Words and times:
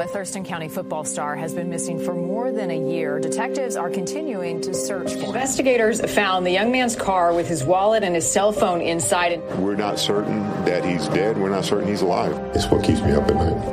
A 0.00 0.06
Thurston 0.08 0.42
County 0.42 0.68
football 0.68 1.04
star 1.04 1.36
has 1.36 1.54
been 1.54 1.68
missing 1.68 1.98
for 2.02 2.14
more 2.14 2.50
than 2.50 2.70
a 2.70 2.90
year. 2.90 3.20
Detectives 3.20 3.76
are 3.76 3.90
continuing 3.90 4.60
to 4.62 4.74
search 4.74 5.12
for 5.12 5.26
Investigators 5.26 6.00
found 6.12 6.44
the 6.44 6.50
young 6.50 6.72
man's 6.72 6.96
car 6.96 7.32
with 7.32 7.46
his 7.46 7.62
wallet 7.62 8.02
and 8.02 8.14
his 8.14 8.28
cell 8.28 8.52
phone 8.52 8.80
inside. 8.80 9.40
We're 9.58 9.76
not 9.76 10.00
certain 10.00 10.40
that 10.64 10.84
he's 10.84 11.06
dead. 11.08 11.38
We're 11.38 11.50
not 11.50 11.64
certain 11.64 11.88
he's 11.88 12.02
alive. 12.02 12.32
It's 12.54 12.66
what 12.66 12.82
keeps 12.82 13.00
me 13.02 13.12
up 13.12 13.28
at 13.28 13.36
night. 13.36 13.64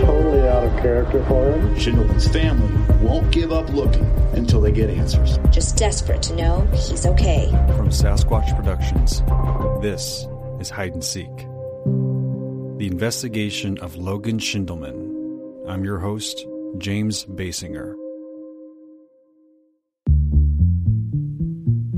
Totally 0.00 0.46
out 0.46 0.64
of 0.64 0.72
character 0.80 1.24
for 1.24 1.50
him. 1.50 1.78
Schindler's 1.78 2.28
family 2.28 2.96
won't 3.04 3.32
give 3.32 3.50
up 3.50 3.68
looking 3.70 4.04
until 4.34 4.60
they 4.60 4.70
get 4.70 4.90
answers. 4.90 5.38
Just 5.50 5.76
desperate 5.76 6.22
to 6.22 6.36
know 6.36 6.68
he's 6.72 7.04
okay. 7.04 7.48
From 7.76 7.88
Sasquatch 7.88 8.54
Productions, 8.54 9.22
this 9.82 10.28
is 10.60 10.70
Hide 10.70 10.92
and 10.92 11.04
Seek. 11.04 11.47
Investigation 12.88 13.76
of 13.80 13.96
Logan 13.96 14.38
Schindler. 14.38 14.94
I'm 15.68 15.84
your 15.84 15.98
host, 15.98 16.46
James 16.78 17.26
Basinger. 17.26 17.94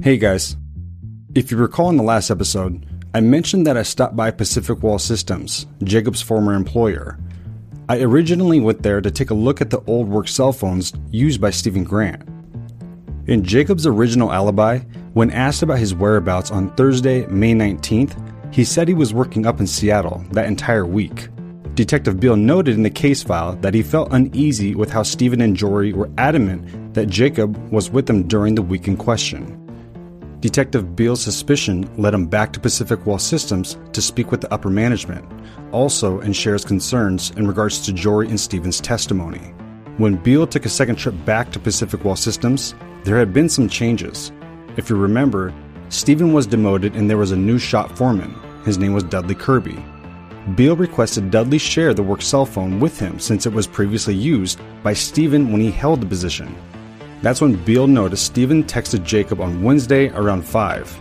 Hey 0.03 0.19
guys. 0.19 0.57
If 1.37 1.53
you 1.53 1.59
recall 1.59 1.91
in 1.91 1.97
the 1.97 2.03
last 2.03 2.29
episode, 2.29 2.85
I 3.15 3.21
mentioned 3.21 3.69
that 3.69 3.77
I 3.77 3.85
stopped 3.85 4.17
by 4.17 4.33
Pacific 4.33 4.83
Wall 4.83 4.99
Systems, 4.99 5.69
Jacob's 5.85 6.23
former 6.23 6.55
employer. 6.55 7.21
I 7.89 8.01
originally 8.01 8.59
went 8.59 8.83
there 8.83 9.01
to 9.01 9.13
take 9.13 9.31
a 9.31 9.35
look 9.35 9.61
at 9.61 9.71
the 9.71 9.85
old 9.87 10.09
work 10.09 10.27
cell 10.27 10.53
phones 10.53 10.93
used 11.13 11.41
by 11.41 11.51
Stephen 11.51 11.85
Grant. 11.85 12.29
In 13.29 13.45
Jacob's 13.45 13.87
original 13.87 14.33
alibi, 14.33 14.81
when 15.13 15.31
asked 15.31 15.63
about 15.63 15.79
his 15.79 15.95
whereabouts 15.95 16.51
on 16.51 16.75
Thursday, 16.75 17.27
May 17.27 17.55
19th, 17.55 18.17
he 18.51 18.65
said 18.65 18.89
he 18.89 18.95
was 18.95 19.15
working 19.15 19.47
up 19.47 19.61
in 19.61 19.67
Seattle 19.67 20.25
that 20.33 20.47
entire 20.47 20.87
week. 20.87 21.29
Detective 21.75 22.19
Beal 22.19 22.37
noted 22.37 22.75
in 22.75 22.83
the 22.83 22.91
case 22.91 23.23
file 23.23 23.57
that 23.57 23.75
he 23.75 23.83
felt 23.83 24.13
uneasy 24.13 24.75
with 24.75 24.91
how 24.91 25.03
Stephen 25.03 25.41
and 25.41 25.57
Jory 25.57 25.93
were 25.93 26.11
adamant 26.19 26.95
that 26.95 27.09
Jacob 27.09 27.57
was 27.73 27.91
with 27.91 28.07
them 28.07 28.27
during 28.27 28.55
the 28.55 28.63
week 28.63 28.89
in 28.89 28.97
question. 28.97 29.57
Detective 30.41 30.97
Beal's 30.97 31.23
suspicion 31.23 31.89
led 31.97 32.15
him 32.15 32.27
back 32.27 32.53
to 32.53 32.61
Pacific 32.61 33.05
Wall 33.07 33.19
Systems 33.19 33.79
to 33.93 34.03
speak 34.03 34.31
with 34.31 34.41
the 34.41 34.53
upper 34.53 34.71
management, 34.71 35.25
also 35.71 36.19
and 36.21 36.35
shares 36.35 36.65
concerns 36.65 37.31
in 37.37 37.47
regards 37.47 37.81
to 37.81 37.93
Jory 37.93 38.29
and 38.29 38.41
Stephen's 38.41 38.81
testimony. 38.81 39.55
When 39.99 40.17
Beal 40.17 40.47
took 40.47 40.65
a 40.65 40.71
second 40.71 40.97
trip 40.97 41.15
back 41.27 41.53
to 41.53 41.61
Pacific 41.61 42.05
Wall 42.05 42.17
Systems, 42.17 42.75
there 43.05 43.19
had 43.19 43.35
been 43.35 43.51
some 43.51 43.69
changes. 43.69 44.33
If 44.77 44.89
you 44.89 44.97
remember, 44.97 45.53
Stephen 45.91 46.33
was 46.33 46.47
demoted 46.47 46.95
and 46.95 47.11
there 47.11 47.17
was 47.17 47.33
a 47.33 47.37
new 47.37 47.59
shop 47.59 47.91
foreman. 47.97 48.33
His 48.65 48.79
name 48.79 48.93
was 48.93 49.03
Dudley 49.03 49.35
Kirby. 49.35 49.85
Beal 50.55 50.77
requested 50.77 51.33
Dudley 51.33 51.59
share 51.59 51.93
the 51.93 52.03
work 52.03 52.23
cell 52.23 52.47
phone 52.47 52.79
with 52.79 52.97
him 52.97 53.19
since 53.19 53.45
it 53.45 53.53
was 53.53 53.67
previously 53.67 54.15
used 54.15 54.61
by 54.85 54.93
Stephen 54.93 55.51
when 55.51 55.61
he 55.61 55.73
held 55.73 56.01
the 56.01 56.07
position. 56.07 56.55
That's 57.23 57.41
when 57.41 57.63
Beal 57.65 57.89
noticed 57.89 58.25
Stephen 58.25 58.63
texted 58.63 59.03
Jacob 59.03 59.41
on 59.41 59.65
Wednesday 59.65 60.11
around 60.11 60.43
5. 60.43 61.01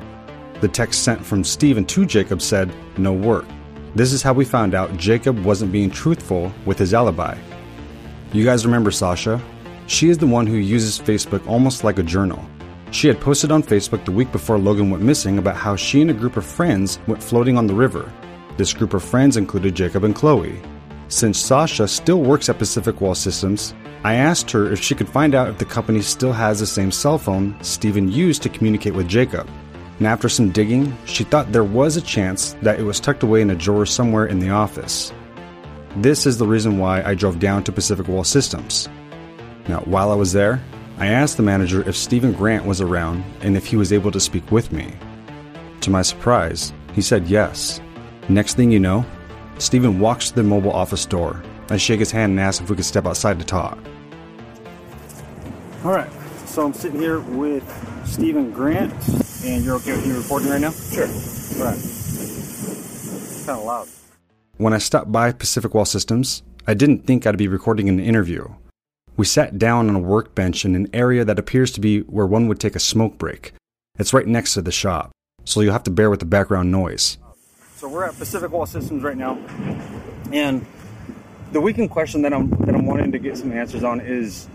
The 0.59 0.67
text 0.67 1.03
sent 1.03 1.23
from 1.23 1.43
Stephen 1.43 1.85
to 1.85 2.07
Jacob 2.07 2.41
said, 2.41 2.73
No 2.97 3.13
work. 3.13 3.45
This 3.93 4.11
is 4.11 4.23
how 4.23 4.33
we 4.33 4.43
found 4.43 4.73
out 4.73 4.97
Jacob 4.97 5.37
wasn't 5.45 5.71
being 5.71 5.91
truthful 5.91 6.51
with 6.65 6.79
his 6.79 6.95
alibi. 6.95 7.37
You 8.33 8.43
guys 8.43 8.65
remember 8.65 8.89
Sasha? 8.89 9.39
She 9.85 10.09
is 10.09 10.17
the 10.17 10.25
one 10.25 10.47
who 10.47 10.55
uses 10.55 10.99
Facebook 10.99 11.47
almost 11.47 11.83
like 11.83 11.99
a 11.99 12.03
journal. 12.03 12.43
She 12.91 13.07
had 13.07 13.21
posted 13.21 13.51
on 13.51 13.61
Facebook 13.61 14.03
the 14.03 14.11
week 14.11 14.31
before 14.31 14.57
Logan 14.57 14.89
went 14.89 15.03
missing 15.03 15.37
about 15.37 15.55
how 15.55 15.75
she 15.75 16.01
and 16.01 16.09
a 16.09 16.13
group 16.13 16.37
of 16.37 16.45
friends 16.45 16.99
went 17.07 17.23
floating 17.23 17.57
on 17.57 17.67
the 17.67 17.73
river. 17.73 18.11
This 18.57 18.73
group 18.73 18.93
of 18.93 19.03
friends 19.03 19.37
included 19.37 19.75
Jacob 19.75 20.03
and 20.03 20.15
Chloe. 20.15 20.59
Since 21.07 21.37
Sasha 21.37 21.87
still 21.87 22.21
works 22.21 22.49
at 22.49 22.57
Pacific 22.57 22.99
Wall 22.99 23.15
Systems, 23.15 23.73
I 24.03 24.15
asked 24.15 24.49
her 24.51 24.71
if 24.71 24.81
she 24.81 24.95
could 24.95 25.09
find 25.09 25.35
out 25.35 25.49
if 25.49 25.57
the 25.57 25.65
company 25.65 26.01
still 26.01 26.33
has 26.33 26.59
the 26.59 26.65
same 26.65 26.91
cell 26.91 27.17
phone 27.17 27.57
Stephen 27.61 28.11
used 28.11 28.41
to 28.43 28.49
communicate 28.49 28.95
with 28.95 29.07
Jacob. 29.07 29.47
And 29.99 30.07
after 30.07 30.29
some 30.29 30.51
digging, 30.51 30.97
she 31.05 31.23
thought 31.23 31.51
there 31.51 31.63
was 31.63 31.95
a 31.95 32.01
chance 32.01 32.53
that 32.61 32.79
it 32.79 32.83
was 32.83 32.99
tucked 32.99 33.23
away 33.23 33.41
in 33.41 33.51
a 33.51 33.55
drawer 33.55 33.85
somewhere 33.85 34.25
in 34.25 34.39
the 34.39 34.49
office. 34.49 35.13
This 35.97 36.25
is 36.25 36.37
the 36.37 36.47
reason 36.47 36.79
why 36.79 37.03
I 37.03 37.13
drove 37.13 37.39
down 37.39 37.63
to 37.65 37.71
Pacific 37.71 38.07
Wall 38.07 38.23
Systems. 38.23 38.87
Now, 39.67 39.81
while 39.81 40.11
I 40.11 40.15
was 40.15 40.31
there, 40.33 40.61
I 40.99 41.07
asked 41.07 41.37
the 41.37 41.43
manager 41.43 41.87
if 41.87 41.95
Stephen 41.95 42.33
Grant 42.33 42.65
was 42.65 42.81
around 42.81 43.23
and 43.39 43.55
if 43.55 43.65
he 43.65 43.77
was 43.77 43.93
able 43.93 44.11
to 44.11 44.19
speak 44.19 44.51
with 44.51 44.73
me. 44.73 44.93
To 45.81 45.89
my 45.89 46.01
surprise, 46.01 46.73
he 46.93 47.01
said 47.01 47.25
yes. 47.27 47.79
Next 48.27 48.55
thing 48.55 48.69
you 48.69 48.81
know, 48.81 49.05
Stephen 49.59 50.01
walks 50.01 50.27
to 50.29 50.35
the 50.35 50.43
mobile 50.43 50.73
office 50.73 51.05
door. 51.05 51.41
I 51.69 51.77
shake 51.77 51.99
his 51.99 52.11
hand 52.11 52.31
and 52.31 52.39
ask 52.41 52.61
if 52.61 52.69
we 52.69 52.75
could 52.75 52.83
step 52.83 53.05
outside 53.05 53.39
to 53.39 53.45
talk. 53.45 53.77
All 55.85 55.91
right, 55.91 56.11
so 56.45 56.65
I'm 56.65 56.73
sitting 56.73 56.99
here 56.99 57.21
with 57.21 57.63
Stephen 58.05 58.51
Grant, 58.51 58.91
and 59.45 59.63
you're 59.63 59.75
okay 59.75 59.93
with 59.93 60.05
me 60.05 60.17
recording 60.17 60.49
right 60.49 60.59
now? 60.59 60.71
Sure. 60.71 61.07
All 61.07 61.71
right. 61.71 61.79
Kind 63.45 63.59
of 63.59 63.65
loud. 63.65 63.87
When 64.57 64.73
I 64.73 64.79
stopped 64.79 65.13
by 65.13 65.31
Pacific 65.31 65.73
Wall 65.73 65.85
Systems, 65.85 66.43
I 66.67 66.73
didn't 66.73 67.07
think 67.07 67.25
I'd 67.25 67.37
be 67.37 67.47
recording 67.47 67.87
an 67.87 68.01
interview. 68.01 68.49
We 69.19 69.25
sat 69.25 69.59
down 69.59 69.89
on 69.89 69.97
a 69.97 69.99
workbench 69.99 70.63
in 70.63 70.75
an 70.75 70.87
area 70.93 71.25
that 71.25 71.37
appears 71.37 71.71
to 71.71 71.81
be 71.81 71.99
where 72.03 72.25
one 72.25 72.47
would 72.47 72.57
take 72.57 72.73
a 72.73 72.79
smoke 72.79 73.17
break. 73.17 73.51
It's 73.97 74.13
right 74.13 74.25
next 74.25 74.53
to 74.53 74.61
the 74.61 74.71
shop, 74.71 75.11
so 75.43 75.59
you'll 75.59 75.73
have 75.73 75.83
to 75.83 75.91
bear 75.91 76.09
with 76.09 76.21
the 76.21 76.25
background 76.25 76.71
noise. 76.71 77.17
So 77.75 77.89
we're 77.89 78.05
at 78.05 78.17
Pacific 78.17 78.49
Wall 78.49 78.65
Systems 78.65 79.03
right 79.03 79.17
now, 79.17 79.37
and 80.31 80.65
the 81.51 81.59
weekend 81.59 81.89
question 81.89 82.21
that 82.21 82.31
I'm 82.31 82.49
that 82.61 82.73
I'm 82.73 82.85
wanting 82.85 83.11
to 83.11 83.19
get 83.19 83.37
some 83.37 83.51
answers 83.51 83.83
on 83.83 83.99
is 83.99 84.47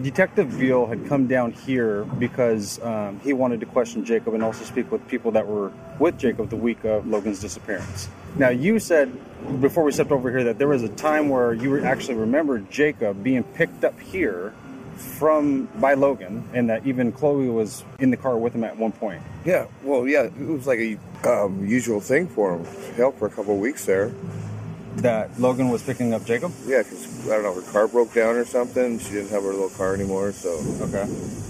Detective 0.00 0.60
Beal 0.60 0.86
had 0.86 1.08
come 1.08 1.26
down 1.26 1.50
here 1.50 2.04
because 2.04 2.80
um, 2.84 3.18
he 3.18 3.32
wanted 3.32 3.58
to 3.58 3.66
question 3.66 4.04
Jacob 4.04 4.34
and 4.34 4.44
also 4.44 4.64
speak 4.64 4.92
with 4.92 5.04
people 5.08 5.32
that 5.32 5.44
were 5.44 5.72
with 5.98 6.16
Jacob 6.18 6.50
the 6.50 6.56
week 6.56 6.84
of 6.84 7.04
Logan's 7.04 7.40
disappearance. 7.40 8.08
Now, 8.36 8.48
you 8.48 8.78
said 8.80 9.12
before 9.60 9.84
we 9.84 9.92
stepped 9.92 10.10
over 10.10 10.30
here 10.30 10.44
that 10.44 10.58
there 10.58 10.68
was 10.68 10.82
a 10.82 10.88
time 10.88 11.28
where 11.28 11.52
you 11.52 11.84
actually 11.84 12.14
remember 12.14 12.58
Jacob 12.58 13.22
being 13.22 13.44
picked 13.44 13.84
up 13.84 13.98
here 14.00 14.52
from 14.96 15.66
by 15.80 15.94
Logan, 15.94 16.48
and 16.54 16.70
that 16.70 16.86
even 16.86 17.12
Chloe 17.12 17.48
was 17.48 17.84
in 17.98 18.10
the 18.10 18.16
car 18.16 18.36
with 18.36 18.54
him 18.54 18.64
at 18.64 18.76
one 18.76 18.92
point. 18.92 19.22
Yeah, 19.44 19.66
well, 19.82 20.06
yeah, 20.08 20.22
it 20.24 20.38
was 20.38 20.66
like 20.66 20.78
a 20.78 20.98
um, 21.28 21.66
usual 21.66 22.00
thing 22.00 22.28
for 22.28 22.56
him. 22.56 22.64
Help 22.94 23.18
for 23.18 23.26
a 23.26 23.30
couple 23.30 23.54
of 23.54 23.60
weeks 23.60 23.84
there. 23.84 24.12
That 24.96 25.40
Logan 25.40 25.70
was 25.70 25.82
picking 25.82 26.14
up 26.14 26.24
Jacob. 26.24 26.52
Yeah, 26.66 26.78
because 26.84 27.28
I 27.28 27.34
don't 27.34 27.42
know, 27.42 27.54
her 27.54 27.72
car 27.72 27.88
broke 27.88 28.14
down 28.14 28.36
or 28.36 28.44
something. 28.44 29.00
She 29.00 29.10
didn't 29.10 29.30
have 29.30 29.42
her 29.42 29.50
little 29.50 29.70
car 29.70 29.94
anymore, 29.94 30.30
so 30.32 30.50
Okay. 30.82 31.06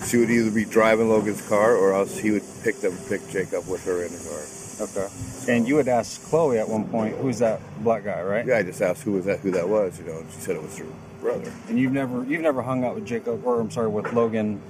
she 0.07 0.17
would 0.17 0.31
either 0.31 0.51
be 0.51 0.65
driving 0.65 1.11
Logan's 1.11 1.47
car 1.47 1.77
or 1.77 1.93
else 1.93 2.19
he 2.19 2.31
would 2.31 2.45
pick 2.63 2.81
them, 2.81 2.97
pick 3.09 3.27
Jacob 3.29 3.69
with 3.69 3.85
her 3.85 4.03
in 4.03 4.13
the 4.13 4.19
car. 4.19 4.64
Okay. 4.81 5.09
And 5.49 5.67
you 5.69 5.77
had 5.77 5.89
asked 5.89 6.23
Chloe 6.25 6.59
at 6.59 6.69
one 6.69 6.85
point, 6.89 7.17
"Who's 7.17 7.39
that 7.39 7.61
black 7.83 8.05
guy?" 8.05 8.23
Right? 8.23 8.47
Yeah, 8.47 8.59
I 8.59 8.63
just 8.63 8.81
asked 8.83 9.03
who 9.03 9.13
was 9.13 9.25
that, 9.27 9.41
who 9.41 9.51
that 9.53 9.69
was, 9.69 9.99
you 9.99 10.07
know, 10.07 10.19
and 10.19 10.31
she 10.31 10.41
said 10.41 10.57
it 10.57 10.63
was 10.63 10.77
her 10.79 10.87
brother. 11.21 11.53
And 11.69 11.79
you've 11.79 11.93
never 11.93 12.25
you've 12.25 12.43
never 12.43 12.63
hung 12.63 12.85
out 12.85 12.95
with 12.95 13.07
Jacob, 13.07 13.45
or 13.47 13.61
I'm 13.61 13.71
sorry, 13.71 13.89
with 13.89 14.13
Logan, 14.13 14.61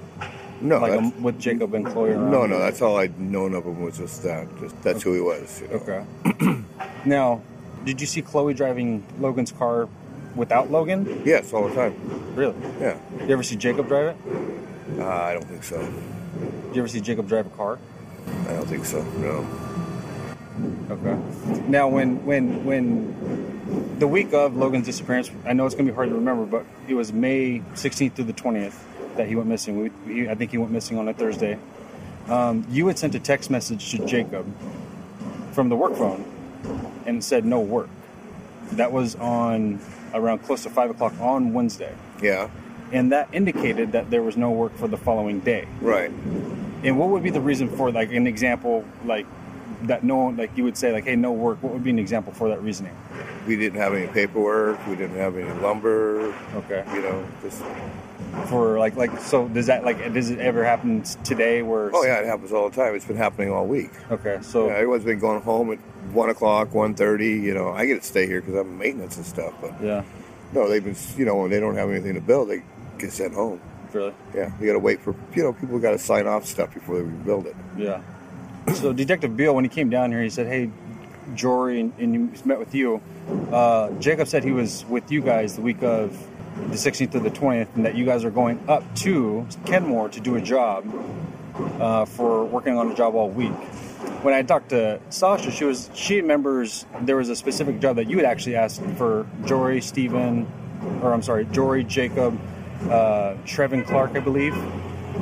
No, 0.61 0.79
like 0.79 0.91
that's, 0.91 1.03
um, 1.03 1.23
with 1.23 1.39
Jacob 1.39 1.73
and 1.73 1.85
Chloe. 1.85 2.11
Around 2.11 2.31
no, 2.31 2.45
no, 2.45 2.59
that's 2.59 2.81
all 2.81 2.97
I'd 2.97 3.19
known 3.19 3.53
of 3.53 3.65
him 3.65 3.81
was 3.81 3.97
just 3.97 4.23
that. 4.23 4.47
Just 4.59 4.81
that's 4.83 5.03
who 5.03 5.13
he 5.13 5.21
was. 5.21 5.61
You 5.61 5.67
know? 5.67 5.73
Okay. 5.75 6.63
now, 7.05 7.41
did 7.83 7.99
you 8.01 8.07
see 8.07 8.21
Chloe 8.21 8.53
driving 8.53 9.03
Logan's 9.19 9.51
car 9.51 9.87
without 10.35 10.71
Logan? 10.71 11.21
Yes, 11.25 11.53
all 11.53 11.67
the 11.67 11.75
time. 11.75 11.93
Really? 12.35 12.55
Yeah. 12.79 12.97
You 13.21 13.29
ever 13.29 13.43
see 13.43 13.55
Jacob 13.55 13.87
drive 13.87 14.15
it? 14.15 14.99
Uh, 14.99 15.07
I 15.07 15.33
don't 15.33 15.45
think 15.45 15.63
so. 15.63 15.79
Did 15.79 16.75
you 16.75 16.81
ever 16.81 16.87
see 16.87 16.99
Jacob 17.01 17.27
drive 17.27 17.47
a 17.47 17.49
car? 17.49 17.79
I 18.47 18.53
don't 18.53 18.67
think 18.67 18.85
so. 18.85 19.01
No. 19.19 19.45
Okay. 20.89 21.17
Now, 21.67 21.87
when 21.87 22.25
when 22.25 22.63
when 22.65 23.95
the 23.99 24.07
week 24.07 24.33
of 24.33 24.55
Logan's 24.55 24.85
disappearance, 24.85 25.29
I 25.45 25.53
know 25.53 25.65
it's 25.65 25.75
gonna 25.75 25.89
be 25.89 25.95
hard 25.95 26.09
to 26.09 26.15
remember, 26.15 26.45
but 26.45 26.65
it 26.87 26.93
was 26.93 27.11
May 27.11 27.59
16th 27.73 28.13
through 28.13 28.25
the 28.25 28.33
20th 28.33 28.75
that 29.17 29.27
he 29.27 29.35
went 29.35 29.47
missing. 29.49 29.91
We, 30.05 30.13
he, 30.13 30.29
I 30.29 30.35
think 30.35 30.51
he 30.51 30.57
went 30.57 30.71
missing 30.71 30.97
on 30.97 31.07
a 31.07 31.13
Thursday. 31.13 31.57
Um, 32.29 32.65
you 32.69 32.87
had 32.87 32.97
sent 32.97 33.15
a 33.15 33.19
text 33.19 33.49
message 33.49 33.91
to 33.91 34.05
Jacob 34.05 34.45
from 35.51 35.69
the 35.69 35.75
work 35.75 35.95
phone 35.95 36.25
and 37.05 37.23
said 37.23 37.45
no 37.45 37.59
work. 37.59 37.89
That 38.73 38.91
was 38.91 39.15
on 39.15 39.79
around 40.13 40.39
close 40.39 40.63
to 40.63 40.69
five 40.69 40.89
o'clock 40.89 41.13
on 41.19 41.53
Wednesday, 41.53 41.93
Yeah. 42.21 42.49
and 42.91 43.11
that 43.11 43.27
indicated 43.31 43.91
that 43.91 44.09
there 44.09 44.21
was 44.23 44.37
no 44.37 44.51
work 44.51 44.75
for 44.77 44.87
the 44.87 44.97
following 44.97 45.39
day. 45.41 45.67
Right. 45.81 46.09
And 46.83 46.97
what 46.99 47.09
would 47.09 47.23
be 47.23 47.29
the 47.29 47.41
reason 47.41 47.69
for 47.69 47.91
like 47.91 48.11
an 48.11 48.25
example 48.27 48.85
like 49.05 49.25
that 49.87 50.03
no 50.03 50.15
one 50.17 50.37
like 50.37 50.55
you 50.57 50.63
would 50.63 50.77
say 50.77 50.91
like 50.91 51.05
hey 51.05 51.15
no 51.15 51.31
work 51.31 51.61
what 51.61 51.73
would 51.73 51.83
be 51.83 51.89
an 51.89 51.99
example 51.99 52.33
for 52.33 52.49
that 52.49 52.61
reasoning 52.61 52.95
We 53.47 53.55
didn't 53.55 53.79
have 53.79 53.93
any 53.93 54.07
paperwork. 54.07 54.85
We 54.87 54.95
didn't 54.95 55.17
have 55.17 55.37
any 55.37 55.51
lumber. 55.61 56.33
okay 56.55 56.83
You 56.93 57.01
know, 57.01 57.27
just 57.43 57.63
for 58.47 58.77
like 58.79 58.95
like 58.95 59.19
so 59.19 59.47
does 59.49 59.67
that 59.67 59.83
like 59.83 60.13
does 60.13 60.29
it 60.29 60.39
ever 60.39 60.63
happen 60.63 61.03
today 61.23 61.61
where 61.61 61.91
oh 61.93 62.03
yeah, 62.03 62.19
it 62.19 62.25
happens 62.25 62.51
all 62.51 62.69
the 62.69 62.75
time. 62.75 62.95
It's 62.95 63.05
been 63.05 63.17
happening 63.17 63.51
all 63.51 63.65
week. 63.65 63.91
okay 64.11 64.39
so 64.41 64.67
Yeah, 64.67 64.73
everyone's 64.73 65.03
been 65.05 65.19
going 65.19 65.41
home 65.41 65.71
at 65.73 65.79
one 66.13 66.29
o'clock, 66.29 66.73
one 66.73 66.93
thirty. 66.95 67.31
You 67.33 67.53
know, 67.53 67.69
I 67.69 67.85
get 67.85 68.01
to 68.01 68.07
stay 68.07 68.25
here 68.27 68.41
because 68.41 68.55
I'm 68.55 68.77
maintenance 68.77 69.17
and 69.17 69.25
stuff. 69.25 69.53
But 69.61 69.73
yeah 69.81 70.03
No, 70.53 70.69
they've 70.69 70.83
been, 70.83 70.95
you 71.17 71.25
know, 71.25 71.35
when 71.35 71.49
they 71.49 71.59
don't 71.59 71.75
have 71.75 71.89
anything 71.89 72.13
to 72.15 72.21
build, 72.21 72.49
they 72.49 72.63
get 72.97 73.11
sent 73.11 73.33
home. 73.33 73.59
Really? 73.93 74.13
Yeah, 74.33 74.51
you 74.59 74.67
got 74.67 74.73
to 74.73 74.79
wait 74.79 74.99
for, 75.01 75.15
you 75.35 75.43
know, 75.43 75.53
people 75.53 75.79
got 75.79 75.91
to 75.91 75.99
sign 75.99 76.27
off 76.27 76.45
stuff 76.45 76.73
before 76.73 76.95
they 76.97 77.01
rebuild 77.03 77.47
it. 77.47 77.55
Yeah. 77.77 78.01
So 78.73 78.93
Detective 78.93 79.37
Beal, 79.37 79.53
when 79.53 79.63
he 79.63 79.69
came 79.69 79.89
down 79.89 80.11
here, 80.11 80.23
he 80.23 80.29
said, 80.29 80.47
"Hey, 80.47 80.71
Jory," 81.35 81.79
and, 81.79 81.93
and 81.99 82.35
he 82.35 82.47
met 82.47 82.59
with 82.59 82.73
you. 82.73 83.01
Uh, 83.51 83.91
Jacob 83.99 84.27
said 84.27 84.43
he 84.43 84.51
was 84.51 84.85
with 84.85 85.11
you 85.11 85.21
guys 85.21 85.55
the 85.55 85.61
week 85.61 85.83
of 85.83 86.11
the 86.69 86.75
16th 86.75 87.11
to 87.11 87.19
the 87.19 87.29
20th, 87.29 87.67
and 87.75 87.85
that 87.85 87.95
you 87.95 88.05
guys 88.05 88.23
are 88.23 88.31
going 88.31 88.63
up 88.67 88.83
to 88.95 89.45
Kenmore 89.65 90.09
to 90.09 90.19
do 90.19 90.35
a 90.35 90.41
job 90.41 90.85
uh, 91.79 92.05
for 92.05 92.45
working 92.45 92.77
on 92.77 92.91
a 92.91 92.95
job 92.95 93.15
all 93.15 93.29
week. 93.29 93.53
When 94.23 94.33
I 94.33 94.41
talked 94.41 94.69
to 94.69 94.99
Sasha, 95.09 95.51
she 95.51 95.65
was 95.65 95.89
she 95.93 96.21
remembers 96.21 96.85
there 97.01 97.17
was 97.17 97.29
a 97.29 97.35
specific 97.35 97.79
job 97.79 97.97
that 97.97 98.09
you 98.09 98.17
had 98.17 98.25
actually 98.25 98.55
asked 98.55 98.81
for 98.97 99.27
Jory, 99.45 99.81
Stephen, 99.81 100.47
or 101.01 101.13
I'm 101.13 101.21
sorry, 101.21 101.45
Jory, 101.45 101.83
Jacob, 101.83 102.39
uh, 102.85 103.35
Trevin 103.45 103.85
Clark, 103.85 104.15
I 104.15 104.19
believe. 104.19 104.55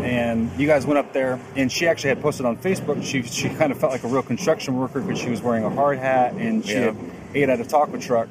And 0.01 0.49
you 0.59 0.65
guys 0.67 0.85
went 0.85 0.97
up 0.97 1.13
there, 1.13 1.39
and 1.55 1.71
she 1.71 1.87
actually 1.87 2.09
had 2.09 2.21
posted 2.21 2.45
on 2.45 2.57
Facebook. 2.57 3.03
She 3.03 3.21
she 3.23 3.49
kind 3.49 3.71
of 3.71 3.79
felt 3.79 3.91
like 3.91 4.03
a 4.03 4.07
real 4.07 4.23
construction 4.23 4.77
worker 4.77 4.99
because 5.01 5.19
she 5.19 5.29
was 5.29 5.41
wearing 5.41 5.63
a 5.63 5.69
hard 5.69 5.99
hat 5.99 6.33
and 6.33 6.65
she 6.65 6.73
Yeah. 6.73 6.79
had 6.85 6.97
ate 7.35 7.49
at 7.49 7.59
a 7.59 7.63
taco 7.65 7.97
truck. 7.97 8.27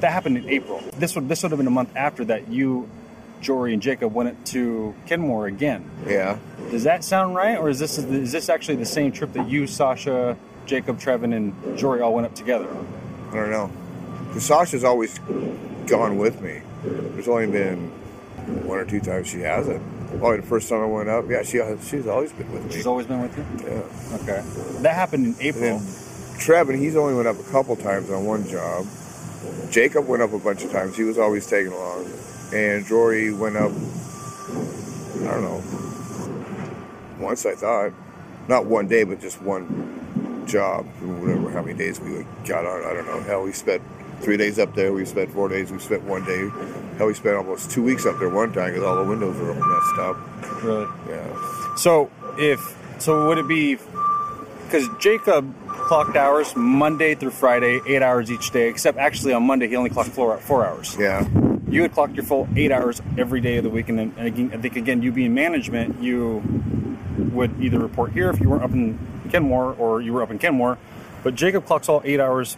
That 0.00 0.12
happened 0.12 0.36
in 0.38 0.48
April. 0.48 0.82
This 0.98 1.14
would 1.14 1.28
this 1.28 1.42
would 1.42 1.52
have 1.52 1.58
been 1.58 1.66
a 1.68 1.70
month 1.70 1.90
after 1.94 2.24
that. 2.26 2.48
You, 2.48 2.88
Jory, 3.40 3.72
and 3.72 3.80
Jacob 3.80 4.12
went 4.12 4.44
to 4.46 4.94
Kenmore 5.06 5.46
again. 5.46 5.88
Yeah. 6.06 6.38
Does 6.70 6.82
that 6.84 7.04
sound 7.04 7.36
right, 7.36 7.56
or 7.58 7.68
is 7.68 7.78
this 7.78 7.98
is 7.98 8.32
this 8.32 8.48
actually 8.48 8.76
the 8.76 8.84
same 8.84 9.12
trip 9.12 9.32
that 9.34 9.48
you, 9.48 9.66
Sasha, 9.68 10.36
Jacob, 10.66 10.98
Trevin, 10.98 11.32
and 11.34 11.78
Jory 11.78 12.00
all 12.00 12.12
went 12.14 12.26
up 12.26 12.34
together? 12.34 12.66
I 13.30 13.34
don't 13.36 13.50
know. 13.50 13.70
Because 14.28 14.44
Sasha's 14.44 14.82
always 14.84 15.18
gone 15.86 16.18
with 16.18 16.40
me. 16.40 16.60
There's 16.84 17.28
only 17.28 17.46
been 17.46 17.90
one 18.66 18.78
or 18.78 18.84
two 18.84 19.00
times 19.00 19.28
she 19.28 19.40
hasn't. 19.40 19.80
Probably 20.18 20.38
the 20.38 20.46
first 20.46 20.68
time 20.68 20.80
I 20.80 20.86
went 20.86 21.08
up, 21.08 21.24
yeah, 21.28 21.42
she 21.42 21.60
she's 21.88 22.06
always 22.06 22.32
been 22.32 22.52
with 22.52 22.64
me. 22.66 22.72
She's 22.72 22.86
always 22.86 23.06
been 23.06 23.22
with 23.22 23.36
you. 23.36 23.44
yeah. 23.66 24.16
Okay, 24.16 24.42
that 24.82 24.94
happened 24.94 25.26
in 25.26 25.36
April. 25.40 25.80
Trevin, 26.38 26.78
he's 26.78 26.96
only 26.96 27.14
went 27.14 27.28
up 27.28 27.38
a 27.38 27.50
couple 27.50 27.76
times 27.76 28.10
on 28.10 28.24
one 28.24 28.46
job. 28.46 28.86
Jacob 29.70 30.06
went 30.06 30.22
up 30.22 30.32
a 30.32 30.38
bunch 30.38 30.64
of 30.64 30.70
times. 30.72 30.96
He 30.96 31.04
was 31.04 31.18
always 31.18 31.46
taken 31.46 31.72
along. 31.72 32.06
And 32.52 32.84
Jory 32.84 33.32
went 33.32 33.56
up, 33.56 33.70
I 33.72 35.30
don't 35.32 35.42
know, 35.42 35.62
once 37.18 37.46
I 37.46 37.54
thought. 37.54 37.92
Not 38.48 38.66
one 38.66 38.88
day, 38.88 39.04
but 39.04 39.20
just 39.20 39.40
one 39.40 40.44
job. 40.46 40.84
Whatever, 41.00 41.50
how 41.50 41.62
many 41.62 41.78
days 41.78 42.00
we 42.00 42.26
got 42.44 42.66
on, 42.66 42.84
I 42.84 42.92
don't 42.92 43.06
know. 43.06 43.20
Hell, 43.20 43.42
we 43.44 43.52
spent 43.52 43.82
three 44.22 44.36
days 44.36 44.58
up 44.58 44.74
there. 44.74 44.92
We 44.92 45.04
spent 45.04 45.30
four 45.32 45.48
days. 45.48 45.70
We 45.70 45.78
spent 45.78 46.02
one 46.04 46.24
day. 46.24 46.48
Hell, 46.98 47.08
we 47.08 47.14
spent 47.14 47.36
almost 47.36 47.70
two 47.70 47.82
weeks 47.82 48.06
up 48.06 48.18
there 48.18 48.28
one 48.28 48.52
time 48.52 48.72
because 48.72 48.84
all 48.84 48.96
the 48.96 49.04
windows 49.04 49.36
were 49.36 49.52
all 49.52 49.54
messed 49.54 49.98
up. 49.98 50.62
really. 50.62 50.86
Yeah. 51.08 51.74
So 51.76 52.10
if 52.38 52.76
so, 52.98 53.28
would 53.28 53.38
it 53.38 53.48
be 53.48 53.78
because 54.64 54.88
Jacob 54.98 55.54
clocked 55.92 56.16
hours 56.16 56.56
Monday 56.56 57.14
through 57.14 57.32
Friday, 57.32 57.80
eight 57.86 58.00
hours 58.00 58.30
each 58.30 58.50
day. 58.50 58.68
Except 58.68 58.96
actually 58.96 59.34
on 59.34 59.42
Monday 59.42 59.68
he 59.68 59.76
only 59.76 59.90
clocked 59.90 60.08
four, 60.08 60.36
four 60.38 60.64
hours. 60.64 60.96
Yeah. 60.98 61.28
You 61.68 61.82
had 61.82 61.92
clocked 61.92 62.14
your 62.14 62.24
full 62.24 62.48
eight 62.56 62.72
hours 62.72 63.02
every 63.18 63.42
day 63.42 63.56
of 63.58 63.64
the 63.64 63.70
week, 63.70 63.88
and, 63.88 63.98
then, 63.98 64.14
and 64.16 64.26
again, 64.26 64.50
I 64.54 64.56
think 64.58 64.76
again 64.76 65.02
you 65.02 65.12
being 65.12 65.34
management, 65.34 66.02
you 66.02 66.42
would 67.32 67.62
either 67.62 67.78
report 67.78 68.12
here 68.12 68.30
if 68.30 68.40
you 68.40 68.48
weren't 68.48 68.62
up 68.62 68.72
in 68.72 68.98
Kenmore 69.30 69.74
or 69.78 70.00
you 70.00 70.12
were 70.12 70.22
up 70.22 70.30
in 70.30 70.38
Kenmore. 70.38 70.78
But 71.22 71.34
Jacob 71.34 71.66
clocks 71.66 71.88
all 71.88 72.00
eight 72.04 72.20
hours 72.20 72.56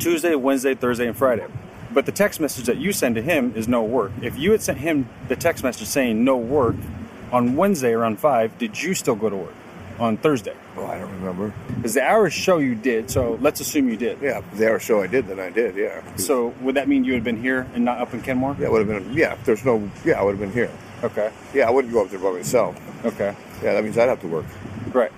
Tuesday, 0.00 0.34
Wednesday, 0.34 0.74
Thursday, 0.74 1.06
and 1.06 1.16
Friday. 1.16 1.46
But 1.92 2.06
the 2.06 2.12
text 2.12 2.40
message 2.40 2.66
that 2.66 2.78
you 2.78 2.92
send 2.92 3.16
to 3.16 3.22
him 3.22 3.52
is 3.54 3.68
no 3.68 3.82
work. 3.82 4.12
If 4.22 4.38
you 4.38 4.52
had 4.52 4.62
sent 4.62 4.78
him 4.78 5.08
the 5.28 5.36
text 5.36 5.62
message 5.62 5.86
saying 5.86 6.24
no 6.24 6.36
work 6.36 6.76
on 7.32 7.54
Wednesday 7.54 7.92
around 7.92 8.18
five, 8.18 8.56
did 8.58 8.80
you 8.80 8.94
still 8.94 9.14
go 9.14 9.28
to 9.28 9.36
work 9.36 9.54
on 9.98 10.16
Thursday? 10.16 10.54
Oh, 10.76 10.86
I 10.86 10.98
don't 10.98 11.12
remember. 11.12 11.52
Because 11.76 11.94
the 11.94 12.02
hours 12.02 12.32
show 12.32 12.58
you 12.58 12.74
did, 12.74 13.10
so 13.10 13.38
let's 13.42 13.60
assume 13.60 13.90
you 13.90 13.96
did. 13.96 14.18
Yeah, 14.22 14.40
the 14.54 14.70
hour 14.70 14.78
show 14.78 15.02
I 15.02 15.06
did, 15.06 15.26
then 15.26 15.38
I 15.38 15.50
did, 15.50 15.76
yeah. 15.76 16.00
So 16.16 16.54
would 16.62 16.76
that 16.76 16.88
mean 16.88 17.04
you 17.04 17.12
had 17.12 17.24
been 17.24 17.40
here 17.40 17.68
and 17.74 17.84
not 17.84 17.98
up 17.98 18.14
in 18.14 18.22
Kenmore? 18.22 18.56
Yeah, 18.58 18.68
would 18.68 18.88
have 18.88 19.04
been. 19.04 19.12
Yeah, 19.12 19.34
if 19.34 19.44
there's 19.44 19.64
no. 19.64 19.90
Yeah, 20.04 20.18
I 20.18 20.22
would 20.22 20.38
have 20.38 20.40
been 20.40 20.52
here. 20.52 20.70
Okay. 21.02 21.30
Yeah, 21.52 21.68
I 21.68 21.70
wouldn't 21.70 21.92
go 21.92 22.04
up 22.04 22.10
there 22.10 22.20
by 22.20 22.30
myself. 22.30 22.80
Okay. 23.04 23.34
Yeah, 23.62 23.74
that 23.74 23.84
means 23.84 23.98
I'd 23.98 24.08
have 24.08 24.20
to 24.20 24.28
work. 24.28 24.46
Right. 24.92 25.12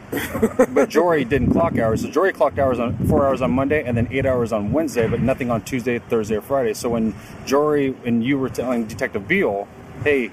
but 0.74 0.88
Jory 0.88 1.24
didn't 1.24 1.52
clock 1.52 1.78
hours. 1.78 2.02
So 2.02 2.10
Jory 2.10 2.32
clocked 2.32 2.58
hours 2.58 2.78
on 2.78 2.96
four 3.06 3.26
hours 3.26 3.40
on 3.40 3.52
Monday 3.52 3.84
and 3.84 3.96
then 3.96 4.08
eight 4.10 4.26
hours 4.26 4.52
on 4.52 4.72
Wednesday, 4.72 5.06
but 5.08 5.20
nothing 5.20 5.50
on 5.50 5.62
Tuesday, 5.62 5.98
Thursday, 5.98 6.36
or 6.36 6.42
Friday. 6.42 6.74
So 6.74 6.90
when 6.90 7.14
Jory 7.46 7.94
and 8.04 8.22
you 8.24 8.38
were 8.38 8.48
telling 8.48 8.86
Detective 8.86 9.26
Beal, 9.26 9.66
hey, 10.04 10.30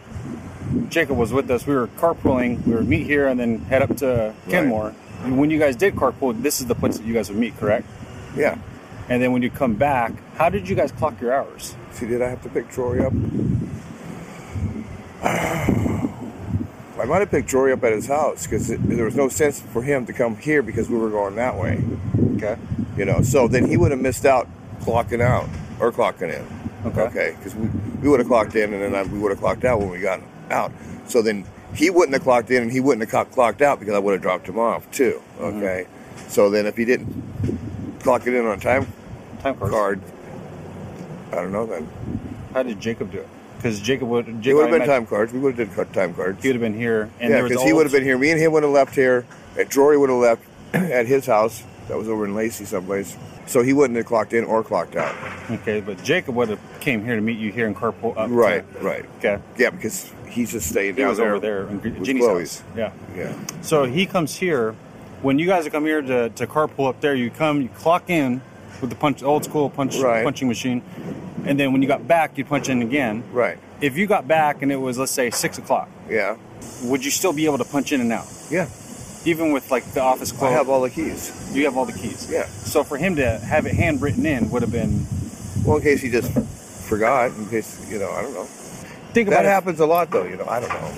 Jacob 0.90 1.18
was 1.18 1.32
with 1.32 1.50
us, 1.50 1.66
we 1.66 1.76
were 1.76 1.88
carpooling, 1.88 2.66
we 2.66 2.76
would 2.76 2.88
meet 2.88 3.06
here 3.06 3.28
and 3.28 3.40
then 3.40 3.60
head 3.60 3.82
up 3.82 3.96
to 3.98 4.34
Kenmore. 4.50 4.94
And 5.24 5.38
when 5.38 5.50
you 5.50 5.60
guys 5.60 5.76
did 5.76 5.96
carpool, 5.96 6.42
this 6.42 6.62
is 6.62 6.68
the 6.68 6.76
place 6.76 6.98
that 6.98 7.06
you 7.06 7.14
guys 7.14 7.30
would 7.30 7.38
meet, 7.38 7.58
correct? 7.58 7.88
Yeah. 8.36 8.58
And 9.08 9.22
then 9.22 9.32
when 9.32 9.42
you 9.42 9.50
come 9.50 9.76
back, 9.76 10.14
how 10.36 10.50
did 10.50 10.70
you 10.70 10.76
guys 10.76 10.92
clock 10.92 11.20
your 11.20 11.34
hours? 11.34 11.76
See, 11.92 12.06
did 12.06 12.22
I 12.22 12.30
have 12.30 12.42
to 12.44 12.50
pick 12.50 12.72
Jory 12.72 13.04
up? 13.04 13.14
I 17.00 17.06
might 17.06 17.20
have 17.20 17.32
picked 17.32 17.50
Jory 17.50 17.72
up 17.72 17.84
at 17.84 17.94
his 17.94 18.08
house 18.08 18.46
because 18.46 18.68
there 18.68 19.06
was 19.06 19.16
no 19.16 19.30
sense 19.30 19.60
for 19.60 19.82
him 19.82 20.06
to 20.06 20.14
come 20.14 20.36
here 20.38 20.62
because 20.62 20.90
we 20.90 20.98
were 20.98 21.10
going 21.10 21.36
that 21.36 21.58
way. 21.58 21.84
Okay. 22.36 22.58
You 22.98 23.06
know, 23.06 23.22
so 23.22 23.48
then 23.48 23.68
he 23.68 23.78
would 23.78 23.92
have 23.92 24.00
missed 24.02 24.26
out 24.26 24.48
clocking 24.82 25.22
out 25.22 25.48
or 25.80 25.92
clocking 25.92 26.34
in. 26.34 26.88
Okay. 26.88 27.02
Okay, 27.02 27.36
because 27.38 27.56
we, 27.56 27.68
we 28.02 28.10
would 28.10 28.20
have 28.20 28.28
clocked 28.28 28.56
in 28.56 28.74
and 28.74 28.82
then 28.82 28.96
I, 28.96 29.04
we 29.04 29.20
would 29.20 29.32
have 29.32 29.40
clocked 29.40 29.66
out 29.66 29.80
when 29.80 29.90
we 29.90 30.00
got 30.00 30.22
out. 30.50 30.72
So 31.08 31.22
then 31.22 31.46
he 31.76 31.90
wouldn't 31.90 32.14
have 32.14 32.24
clocked 32.24 32.52
in 32.52 32.64
and 32.64 32.72
he 32.72 32.80
wouldn't 32.80 33.10
have 33.10 33.32
clocked 33.32 33.62
out 33.62 33.80
because 33.80 33.96
I 33.96 34.00
would 34.00 34.14
have 34.14 34.22
dropped 34.22 34.48
him 34.48 34.60
off 34.60 34.90
too. 34.92 35.22
Mm-hmm. 35.38 35.58
Okay. 35.58 35.88
So 36.28 36.50
then 36.50 36.66
if 36.66 36.78
he 36.78 36.86
didn't 36.86 38.00
clock 38.02 38.28
it 38.28 38.34
in 38.34 38.46
on 38.46 38.60
time 38.60 38.88
Time 39.42 39.56
card, 39.56 40.02
I 41.32 41.36
don't 41.36 41.54
know 41.54 41.66
then. 41.66 41.88
How 42.54 42.62
did 42.62 42.82
Jacob 42.82 43.10
do 43.10 43.20
it? 43.20 43.30
Because 43.60 43.82
Jacob 43.82 44.08
would. 44.08 44.28
It 44.46 44.54
would 44.54 44.70
have 44.70 44.80
been 44.80 44.88
time 44.88 45.06
cards. 45.06 45.34
We 45.34 45.40
would 45.40 45.58
have 45.58 45.76
did 45.76 45.94
time 45.94 46.14
cards. 46.14 46.42
He 46.42 46.48
would 46.50 46.56
have 46.56 46.62
been 46.62 46.74
here, 46.80 47.10
and 47.20 47.30
yeah, 47.32 47.42
because 47.42 47.62
he 47.64 47.74
would 47.74 47.86
have 47.86 47.92
been 47.92 48.04
here. 48.06 48.18
Me 48.18 48.32
and 48.32 48.40
him 48.40 48.54
would 48.54 48.64
have 48.64 48.72
left 48.72 48.96
here. 48.96 49.26
And 49.58 49.70
Jory 49.70 49.98
would 49.98 50.10
have 50.10 50.20
left 50.20 50.44
at 50.74 51.08
his 51.08 51.26
house. 51.26 51.64
That 51.90 51.98
was 51.98 52.08
over 52.08 52.24
in 52.26 52.36
Lacey 52.36 52.64
someplace. 52.66 53.18
So 53.48 53.62
he 53.64 53.74
wouldn't 53.74 53.98
have 53.98 54.06
clocked 54.06 54.32
in 54.34 54.44
or 54.46 54.64
clocked 54.64 54.96
out. 54.96 55.14
Okay, 55.52 55.82
but 55.82 56.02
Jacob 56.04 56.36
would 56.36 56.50
have 56.50 56.60
came 56.80 57.04
here 57.04 57.16
to 57.16 57.22
meet 57.22 57.38
you 57.40 57.52
here 57.52 57.66
in 57.68 57.74
carpool 57.76 58.16
up. 58.16 58.28
to- 58.28 58.34
Right, 58.34 58.64
right. 58.82 59.04
Okay. 59.18 59.40
Yeah, 59.58 59.72
because 59.72 60.10
he's 60.30 60.52
just 60.52 60.70
staying 60.70 60.94
He 60.96 61.02
down 61.02 61.10
was 61.10 61.18
there. 61.18 61.32
over 61.32 61.40
there 61.40 61.68
in 61.68 62.04
Jenny's 62.06 62.26
house. 62.28 62.64
Yeah. 62.78 62.92
Yeah. 63.18 63.34
So 63.62 63.86
he 63.86 64.06
comes 64.06 64.36
here. 64.36 64.76
When 65.24 65.38
you 65.40 65.48
guys 65.48 65.68
come 65.68 65.84
here 65.84 66.02
to, 66.02 66.30
to 66.30 66.48
carpool 66.48 66.88
up 66.88 67.02
there, 67.02 67.16
you 67.16 67.30
come, 67.32 67.62
you 67.64 67.70
clock 67.70 68.10
in 68.10 68.42
with 68.82 68.90
the 68.90 68.96
punch, 68.96 69.24
old 69.24 69.44
school 69.46 69.70
punch 69.70 69.98
Right. 69.98 70.24
punching 70.24 70.48
machine, 70.48 70.82
and 71.46 71.60
then 71.60 71.72
when 71.74 71.82
you 71.82 71.88
got 71.88 72.08
back, 72.08 72.38
you'd 72.38 72.48
punch 72.48 72.70
in 72.70 72.82
again. 72.82 73.24
Right. 73.32 73.58
If 73.82 73.98
you 73.98 74.08
got 74.08 74.28
back 74.28 74.62
and 74.62 74.72
it 74.72 74.78
was 74.78 74.98
let's 74.98 75.12
say 75.12 75.30
six 75.30 75.58
o'clock, 75.58 75.90
Yeah. 76.10 76.36
would 76.84 77.04
you 77.06 77.12
still 77.12 77.34
be 77.34 77.46
able 77.46 77.58
to 77.58 77.66
punch 77.66 77.92
in 77.92 78.02
and 78.02 78.12
out, 78.12 78.28
Yeah. 78.50 78.68
even 79.26 79.52
with 79.52 79.72
like 79.72 79.86
the 79.94 80.02
office 80.02 80.34
I 80.34 80.38
closed? 80.38 80.54
have 80.56 80.70
all 80.70 80.82
the 80.82 80.90
keys. 80.90 81.32
you 81.54 81.66
have 81.66 81.78
all 81.78 81.86
the 81.86 81.94
keys. 81.94 82.28
Yeah. 82.30 82.46
So 82.48 82.84
for 82.84 82.98
him 82.98 83.16
to 83.18 83.40
have 83.40 83.66
it 83.66 83.74
handwritten 83.76 84.26
in 84.26 84.50
would 84.52 84.62
have 84.62 84.72
been. 84.72 85.06
Well, 85.66 85.78
in 85.78 85.84
case 85.84 86.02
he 86.02 86.10
just 86.10 86.32
forgot. 86.88 87.32
In 87.38 87.46
case 87.48 87.86
you 87.90 88.00
know, 88.00 88.10
I 88.12 88.22
don't 88.22 88.34
know. 88.34 88.46
Think 89.14 89.28
about 89.28 89.44
That 89.44 89.46
it. 89.46 89.50
happens 89.50 89.80
a 89.80 89.86
lot, 89.86 90.12
though. 90.12 90.24
You 90.26 90.38
know, 90.38 90.46
I 90.48 90.60
don't 90.60 90.70
know. 90.70 90.92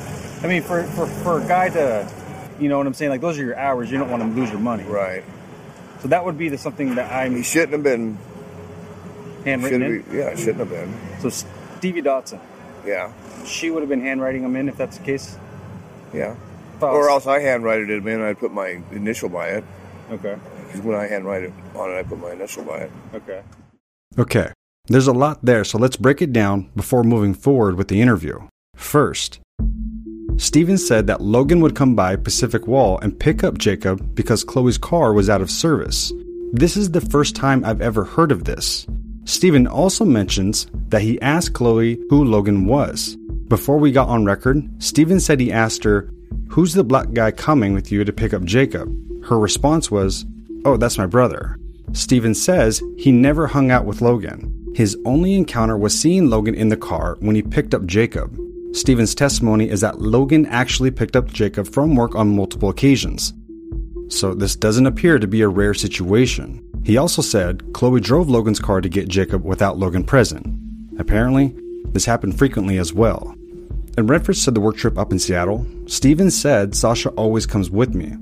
I 0.44 0.48
mean, 0.48 0.62
for, 0.64 0.84
for 0.84 1.06
for 1.08 1.42
a 1.42 1.48
guy 1.48 1.70
to, 1.70 2.08
you 2.60 2.68
know 2.68 2.78
what 2.78 2.86
I'm 2.88 2.94
saying? 2.94 3.10
Like 3.12 3.22
those 3.22 3.40
are 3.40 3.44
your 3.44 3.58
hours. 3.58 3.90
You 3.92 3.98
don't 3.98 4.10
want 4.12 4.22
to 4.24 4.30
lose 4.30 4.50
your 4.50 4.60
money. 4.60 4.84
Right. 4.84 5.24
So 6.02 6.08
that 6.08 6.26
would 6.26 6.38
be 6.38 6.50
the 6.50 6.58
something 6.58 6.96
that 6.96 7.12
I'm 7.12 7.36
He 7.36 7.44
shouldn't 7.44 7.74
have 7.74 7.84
been. 7.84 8.18
handwritten 9.46 9.82
Shouldn't 9.82 10.06
in. 10.08 10.12
be, 10.12 10.18
yeah, 10.18 10.30
it 10.30 10.40
shouldn't 10.40 10.60
have 10.60 10.70
been. 10.70 10.94
So 11.20 11.30
Stevie 11.78 12.02
Dotson, 12.02 12.40
Yeah. 12.86 13.12
she 13.46 13.70
would 13.70 13.82
have 13.82 13.90
been 13.90 14.02
handwriting 14.02 14.42
them 14.44 14.56
in 14.56 14.68
if 14.70 14.78
that's 14.78 14.98
the 14.98 15.04
case. 15.04 15.38
Yeah. 16.14 16.36
Thoughts? 16.80 16.96
Or 16.96 17.10
else 17.10 17.28
I 17.28 17.40
handwrite 17.40 17.82
it 17.82 17.90
in, 17.92 18.08
and 18.08 18.24
I'd 18.24 18.40
put 18.40 18.52
my 18.54 18.80
initial 18.92 19.30
by 19.30 19.48
it. 19.50 19.64
Okay. 20.12 20.36
Because 20.68 20.82
when 20.82 20.96
I 20.96 21.08
handwrite 21.08 21.44
it 21.44 21.54
on 21.76 21.92
it, 21.92 21.96
I 22.00 22.04
put 22.04 22.20
my 22.20 22.32
initial 22.32 22.64
by 22.64 22.78
it. 22.80 22.92
Okay. 23.14 23.42
Okay, 24.18 24.52
there's 24.88 25.08
a 25.08 25.14
lot 25.14 25.40
there, 25.46 25.64
so 25.64 25.78
let's 25.78 25.96
break 25.98 26.22
it 26.22 26.34
down 26.34 26.70
before 26.76 27.04
moving 27.04 27.34
forward 27.34 27.76
with 27.78 27.88
the 27.88 28.02
interview. 28.02 28.40
First, 28.76 29.40
Steven 30.42 30.76
said 30.76 31.06
that 31.06 31.22
Logan 31.22 31.62
would 31.62 31.76
come 31.76 31.96
by 31.96 32.16
Pacific 32.16 32.66
Wall 32.66 32.98
and 33.04 33.18
pick 33.20 33.44
up 33.44 33.60
Jacob 33.60 34.16
because 34.16 34.44
Chloe's 34.44 34.76
car 34.76 35.14
was 35.14 35.30
out 35.30 35.40
of 35.40 35.52
service. 35.52 36.12
This 36.52 36.76
is 36.76 36.90
the 36.90 37.00
first 37.00 37.36
time 37.36 37.64
I've 37.64 37.80
ever 37.80 38.04
heard 38.04 38.32
of 38.32 38.44
this. 38.44 38.88
Steven 39.26 39.68
also 39.68 40.04
mentions 40.04 40.66
that 40.90 41.04
he 41.04 41.22
asked 41.22 41.54
Chloe 41.54 42.00
who 42.10 42.24
Logan 42.24 42.66
was. 42.66 43.16
Before 43.50 43.78
we 43.78 43.92
got 43.92 44.10
on 44.10 44.26
record, 44.26 44.68
Steven 44.82 45.20
said 45.20 45.40
he 45.40 45.52
asked 45.52 45.84
her, 45.84 46.12
Who's 46.50 46.74
the 46.74 46.84
black 46.84 47.14
guy 47.14 47.30
coming 47.30 47.76
with 47.76 47.92
you 47.92 48.04
to 48.04 48.12
pick 48.12 48.34
up 48.34 48.44
Jacob? 48.44 48.92
Her 49.24 49.38
response 49.38 49.92
was, 49.92 50.26
Oh, 50.66 50.76
that's 50.76 50.98
my 50.98 51.06
brother. 51.06 51.60
Steven 51.94 52.34
says 52.34 52.82
he 52.98 53.12
never 53.12 53.46
hung 53.46 53.70
out 53.70 53.86
with 53.86 54.02
Logan. 54.02 54.74
His 54.74 54.98
only 55.06 55.36
encounter 55.36 55.78
was 55.78 55.98
seeing 55.98 56.32
Logan 56.32 56.56
in 56.56 56.70
the 56.70 56.78
car 56.78 57.16
when 57.20 57.36
he 57.36 57.44
picked 57.44 57.76
up 57.76 57.86
Jacob. 57.86 58.36
Steven's 58.74 59.14
testimony 59.14 59.70
is 59.70 59.82
that 59.82 60.00
Logan 60.00 60.46
actually 60.46 60.92
picked 60.92 61.16
up 61.16 61.28
Jacob 61.28 61.68
from 61.68 61.96
work 61.96 62.16
on 62.16 62.36
multiple 62.36 62.70
occasions. 62.70 63.34
So 64.08 64.34
this 64.34 64.56
doesn't 64.56 64.86
appear 64.86 65.20
to 65.20 65.28
be 65.28 65.42
a 65.42 65.48
rare 65.48 65.74
situation. 65.74 66.66
He 66.84 66.98
also 66.98 67.22
said 67.22 67.64
Chloe 67.74 68.00
drove 68.00 68.30
Logan's 68.30 68.60
car 68.60 68.82
to 68.82 68.90
get 68.90 69.08
Jacob 69.08 69.44
without 69.44 69.78
Logan 69.78 70.04
present. 70.04 70.48
Apparently, 70.98 71.56
this 71.88 72.06
happened 72.06 72.38
frequently 72.38 72.78
as 72.78 72.94
well. 72.94 73.36
In 73.98 74.08
reference 74.08 74.46
to 74.46 74.52
the 74.52 74.62
work 74.62 74.78
trip 74.78 74.98
up 74.98 75.12
in 75.12 75.20
Seattle, 75.20 75.66
Steven 75.86 76.32
said 76.32 76.74
Sasha 76.74 77.10
always 77.12 77.46
comes 77.46 77.70
with 77.70 77.94
me. 77.94 78.16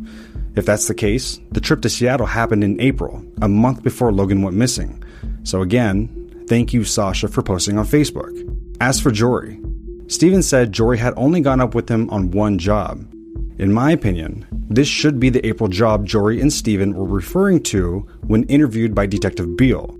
If 0.56 0.65
that's 0.65 0.88
the 0.88 0.96
case, 0.96 1.39
the 1.51 1.62
trip 1.62 1.82
to 1.82 1.89
Seattle 1.89 2.25
happened 2.25 2.63
in 2.63 2.82
April, 2.82 3.24
a 3.41 3.48
month 3.48 3.84
before 3.84 4.12
Logan 4.12 4.41
went 4.41 4.58
missing. 4.58 5.03
So 5.44 5.62
again, 5.62 6.46
thank 6.48 6.74
you, 6.74 6.84
Sasha, 6.84 7.27
for 7.27 7.44
posting 7.44 7.77
on 7.77 7.86
Facebook. 7.86 8.34
As 8.82 9.00
for 9.00 9.12
Jory, 9.12 9.60
Steven 10.09 10.41
said 10.41 10.71
Jory 10.71 10.97
had 10.97 11.13
only 11.15 11.39
gone 11.39 11.61
up 11.61 11.75
with 11.75 11.87
him 11.87 12.09
on 12.09 12.31
one 12.31 12.57
job. 12.57 13.07
In 13.59 13.71
my 13.71 13.91
opinion, 13.91 14.43
this 14.51 14.87
should 14.87 15.19
be 15.19 15.29
the 15.29 15.45
April 15.45 15.69
job 15.69 16.03
Jory 16.03 16.41
and 16.41 16.51
Steven 16.51 16.95
were 16.95 17.05
referring 17.05 17.61
to 17.65 18.07
when 18.25 18.43
interviewed 18.45 18.95
by 18.95 19.05
Detective 19.05 19.55
Beal. 19.55 19.95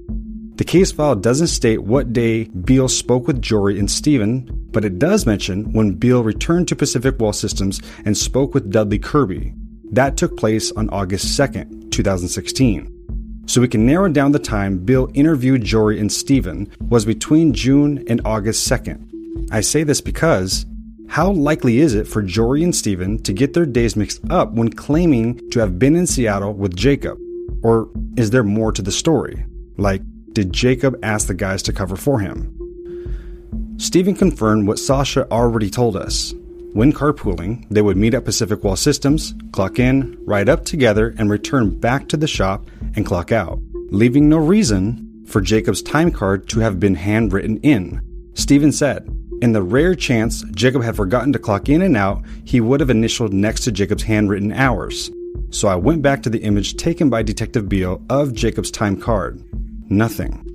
The 0.56 0.64
case 0.64 0.92
file 0.92 1.16
doesn't 1.16 1.48
state 1.48 1.84
what 1.84 2.12
day 2.12 2.46
Beal 2.46 2.90
spoke 2.90 3.28
with 3.28 3.40
Jory 3.40 3.78
and 3.78 3.90
Steven, 3.90 4.50
but 4.72 4.84
it 4.84 4.98
does 4.98 5.28
mention 5.28 5.72
when 5.74 5.94
Beal 5.94 6.24
returned 6.24 6.68
to 6.70 6.76
Pacific 6.76 7.20
Wall 7.20 7.32
Systems 7.32 7.80
and 8.04 8.18
spoke 8.18 8.56
with 8.56 8.72
Dudley 8.72 8.98
Kirby. 8.98 9.54
That 9.92 10.18
took 10.18 10.36
place 10.38 10.72
on 10.72 10.90
August 10.90 11.40
2nd, 11.40 11.92
2016 11.92 12.96
so 13.46 13.62
we 13.62 13.68
can 13.68 13.84
narrow 13.84 14.08
down 14.08 14.32
the 14.32 14.38
time 14.38 14.78
Beal 14.78 15.10
interviewed 15.16 15.64
Jory 15.64 16.00
and 16.00 16.12
Steven 16.12 16.72
was 16.88 17.04
between 17.04 17.52
June 17.52 18.04
and 18.08 18.22
August 18.24 18.70
2nd. 18.70 19.09
I 19.52 19.62
say 19.62 19.84
this 19.84 20.02
because 20.02 20.66
how 21.08 21.32
likely 21.32 21.80
is 21.80 21.96
it 21.96 22.08
for 22.08 22.22
Jory 22.22 22.64
and 22.64 22.76
Steven 22.76 23.22
to 23.24 23.34
get 23.34 23.54
their 23.54 23.66
days 23.66 23.96
mixed 23.96 24.22
up 24.30 24.52
when 24.52 24.72
claiming 24.72 25.50
to 25.50 25.60
have 25.60 25.80
been 25.80 25.96
in 25.96 26.06
Seattle 26.06 26.54
with 26.54 26.76
Jacob? 26.76 27.18
Or 27.64 27.90
is 28.16 28.30
there 28.30 28.44
more 28.44 28.72
to 28.72 28.82
the 28.82 28.92
story? 28.92 29.44
Like, 29.78 30.02
did 30.34 30.54
Jacob 30.54 30.98
ask 31.02 31.28
the 31.28 31.34
guys 31.34 31.64
to 31.64 31.74
cover 31.74 31.96
for 31.96 32.20
him? 32.20 32.56
Steven 33.78 34.14
confirmed 34.14 34.68
what 34.68 34.78
Sasha 34.78 35.30
already 35.32 35.70
told 35.70 35.98
us. 35.98 36.34
When 36.74 36.94
carpooling, 36.94 37.66
they 37.70 37.82
would 37.82 37.98
meet 37.98 38.14
at 38.14 38.26
Pacific 38.26 38.64
Wall 38.64 38.76
Systems, 38.76 39.34
clock 39.52 39.80
in, 39.80 40.16
ride 40.26 40.48
up 40.48 40.66
together, 40.66 41.16
and 41.18 41.30
return 41.30 41.80
back 41.80 42.08
to 42.10 42.18
the 42.18 42.28
shop 42.28 42.70
and 42.96 43.06
clock 43.06 43.32
out, 43.32 43.60
leaving 43.90 44.30
no 44.30 44.38
reason 44.38 45.26
for 45.26 45.42
Jacob's 45.42 45.82
time 45.82 46.12
card 46.12 46.48
to 46.50 46.60
have 46.60 46.80
been 46.80 46.94
handwritten 46.94 47.58
in. 47.62 48.02
Steven 48.36 48.72
said, 48.72 49.10
in 49.42 49.54
the 49.54 49.62
rare 49.62 49.96
chance 49.96 50.44
Jacob 50.52 50.84
had 50.84 50.96
forgotten 50.96 51.34
to 51.34 51.40
clock 51.40 51.70
in 51.70 51.82
and 51.82 51.96
out, 51.96 52.24
he 52.44 52.62
would 52.62 52.80
have 52.80 52.90
initialed 52.90 53.34
next 53.34 53.64
to 53.64 53.72
Jacob's 53.72 54.04
handwritten 54.04 54.52
hours. 54.52 55.12
So 55.52 55.68
I 55.68 55.76
went 55.76 56.02
back 56.02 56.22
to 56.24 56.30
the 56.30 56.44
image 56.44 56.76
taken 56.76 57.10
by 57.10 57.24
Detective 57.24 57.68
Beal 57.68 58.02
of 58.10 58.34
Jacob's 58.34 58.72
time 58.72 59.00
card. 59.00 59.44
Nothing. 59.90 60.46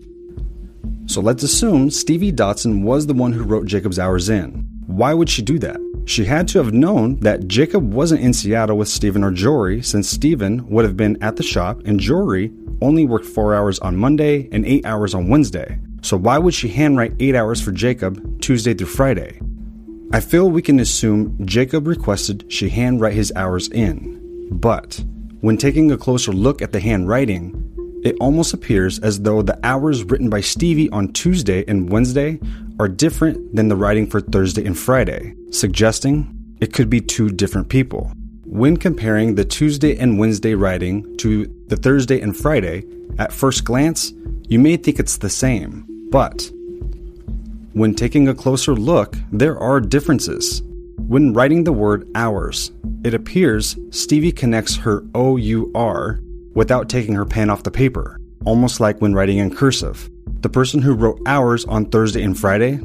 So 1.07 1.21
let's 1.21 1.43
assume 1.43 1.91
Stevie 1.91 2.33
Dotson 2.33 2.83
was 2.83 3.07
the 3.07 3.15
one 3.15 3.33
who 3.33 3.43
wrote 3.43 3.67
Jacob's 3.67 3.99
hours 3.99 4.29
in. 4.29 4.69
Why 4.87 5.15
would 5.15 5.29
she 5.29 5.43
do 5.43 5.59
that? 5.59 5.79
She 6.07 6.25
had 6.25 6.47
to 6.49 6.59
have 6.59 6.75
known 6.75 7.19
that 7.21 7.49
Jacob 7.49 7.93
wasn't 7.93 8.21
in 8.21 8.35
Seattle 8.35 8.77
with 8.77 8.89
Steven 8.89 9.25
or 9.25 9.31
Jory, 9.31 9.83
since 9.83 10.09
Steven 10.09 10.69
would 10.69 10.85
have 10.85 10.97
been 10.97 11.21
at 11.23 11.37
the 11.37 11.43
shop 11.43 11.81
and 11.85 11.99
Jory 11.99 12.53
only 12.83 13.07
worked 13.07 13.27
four 13.27 13.55
hours 13.55 13.79
on 13.79 13.97
Monday 13.97 14.49
and 14.53 14.67
eight 14.67 14.85
hours 14.85 15.15
on 15.15 15.29
Wednesday. 15.29 15.79
So 16.05 16.19
why 16.19 16.37
would 16.37 16.53
she 16.53 16.69
handwrite 16.69 17.15
eight 17.19 17.35
hours 17.35 17.63
for 17.63 17.73
Jacob 17.73 18.43
Tuesday 18.43 18.75
through 18.75 18.89
Friday? 18.89 19.41
I 20.13 20.21
feel 20.21 20.51
we 20.51 20.61
can 20.61 20.79
assume 20.79 21.35
Jacob 21.47 21.87
requested 21.87 22.45
she 22.53 22.69
handwrite 22.69 23.15
his 23.15 23.33
hours 23.35 23.69
in. 23.69 24.49
But 24.53 25.03
when 25.41 25.57
taking 25.57 25.91
a 25.91 25.97
closer 25.97 26.31
look 26.31 26.61
at 26.61 26.73
the 26.73 26.81
handwriting, 26.81 27.59
it 28.05 28.17
almost 28.21 28.53
appears 28.53 28.99
as 28.99 29.23
though 29.23 29.41
the 29.41 29.59
hours 29.65 30.05
written 30.05 30.29
by 30.29 30.43
Stevie 30.43 30.91
on 30.91 31.11
Tuesday 31.15 31.65
and 31.67 31.89
Wednesday 31.89 32.39
are 32.79 32.87
different 32.87 33.57
than 33.57 33.69
the 33.69 33.77
writing 33.77 34.07
for 34.07 34.21
Thursday 34.21 34.67
and 34.67 34.79
Friday, 34.79 35.35
suggesting 35.53 36.31
it 36.61 36.75
could 36.75 36.91
be 36.91 37.01
two 37.01 37.31
different 37.31 37.71
people. 37.71 38.13
When 38.45 38.77
comparing 38.77 39.37
the 39.37 39.45
Tuesday 39.47 39.97
and 39.97 40.19
Wednesday 40.19 40.55
writing 40.55 41.17
to 41.17 41.47
the 41.69 41.77
Thursday 41.77 42.21
and 42.21 42.37
Friday, 42.37 42.85
at 43.19 43.33
first 43.33 43.65
glance, 43.65 44.13
you 44.49 44.59
may 44.59 44.77
think 44.77 44.99
it's 44.99 45.17
the 45.17 45.31
same, 45.31 45.87
but 46.15 46.49
when 47.73 47.93
taking 47.93 48.29
a 48.29 48.35
closer 48.37 48.73
look, 48.73 49.17
there 49.33 49.59
are 49.59 49.81
differences. 49.81 50.63
When 51.09 51.33
writing 51.33 51.65
the 51.65 51.73
word 51.73 52.09
hours, 52.15 52.71
it 53.03 53.15
appears 53.15 53.77
Stevie 53.91 54.31
connects 54.31 54.77
her 54.77 55.03
OUR 55.17 56.21
without 56.55 56.89
taking 56.89 57.15
her 57.15 57.25
pen 57.25 57.51
off 57.51 57.65
the 57.65 57.73
paper, 57.73 58.21
almost 58.45 58.79
like 58.79 59.01
when 59.01 59.13
writing 59.13 59.39
in 59.39 59.57
cursive. 59.57 60.09
The 60.43 60.49
person 60.49 60.81
who 60.81 60.95
wrote 60.95 61.21
hours 61.27 61.65
on 61.65 61.87
Thursday 61.87 62.23
and 62.23 62.39
Friday 62.39 62.77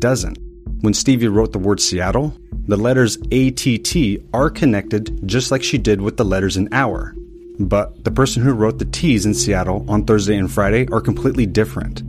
doesn't. 0.00 0.38
When 0.80 0.92
Stevie 0.92 1.28
wrote 1.28 1.52
the 1.52 1.60
word 1.60 1.80
Seattle, 1.80 2.36
the 2.66 2.76
letters 2.76 3.16
ATT 3.30 4.24
are 4.34 4.50
connected 4.50 5.20
just 5.24 5.52
like 5.52 5.62
she 5.62 5.78
did 5.78 6.00
with 6.00 6.16
the 6.16 6.24
letters 6.24 6.56
in 6.56 6.68
hour. 6.72 7.14
But 7.60 8.02
the 8.02 8.10
person 8.10 8.42
who 8.42 8.54
wrote 8.54 8.80
the 8.80 8.86
T's 8.86 9.24
in 9.24 9.34
Seattle 9.34 9.86
on 9.88 10.04
Thursday 10.04 10.36
and 10.36 10.50
Friday 10.50 10.88
are 10.90 11.00
completely 11.00 11.46
different. 11.46 12.02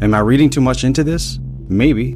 Am 0.00 0.14
I 0.14 0.20
reading 0.20 0.48
too 0.48 0.60
much 0.60 0.84
into 0.84 1.02
this? 1.02 1.40
Maybe. 1.68 2.14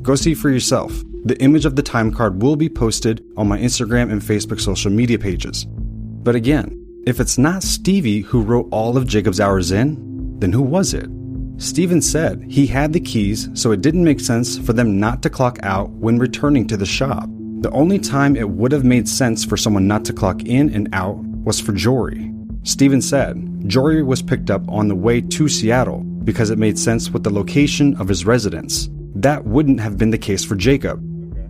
Go 0.00 0.14
see 0.14 0.32
for 0.32 0.48
yourself. 0.48 0.90
The 1.26 1.38
image 1.42 1.66
of 1.66 1.76
the 1.76 1.82
time 1.82 2.14
card 2.14 2.40
will 2.40 2.56
be 2.56 2.70
posted 2.70 3.22
on 3.36 3.46
my 3.46 3.58
Instagram 3.58 4.10
and 4.10 4.22
Facebook 4.22 4.58
social 4.58 4.90
media 4.90 5.18
pages. 5.18 5.66
But 5.68 6.34
again, 6.34 6.82
if 7.06 7.20
it's 7.20 7.36
not 7.36 7.62
Stevie 7.62 8.22
who 8.22 8.40
wrote 8.40 8.68
all 8.70 8.96
of 8.96 9.06
Jacob's 9.06 9.38
hours 9.38 9.70
in, 9.70 10.38
then 10.38 10.50
who 10.50 10.62
was 10.62 10.94
it? 10.94 11.10
Steven 11.58 12.00
said 12.00 12.42
he 12.48 12.66
had 12.66 12.94
the 12.94 13.00
keys, 13.00 13.50
so 13.52 13.70
it 13.70 13.82
didn't 13.82 14.04
make 14.04 14.20
sense 14.20 14.56
for 14.56 14.72
them 14.72 14.98
not 14.98 15.22
to 15.22 15.28
clock 15.28 15.58
out 15.62 15.90
when 15.90 16.18
returning 16.18 16.66
to 16.68 16.78
the 16.78 16.86
shop. 16.86 17.28
The 17.60 17.70
only 17.72 17.98
time 17.98 18.34
it 18.34 18.48
would 18.48 18.72
have 18.72 18.84
made 18.84 19.06
sense 19.06 19.44
for 19.44 19.58
someone 19.58 19.86
not 19.86 20.06
to 20.06 20.14
clock 20.14 20.44
in 20.44 20.70
and 20.70 20.88
out 20.94 21.18
was 21.18 21.60
for 21.60 21.72
Jory. 21.72 22.32
Steven 22.62 23.02
said 23.02 23.68
Jory 23.68 24.02
was 24.02 24.22
picked 24.22 24.48
up 24.48 24.66
on 24.70 24.88
the 24.88 24.96
way 24.96 25.20
to 25.20 25.48
Seattle 25.50 26.06
because 26.24 26.50
it 26.50 26.58
made 26.58 26.78
sense 26.78 27.10
with 27.10 27.24
the 27.24 27.30
location 27.30 27.94
of 28.00 28.08
his 28.08 28.24
residence. 28.24 28.88
That 29.14 29.44
wouldn't 29.44 29.80
have 29.80 29.98
been 29.98 30.10
the 30.10 30.18
case 30.18 30.44
for 30.44 30.54
Jacob. 30.54 31.02
Okay. 31.32 31.46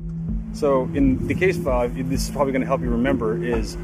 So 0.53 0.85
in 0.95 1.27
the 1.27 1.35
case 1.35 1.59
file, 1.59 1.89
this 1.89 2.25
is 2.25 2.31
probably 2.31 2.53
going 2.53 2.63
to 2.63 2.67
help 2.67 2.81
you 2.81 2.91
remember 2.91 3.43
is 3.43 3.77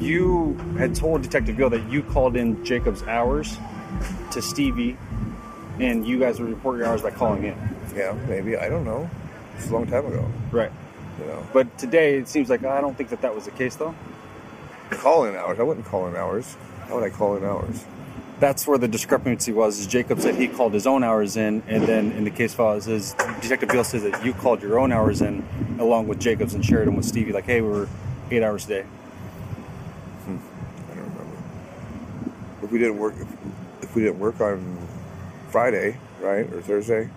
you 0.00 0.54
had 0.78 0.94
told 0.94 1.22
Detective 1.22 1.56
Beal 1.56 1.70
that 1.70 1.88
you 1.90 2.02
called 2.02 2.36
in 2.36 2.64
Jacob's 2.64 3.02
hours 3.04 3.56
to 4.32 4.42
Stevie 4.42 4.96
and 5.78 6.06
you 6.06 6.18
guys 6.18 6.40
would 6.40 6.48
report 6.50 6.78
your 6.78 6.86
hours 6.86 7.02
by 7.02 7.10
calling 7.10 7.44
in. 7.44 7.56
Yeah, 7.94 8.12
maybe. 8.28 8.56
I 8.56 8.68
don't 8.68 8.84
know. 8.84 9.08
It's 9.56 9.68
a 9.68 9.72
long 9.72 9.86
time 9.86 10.06
ago. 10.06 10.28
Right. 10.50 10.72
You 11.20 11.26
know, 11.26 11.46
But 11.52 11.78
today 11.78 12.16
it 12.16 12.26
seems 12.28 12.50
like 12.50 12.64
I 12.64 12.80
don't 12.80 12.96
think 12.96 13.10
that 13.10 13.20
that 13.22 13.34
was 13.34 13.44
the 13.44 13.52
case 13.52 13.76
though. 13.76 13.94
call 14.90 15.24
in 15.26 15.36
hours. 15.36 15.60
I 15.60 15.62
wouldn't 15.62 15.86
call 15.86 16.08
in 16.08 16.16
hours. 16.16 16.56
How 16.88 16.96
would 16.96 17.04
I 17.04 17.10
call 17.10 17.36
in 17.36 17.44
hours? 17.44 17.84
That's 18.44 18.66
where 18.66 18.76
the 18.76 18.88
discrepancy 18.88 19.52
was. 19.52 19.78
Is 19.80 19.86
Jacob 19.86 20.20
said 20.20 20.34
he 20.34 20.48
called 20.48 20.74
his 20.74 20.86
own 20.86 21.02
hours 21.02 21.38
in, 21.38 21.62
and 21.66 21.84
then 21.84 22.12
in 22.12 22.24
the 22.24 22.30
case 22.30 22.52
file 22.52 22.74
it 22.74 22.82
says 22.82 23.14
Detective 23.40 23.70
Beal 23.70 23.84
says 23.84 24.02
that 24.02 24.22
you 24.22 24.34
called 24.34 24.60
your 24.60 24.78
own 24.78 24.92
hours 24.92 25.22
in 25.22 25.42
along 25.80 26.08
with 26.08 26.20
Jacob's 26.20 26.52
and 26.52 26.62
shared 26.62 26.86
them 26.86 26.94
with 26.94 27.06
Stevie. 27.06 27.32
Like, 27.32 27.46
hey, 27.46 27.62
we 27.62 27.70
were 27.70 27.88
eight 28.30 28.42
hours 28.42 28.64
a 28.64 28.68
today. 28.68 28.82
Hmm. 30.26 30.36
I 30.90 30.94
don't 30.94 31.04
remember. 31.04 31.36
If 32.62 32.70
we 32.70 32.78
didn't 32.78 32.98
work, 32.98 33.14
if, 33.18 33.28
if 33.84 33.96
we 33.96 34.02
didn't 34.02 34.18
work 34.18 34.38
on 34.42 34.76
Friday, 35.48 35.96
right, 36.20 36.44
or 36.52 36.60
Thursday, 36.60 37.08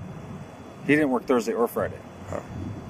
He 0.85 0.95
didn't 0.95 1.09
work 1.09 1.25
Thursday 1.25 1.51
or 1.51 1.67
Friday. 1.67 1.99
Oh. 2.31 2.41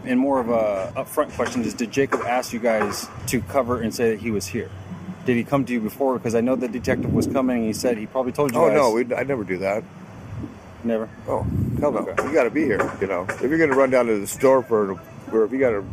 And 0.06 0.20
more 0.20 0.40
of 0.40 0.50
a 0.50 0.94
upfront 0.96 1.32
question 1.32 1.64
is: 1.64 1.74
Did 1.74 1.90
Jacob 1.90 2.22
ask 2.22 2.54
you 2.54 2.60
guys 2.60 3.08
to 3.26 3.42
cover 3.42 3.82
and 3.82 3.92
say 3.92 4.12
that 4.12 4.20
he 4.20 4.30
was 4.30 4.46
here? 4.46 4.70
Did 5.28 5.36
he 5.36 5.44
come 5.44 5.66
to 5.66 5.74
you 5.74 5.82
before? 5.82 6.18
Because 6.18 6.36
I 6.36 6.42
know 6.42 6.56
the 6.56 6.70
detective 6.70 7.14
was 7.14 7.28
coming. 7.28 7.58
and 7.58 7.66
He 7.68 7.74
said 7.74 7.98
he 7.98 8.06
probably 8.08 8.32
told 8.32 8.54
you 8.54 8.60
oh 8.60 8.68
guys. 8.70 8.78
no, 8.78 8.92
we 8.92 9.02
I 9.14 9.24
never 9.24 9.44
do 9.44 9.58
that. 9.58 9.84
never. 10.86 11.10
Oh 11.28 11.46
hell 11.82 11.92
no, 11.92 12.00
Okay. 12.00 12.24
you 12.28 12.34
got 12.34 12.46
to 12.46 12.50
be 12.50 12.64
here. 12.64 12.90
You 13.02 13.08
know, 13.08 13.24
if 13.30 13.42
you're 13.42 13.58
going 13.58 13.70
to 13.70 13.76
run 13.76 13.90
down 13.90 14.06
to 14.08 14.20
the 14.20 14.26
store 14.26 14.64
for, 14.64 14.98
or 15.34 15.44
if 15.44 15.52
you 15.52 15.60
got 15.60 15.72
to, 15.72 15.84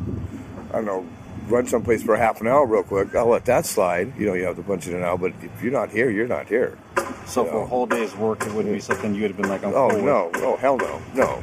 I 0.71 0.77
don't 0.77 0.85
know, 0.87 1.05
run 1.49 1.67
someplace 1.67 2.03
for 2.03 2.17
half 2.17 2.41
an 2.41 2.47
hour 2.47 2.65
real 2.65 2.85
quick, 2.85 3.13
I'll 3.17 3.27
let 3.27 3.45
that 3.47 3.67
slide. 3.67 4.13
You 4.17 4.27
know, 4.27 4.35
you 4.35 4.45
have 4.45 4.55
to 4.57 4.63
punch 4.63 4.87
it 4.87 4.95
in 4.95 5.03
out. 5.03 5.21
But 5.21 5.33
if 5.43 5.61
you're 5.63 5.73
not 5.73 5.91
here, 5.91 6.11
you're 6.11 6.29
not 6.29 6.47
here. 6.47 6.79
So 7.27 7.45
for 7.45 7.55
No. 7.55 7.61
a 7.63 7.67
whole 7.67 7.87
day's 7.87 8.15
work, 8.17 8.47
it 8.47 8.53
wouldn't 8.55 8.73
be 8.73 8.81
something 8.81 9.15
you 9.17 9.23
would 9.23 9.33
have 9.33 9.37
been 9.41 9.51
like, 9.51 9.65
I'm 9.65 9.75
Oh 9.75 9.89
cool 9.91 9.97
with. 9.97 10.05
no, 10.07 10.31
oh 10.47 10.57
hell 10.59 10.77
no, 10.79 11.03
no, 11.15 11.43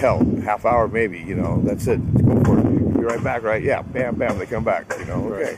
hell, 0.00 0.24
half 0.42 0.64
hour 0.64 0.88
maybe. 0.88 1.20
You 1.20 1.36
know, 1.36 1.60
that's 1.64 1.86
it. 1.86 2.00
Go 2.26 2.42
for 2.42 2.58
it. 2.58 2.64
You'll 2.64 2.90
be 2.90 3.00
right 3.04 3.22
back, 3.22 3.42
right? 3.44 3.62
Yeah, 3.62 3.82
bam, 3.82 4.16
bam, 4.16 4.38
they 4.38 4.46
come 4.46 4.64
back. 4.64 4.92
You 4.98 5.04
know, 5.04 5.20
Right. 5.20 5.56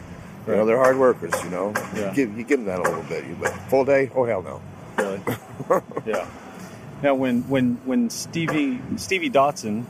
You 0.49 0.57
know, 0.57 0.67
they're 0.67 0.78
hard 0.78 0.97
workers. 0.99 1.33
You 1.45 1.50
know, 1.50 1.73
Yeah. 1.95 2.09
you 2.11 2.14
give 2.14 2.38
you 2.38 2.45
give 2.45 2.61
them 2.61 2.67
that 2.67 2.78
a 2.81 2.83
little 2.83 3.02
bit. 3.05 3.25
You, 3.26 3.37
but 3.40 3.50
full 3.69 3.85
day, 3.85 4.11
oh 4.14 4.25
hell 4.25 4.43
no. 4.43 4.61
Really? 4.97 5.21
yeah. 6.07 6.26
Now, 7.02 7.14
when 7.14 7.43
when 7.43 7.75
when 7.85 8.11
Stevie 8.11 8.81
Stevie 8.97 9.31
Dotson, 9.31 9.85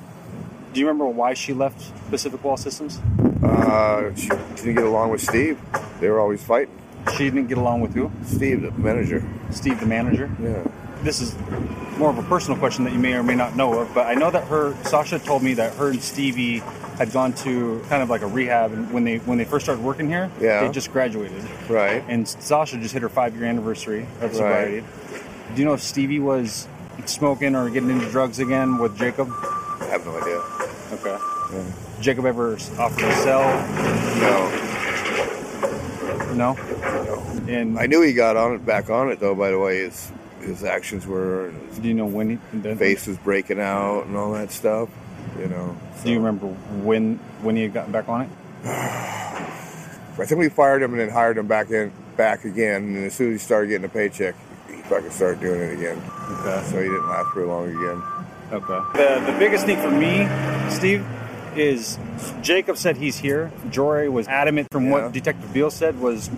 do 0.73 0.81
you 0.81 0.87
remember 0.87 1.07
why 1.07 1.35
she 1.35 1.53
left 1.55 1.93
Pacific 2.11 2.43
Wall 2.43 2.57
Systems? 2.57 3.01
Uh, 3.43 4.13
she 4.15 4.29
didn't 4.57 4.75
get 4.75 4.85
along 4.85 5.11
with 5.11 5.21
Steve. 5.23 5.59
They 6.01 6.09
were 6.11 6.21
always 6.21 6.43
fighting. 6.43 6.75
She 7.17 7.25
didn't 7.25 7.47
get 7.47 7.57
along 7.57 7.81
with 7.81 7.95
who? 7.95 8.11
Steve, 8.25 8.63
the 8.63 8.73
manager. 8.73 9.23
Steve, 9.51 9.81
the 9.81 9.87
manager. 9.87 10.31
Yeah. 10.43 10.65
This 11.03 11.21
is 11.21 11.35
more 11.97 12.11
of 12.11 12.19
a 12.19 12.23
personal 12.25 12.59
question 12.59 12.85
that 12.85 12.93
you 12.93 12.99
may 12.99 13.15
or 13.15 13.23
may 13.23 13.37
not 13.37 13.55
know 13.57 13.79
of, 13.79 13.95
but 13.95 14.07
I 14.07 14.15
know 14.15 14.31
that 14.31 14.49
her 14.49 14.75
Sasha 14.85 15.19
told 15.21 15.43
me 15.43 15.55
that 15.55 15.75
her 15.75 15.91
and 15.91 16.03
Stevie 16.03 16.63
had 16.99 17.13
gone 17.13 17.33
to 17.33 17.81
kind 17.89 18.03
of 18.03 18.11
like 18.11 18.23
a 18.23 18.27
rehab 18.27 18.73
and 18.73 18.93
when 18.93 19.05
they 19.05 19.19
when 19.19 19.39
they 19.39 19.45
first 19.45 19.65
started 19.65 19.85
working 19.85 20.09
here. 20.09 20.29
Yeah. 20.41 20.67
They 20.67 20.73
just 20.73 20.91
graduated. 20.93 21.45
Right. 21.71 22.03
And 22.09 22.27
Sasha 22.29 22.77
just 22.77 22.93
hit 22.93 23.03
her 23.03 23.09
five 23.09 23.37
year 23.37 23.45
anniversary 23.45 24.07
of 24.21 24.35
sobriety. 24.35 24.81
Right. 24.81 25.55
Do 25.55 25.61
you 25.63 25.67
know 25.67 25.75
if 25.75 25.81
Stevie 25.81 26.19
was 26.19 26.67
smoking 27.07 27.55
or 27.55 27.71
getting 27.71 27.91
into 27.91 28.11
drugs 28.11 28.41
again 28.41 28.79
with 28.79 28.99
Jacob? 28.99 29.31
I 29.33 29.87
have 29.91 30.05
no 30.05 30.19
idea. 30.19 30.43
Okay. 30.93 31.17
Jacob 32.01 32.27
ever 32.27 32.55
offered 32.79 32.99
to 32.99 33.13
sell? 33.23 33.43
No. 34.21 34.51
No. 36.35 36.53
No. 36.55 37.23
And 37.49 37.79
I 37.79 37.87
knew 37.87 38.03
he 38.03 38.13
got 38.13 38.37
on 38.37 38.55
it, 38.55 38.67
back 38.67 38.91
on 38.91 39.11
it 39.11 39.21
though. 39.21 39.35
By 39.35 39.51
the 39.51 39.59
way, 39.59 39.79
his 39.79 40.11
his 40.41 40.65
actions 40.65 41.07
were, 41.07 41.51
his 41.69 41.79
do 41.79 41.89
you 41.89 41.95
know 41.95 42.07
when 42.07 42.31
he? 42.31 42.39
the- 42.59 42.77
face 42.77 43.07
was 43.07 43.17
breaking 43.19 43.61
out 43.61 44.07
and 44.07 44.17
all 44.17 44.33
that 44.33 44.51
stuff. 44.51 44.89
You 45.39 45.49
know. 45.49 45.77
Do 46.03 46.11
you 46.11 46.19
remember 46.19 46.47
when 46.83 47.17
when 47.43 47.57
he 47.57 47.63
had 47.63 47.73
gotten 47.75 47.93
back 47.93 48.09
on 48.09 48.23
it? 48.23 48.29
I 48.65 50.25
think 50.27 50.39
we 50.41 50.49
fired 50.49 50.83
him 50.83 50.91
and 50.93 51.01
then 51.01 51.11
hired 51.11 51.39
him 51.39 51.47
back 51.47 51.71
in, 51.71 51.93
back 52.17 52.45
again. 52.45 52.83
And 52.83 53.05
as 53.05 53.15
soon 53.15 53.35
as 53.35 53.41
he 53.41 53.45
started 53.45 53.69
getting 53.69 53.85
a 53.85 53.89
paycheck, 53.89 54.35
he 54.69 54.77
fucking 54.83 55.11
started 55.11 55.41
doing 55.41 55.61
it 55.61 55.75
again. 55.75 55.97
Okay. 56.31 56.63
So 56.67 56.77
he 56.83 56.89
didn't 56.89 57.09
last 57.09 57.33
very 57.35 57.47
long 57.47 57.69
again. 57.69 58.03
Okay. 58.53 58.81
The 58.99 59.33
the 59.33 59.39
biggest 59.39 59.65
thing 59.67 59.81
for 59.81 59.91
me, 59.91 60.27
Steve, 60.71 61.07
is 61.57 61.99
Jacob 62.43 62.77
said 62.77 62.97
he's 62.97 63.19
here. 63.19 63.53
Jory 63.71 64.09
was 64.09 64.27
adamant 64.27 64.69
from 64.73 64.87
Yeah. 64.87 64.91
what 64.93 65.13
Detective 65.13 65.53
Beal 65.53 65.71
said 65.71 66.01
was 66.01 66.31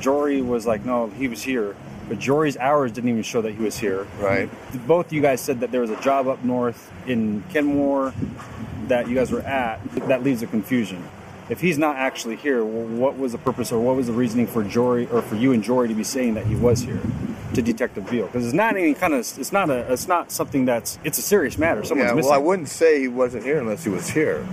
Jory 0.00 0.42
was 0.42 0.66
like, 0.66 0.84
no, 0.84 1.08
he 1.08 1.28
was 1.28 1.42
here. 1.42 1.76
But 2.08 2.18
Jory's 2.18 2.56
hours 2.56 2.92
didn't 2.92 3.10
even 3.10 3.22
show 3.22 3.42
that 3.42 3.52
he 3.54 3.62
was 3.62 3.78
here. 3.78 4.06
Right. 4.18 4.48
Both 4.86 5.12
you 5.12 5.20
guys 5.20 5.40
said 5.40 5.60
that 5.60 5.72
there 5.72 5.80
was 5.80 5.90
a 5.90 6.00
job 6.00 6.28
up 6.28 6.44
north 6.44 6.92
in 7.06 7.42
Kenmore 7.50 8.14
that 8.88 9.08
you 9.08 9.14
guys 9.14 9.32
were 9.32 9.40
at. 9.40 9.82
That 10.06 10.22
leaves 10.22 10.42
a 10.42 10.46
confusion. 10.46 11.04
If 11.48 11.60
he's 11.60 11.78
not 11.78 11.96
actually 11.96 12.36
here, 12.36 12.64
what 12.64 13.16
was 13.16 13.32
the 13.32 13.38
purpose 13.38 13.70
or 13.70 13.80
what 13.80 13.94
was 13.94 14.08
the 14.08 14.12
reasoning 14.12 14.48
for 14.48 14.64
Jory 14.64 15.06
or 15.08 15.22
for 15.22 15.36
you 15.36 15.52
and 15.52 15.62
Jory 15.62 15.86
to 15.88 15.94
be 15.94 16.02
saying 16.02 16.34
that 16.34 16.46
he 16.46 16.56
was 16.56 16.80
here 16.80 17.00
to 17.54 17.62
Detective 17.62 18.08
Beal? 18.10 18.26
Because 18.26 18.44
it's 18.44 18.54
not 18.54 18.76
any 18.76 18.94
kind 18.94 19.14
of 19.14 19.20
it's 19.20 19.52
not 19.52 19.70
a 19.70 19.92
it's 19.92 20.08
not 20.08 20.32
something 20.32 20.64
that's 20.64 20.98
it's 21.04 21.18
a 21.18 21.22
serious 21.22 21.56
matter. 21.56 21.84
Someone's 21.84 22.10
yeah. 22.10 22.14
missing. 22.14 22.30
Well, 22.30 22.40
I 22.40 22.42
wouldn't 22.42 22.68
say 22.68 23.00
he 23.00 23.08
wasn't 23.08 23.44
here 23.44 23.60
unless 23.60 23.84
he 23.84 23.90
was 23.90 24.08
here. 24.08 24.46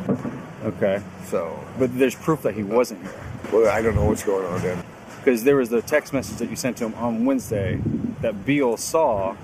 Okay. 0.63 1.01
So, 1.25 1.59
But 1.79 1.97
there's 1.97 2.15
proof 2.15 2.43
that 2.43 2.53
he 2.53 2.63
wasn't 2.63 3.01
here. 3.01 3.13
well, 3.51 3.69
I 3.69 3.81
don't 3.81 3.95
know 3.95 4.05
what's 4.05 4.23
going 4.23 4.45
on 4.45 4.61
then. 4.61 4.83
Because 5.23 5.43
there 5.45 5.55
was 5.55 5.69
the 5.69 5.81
text 5.81 6.11
message 6.11 6.37
that 6.37 6.49
you 6.49 6.55
sent 6.57 6.75
to 6.77 6.85
him 6.85 6.93
on 6.95 7.23
Wednesday 7.23 7.79
that 8.21 8.45
Beal 8.45 8.75
saw 8.75 9.35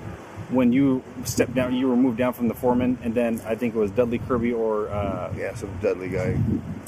when 0.50 0.74
you 0.74 1.04
stepped 1.26 1.54
down, 1.54 1.74
you 1.76 1.88
were 1.88 1.96
moved 1.96 2.18
down 2.18 2.34
from 2.34 2.48
the 2.48 2.54
foreman, 2.56 2.98
and 3.04 3.14
then 3.14 3.40
I 3.46 3.54
think 3.56 3.76
it 3.76 3.78
was 3.78 3.92
Dudley 3.92 4.18
Kirby 4.18 4.52
or 4.52 4.90
uh, 4.90 5.32
Yeah, 5.38 5.54
some 5.54 5.70
Dudley 5.82 6.10
guy. 6.10 6.38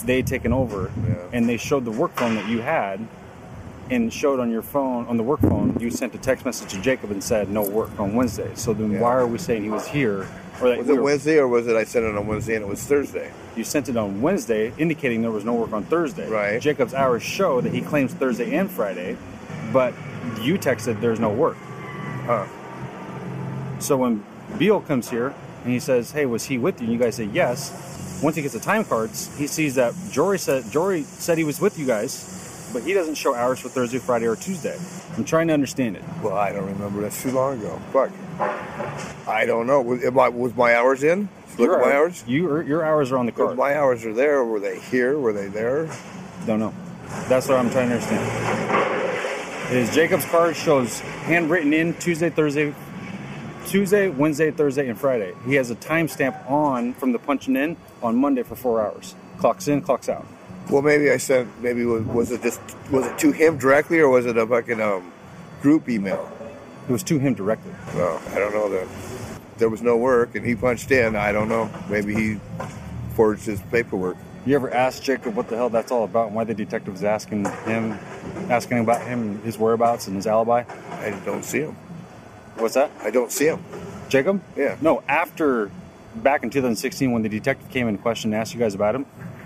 they 0.04 0.18
had 0.18 0.28
taken 0.28 0.52
over, 0.52 0.92
Yeah. 1.08 1.16
and 1.32 1.48
they 1.48 1.58
showed 1.58 1.86
the 1.86 1.92
work 1.92 2.16
phone 2.18 2.36
that 2.36 2.50
you 2.50 2.62
had, 2.62 3.00
and 3.92 4.12
showed 4.12 4.40
on 4.40 4.50
your 4.52 4.64
phone, 4.64 5.06
on 5.08 5.16
the 5.18 5.24
work 5.24 5.42
phone, 5.42 5.78
you 5.80 5.92
sent 5.92 6.16
a 6.16 6.18
text 6.18 6.44
message 6.44 6.72
to 6.74 6.82
Jacob 6.82 7.12
and 7.12 7.24
said 7.24 7.50
no 7.50 7.62
work 7.62 7.98
on 8.00 8.16
Wednesday. 8.16 8.50
So 8.56 8.74
then 8.74 8.92
Yeah. 8.94 9.02
why 9.02 9.14
are 9.14 9.28
we 9.28 9.38
saying 9.38 9.64
he 9.64 9.70
was 9.70 9.88
here? 9.88 10.28
Or 10.62 10.70
that 10.70 10.78
Was 10.80 10.88
we 10.88 10.94
it 10.94 10.98
were- 10.98 11.04
Wednesday 11.04 11.38
or 11.40 11.48
was 11.48 11.68
it 11.68 11.76
I 11.76 11.84
sent 11.84 12.06
it 12.06 12.16
on 12.16 12.28
Wednesday 12.28 12.56
and 12.56 12.64
it 12.64 12.68
was 12.68 12.84
Thursday? 12.84 13.32
You 13.56 13.64
sent 13.64 13.90
it 13.90 13.98
on 13.98 14.22
Wednesday, 14.22 14.72
indicating 14.78 15.22
there 15.22 15.32
was 15.32 15.44
no 15.46 15.54
work 15.54 15.74
on 15.74 15.84
Thursday. 15.84 16.30
Right. 16.30 16.62
Jacob's 16.62 16.94
hours 16.94 17.24
show 17.24 17.62
that 17.62 17.74
he 17.74 17.82
claims 17.82 18.14
Thursday 18.14 18.56
and 18.56 18.70
Friday, 18.70 19.18
but 19.74 19.94
you 20.42 20.58
texted 20.58 21.02
there's 21.02 21.20
no 21.20 21.30
work. 21.30 21.58
Huh. 22.26 22.46
So 23.80 23.98
when 23.98 24.24
Beal 24.58 24.80
comes 24.82 25.10
here 25.10 25.34
and 25.64 25.74
he 25.74 25.80
says, 25.80 26.12
"Hey, 26.12 26.26
was 26.26 26.46
he 26.46 26.58
with 26.58 26.80
you?" 26.80 26.86
and 26.88 26.94
you 26.94 27.00
guys 27.00 27.16
say 27.16 27.26
yes. 27.26 28.20
Once 28.22 28.36
he 28.36 28.42
gets 28.44 28.54
the 28.54 28.60
time 28.60 28.84
cards, 28.86 29.36
he 29.38 29.48
sees 29.48 29.76
that 29.76 29.94
Jory 30.12 30.38
said 30.38 30.70
Jory 30.72 31.02
said 31.04 31.38
he 31.40 31.44
was 31.44 31.60
with 31.60 31.80
you 31.80 31.88
guys, 31.88 32.70
but 32.72 32.84
he 32.84 32.94
doesn't 32.94 33.16
show 33.16 33.34
hours 33.34 33.60
for 33.60 33.70
Thursday, 33.70 33.98
Friday, 33.98 34.28
or 34.28 34.36
Tuesday. 34.36 34.78
I'm 35.18 35.26
trying 35.26 35.48
to 35.48 35.54
understand 35.54 35.96
it. 35.98 36.04
Well, 36.22 36.36
I 36.38 36.52
don't 36.54 36.68
remember. 36.68 37.02
That's 37.02 37.20
too 37.22 37.32
long 37.32 37.60
ago. 37.60 37.82
Fuck. 37.92 38.12
I 39.28 39.46
don't 39.46 39.68
know. 39.68 39.82
Was, 39.82 40.04
I, 40.04 40.30
was 40.30 40.56
my 40.56 40.76
hours 40.76 41.04
in? 41.04 41.30
Look 41.58 41.68
Your 41.68 41.82
at 41.82 41.86
my 41.86 41.96
hours. 41.96 42.24
You, 42.28 42.62
your 42.62 42.84
hours 42.86 43.12
are 43.12 43.18
on 43.18 43.26
the 43.26 43.32
card. 43.32 43.58
my 43.58 43.76
hours 43.76 44.06
are 44.06 44.14
there. 44.14 44.44
Were 44.44 44.60
they 44.60 44.80
here? 44.80 45.20
Were 45.20 45.34
they 45.34 45.48
there? 45.48 45.90
Don't 46.46 46.60
know. 46.60 46.74
That's 47.28 47.48
what 47.48 47.60
I'm 47.60 47.70
trying 47.70 47.90
to 47.90 47.96
understand. 47.96 49.76
Is 49.76 49.94
Jacob's 49.94 50.26
card 50.26 50.56
shows 50.56 51.00
handwritten 51.00 51.74
in 51.74 51.94
Tuesday, 51.96 52.30
Thursday, 52.30 52.74
Tuesday, 53.68 54.10
Wednesday, 54.10 54.52
Thursday, 54.52 54.90
and 54.90 55.00
Friday. 55.00 55.34
He 55.46 55.56
has 55.56 55.72
a 55.72 55.76
timestamp 55.76 56.50
on 56.50 56.94
from 56.94 57.12
the 57.12 57.20
punching 57.20 57.56
in 57.56 57.78
on 58.02 58.16
Monday 58.16 58.44
for 58.44 58.56
four 58.56 58.82
hours. 58.82 59.16
Clocks 59.38 59.68
in, 59.68 59.82
clocks 59.82 60.10
out. 60.10 60.26
Well, 60.70 60.82
maybe 60.82 61.12
I 61.12 61.18
sent. 61.18 61.50
Maybe 61.62 61.86
was, 61.86 62.04
was 62.04 62.32
it 62.32 62.42
just 62.44 62.62
was 62.92 63.06
it 63.06 63.18
to 63.20 63.32
him 63.32 63.58
directly 63.58 64.00
or 64.00 64.10
was 64.10 64.26
it 64.26 64.38
a 64.38 64.46
fucking 64.46 64.82
um, 64.82 65.12
group 65.62 65.90
email? 65.90 66.32
It 66.92 66.96
was 66.96 67.04
to 67.04 67.20
him 67.20 67.36
directly. 67.36 67.72
Well, 67.96 68.22
I 68.32 68.36
don't 68.38 68.54
know 68.54 68.68
that. 68.68 68.86
There 69.58 69.70
was 69.70 69.82
no 69.82 69.96
work 69.96 70.36
and 70.36 70.46
he 70.46 70.56
punched 70.58 70.92
in. 70.92 71.16
I 71.16 71.32
don't 71.32 71.48
know. 71.48 71.70
Maybe 71.90 72.14
he 72.14 72.38
forged 73.16 73.46
his 73.46 73.62
paperwork. 73.72 74.18
You 74.46 74.56
ever 74.56 74.70
asked 74.70 75.02
Jacob 75.02 75.34
what 75.38 75.48
the 75.48 75.56
hell 75.56 75.70
that's 75.70 75.90
all 75.90 76.04
about 76.04 76.28
and 76.28 76.36
why 76.36 76.44
the 76.44 76.54
detective 76.54 76.92
was 76.92 77.06
asking 77.06 77.46
him, 77.46 77.94
asking 78.50 78.80
about 78.80 79.08
him, 79.08 79.42
his 79.44 79.58
whereabouts, 79.58 80.08
and 80.08 80.18
his 80.18 80.28
alibi? 80.28 80.66
I 80.90 81.12
don't 81.24 81.46
see 81.46 81.60
him. 81.62 81.78
What's 82.58 82.74
that? 82.74 82.92
I 83.02 83.10
don't 83.10 83.32
see 83.32 83.46
him. 83.46 83.64
Jacob? 84.10 84.42
Yeah. 84.58 84.76
No, 84.82 85.02
after 85.08 85.72
back 86.16 86.44
in 86.44 86.50
2016 86.50 87.10
when 87.14 87.22
the 87.22 87.30
detective 87.30 87.70
came 87.70 87.88
in 87.88 87.96
and 87.96 88.02
questioned 88.02 88.34
and 88.34 88.42
asked 88.42 88.54
you 88.54 88.60
guys 88.60 88.76
about 88.76 88.96
him, 88.96 89.06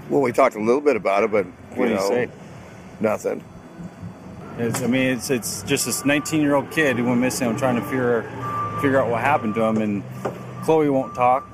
Well, 0.09 0.21
we 0.21 0.31
talked 0.31 0.55
a 0.55 0.59
little 0.59 0.81
bit 0.81 0.95
about 0.95 1.23
it, 1.25 1.31
but 1.31 1.45
what 1.45 1.89
you 1.89 1.89
did 1.89 1.89
he 1.89 1.95
know, 1.95 2.09
say? 2.09 2.29
nothing. 2.99 3.43
It's, 4.57 4.81
I 4.81 4.87
mean, 4.87 5.07
it's 5.17 5.29
it's 5.29 5.63
just 5.63 5.85
this 5.85 6.05
19 6.05 6.41
year 6.41 6.55
old 6.55 6.71
kid 6.71 6.97
who 6.97 7.05
went 7.05 7.19
missing. 7.19 7.47
I'm 7.47 7.57
trying 7.57 7.75
to 7.75 7.81
figure 7.83 8.23
figure 8.81 8.99
out 9.01 9.09
what 9.09 9.21
happened 9.21 9.55
to 9.55 9.63
him, 9.63 9.77
and 9.77 10.03
Chloe 10.63 10.89
won't 10.89 11.13
talk. 11.15 11.47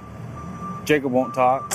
Jacob 0.85 1.11
won't 1.11 1.33
talk. 1.33 1.69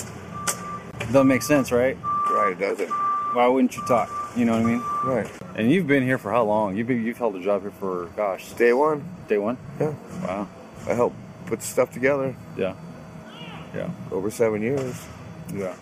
Doesn't 1.13 1.27
make 1.29 1.43
sense, 1.43 1.71
right? 1.73 1.97
Right? 2.31 2.53
It 2.53 2.59
doesn't. 2.61 2.89
Why 2.89 3.47
wouldn't 3.49 3.77
you 3.77 3.85
talk? 3.87 4.11
You 4.37 4.45
know 4.45 4.53
what 4.53 4.63
I 4.63 4.65
mean? 4.65 4.83
Right. 5.05 5.31
And 5.57 5.71
you've 5.71 5.87
been 5.87 6.03
here 6.03 6.19
for 6.19 6.31
how 6.31 6.45
long? 6.45 6.77
You've 6.77 6.87
been, 6.87 7.05
you've 7.05 7.17
held 7.19 7.37
a 7.37 7.43
job 7.43 7.63
here 7.63 7.71
for 7.71 8.07
gosh, 8.17 8.53
Day 8.53 8.73
one. 8.73 9.05
day 9.29 9.39
one. 9.39 9.57
Yeah. 9.81 9.95
Wow. 10.23 10.49
I 10.89 10.95
helped 10.95 11.17
put 11.47 11.63
stuff 11.63 11.91
together 11.93 12.37
Yeah. 12.57 12.75
Yeah. 13.75 13.91
over 14.11 14.31
seven 14.31 14.63
years. 14.63 15.05
Yeah. 15.55 15.75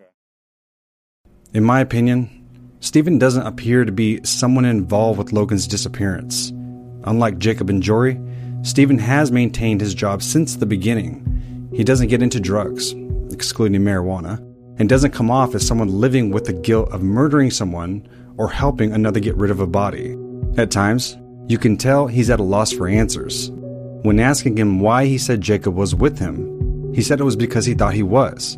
Okay. 0.00 0.08
In 1.52 1.64
my 1.64 1.80
opinion, 1.80 2.37
Stephen 2.80 3.18
doesn't 3.18 3.46
appear 3.46 3.84
to 3.84 3.90
be 3.90 4.22
someone 4.24 4.64
involved 4.64 5.18
with 5.18 5.32
Logan's 5.32 5.66
disappearance. 5.66 6.50
Unlike 7.04 7.38
Jacob 7.38 7.70
and 7.70 7.82
Jory, 7.82 8.20
Stephen 8.62 8.98
has 8.98 9.32
maintained 9.32 9.80
his 9.80 9.94
job 9.94 10.22
since 10.22 10.54
the 10.54 10.66
beginning. 10.66 11.70
He 11.74 11.82
doesn't 11.82 12.08
get 12.08 12.22
into 12.22 12.38
drugs, 12.38 12.94
excluding 13.32 13.80
marijuana, 13.80 14.38
and 14.78 14.88
doesn't 14.88 15.10
come 15.10 15.30
off 15.30 15.56
as 15.56 15.66
someone 15.66 15.88
living 15.88 16.30
with 16.30 16.44
the 16.44 16.52
guilt 16.52 16.90
of 16.92 17.02
murdering 17.02 17.50
someone 17.50 18.06
or 18.36 18.48
helping 18.48 18.92
another 18.92 19.18
get 19.18 19.36
rid 19.36 19.50
of 19.50 19.60
a 19.60 19.66
body. 19.66 20.16
At 20.56 20.70
times, 20.70 21.16
you 21.48 21.58
can 21.58 21.76
tell 21.76 22.06
he's 22.06 22.30
at 22.30 22.40
a 22.40 22.44
loss 22.44 22.72
for 22.72 22.86
answers. 22.86 23.50
When 24.02 24.20
asking 24.20 24.56
him 24.56 24.78
why 24.78 25.06
he 25.06 25.18
said 25.18 25.40
Jacob 25.40 25.74
was 25.74 25.96
with 25.96 26.18
him, 26.18 26.94
he 26.94 27.02
said 27.02 27.18
it 27.18 27.24
was 27.24 27.36
because 27.36 27.66
he 27.66 27.74
thought 27.74 27.94
he 27.94 28.04
was. 28.04 28.56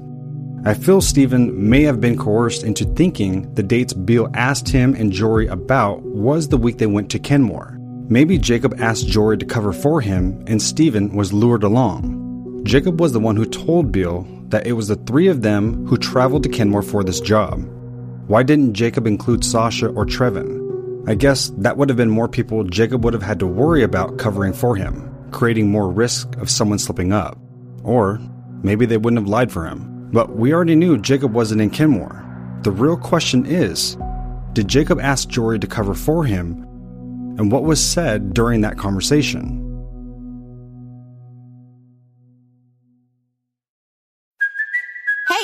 I 0.62 0.74
feel 0.74 1.00
Stephen 1.00 1.70
may 1.70 1.84
have 1.84 2.02
been 2.02 2.18
coerced 2.18 2.64
into 2.64 2.84
thinking 2.84 3.52
the 3.54 3.62
dates 3.62 3.94
Beal 3.94 4.28
asked 4.34 4.68
him 4.68 4.94
and 4.94 5.10
Jory 5.10 5.46
about 5.46 6.02
was 6.02 6.48
the 6.48 6.58
week 6.58 6.76
they 6.76 6.86
went 6.86 7.10
to 7.12 7.18
Kenmore. 7.18 7.78
Maybe 8.10 8.36
Jacob 8.36 8.78
asked 8.78 9.08
Jory 9.08 9.38
to 9.38 9.46
cover 9.46 9.72
for 9.72 10.02
him 10.02 10.44
and 10.46 10.60
Stephen 10.60 11.16
was 11.16 11.32
lured 11.32 11.62
along. 11.62 12.62
Jacob 12.64 13.00
was 13.00 13.12
the 13.12 13.20
one 13.20 13.36
who 13.36 13.46
told 13.46 13.90
Beal 13.90 14.26
that 14.48 14.66
it 14.66 14.72
was 14.72 14.88
the 14.88 14.96
three 14.96 15.28
of 15.28 15.40
them 15.40 15.86
who 15.86 15.96
traveled 15.96 16.42
to 16.42 16.50
Kenmore 16.50 16.82
for 16.82 17.02
this 17.02 17.22
job. 17.22 17.66
Why 18.26 18.42
didn't 18.42 18.74
Jacob 18.74 19.06
include 19.06 19.46
Sasha 19.46 19.88
or 19.88 20.04
Trevin? 20.04 21.08
I 21.08 21.14
guess 21.14 21.50
that 21.56 21.78
would 21.78 21.88
have 21.88 21.96
been 21.96 22.10
more 22.10 22.28
people 22.28 22.64
Jacob 22.64 23.02
would 23.02 23.14
have 23.14 23.22
had 23.22 23.38
to 23.38 23.46
worry 23.46 23.82
about 23.82 24.18
covering 24.18 24.52
for 24.52 24.76
him, 24.76 25.10
creating 25.30 25.70
more 25.70 25.90
risk 25.90 26.36
of 26.36 26.50
someone 26.50 26.78
slipping 26.78 27.14
up. 27.14 27.38
Or 27.82 28.20
maybe 28.62 28.84
they 28.84 28.98
wouldn't 28.98 29.22
have 29.22 29.28
lied 29.28 29.50
for 29.50 29.66
him. 29.66 29.89
But 30.12 30.36
we 30.36 30.52
already 30.52 30.74
knew 30.74 30.98
Jacob 30.98 31.32
wasn't 31.32 31.60
in 31.60 31.70
Kenmore. 31.70 32.24
The 32.62 32.72
real 32.72 32.96
question 32.96 33.46
is 33.46 33.96
did 34.52 34.66
Jacob 34.66 34.98
ask 35.00 35.28
Jory 35.28 35.58
to 35.60 35.66
cover 35.66 35.94
for 35.94 36.24
him? 36.24 36.66
And 37.38 37.52
what 37.52 37.62
was 37.62 37.82
said 37.82 38.34
during 38.34 38.60
that 38.62 38.76
conversation? 38.76 39.59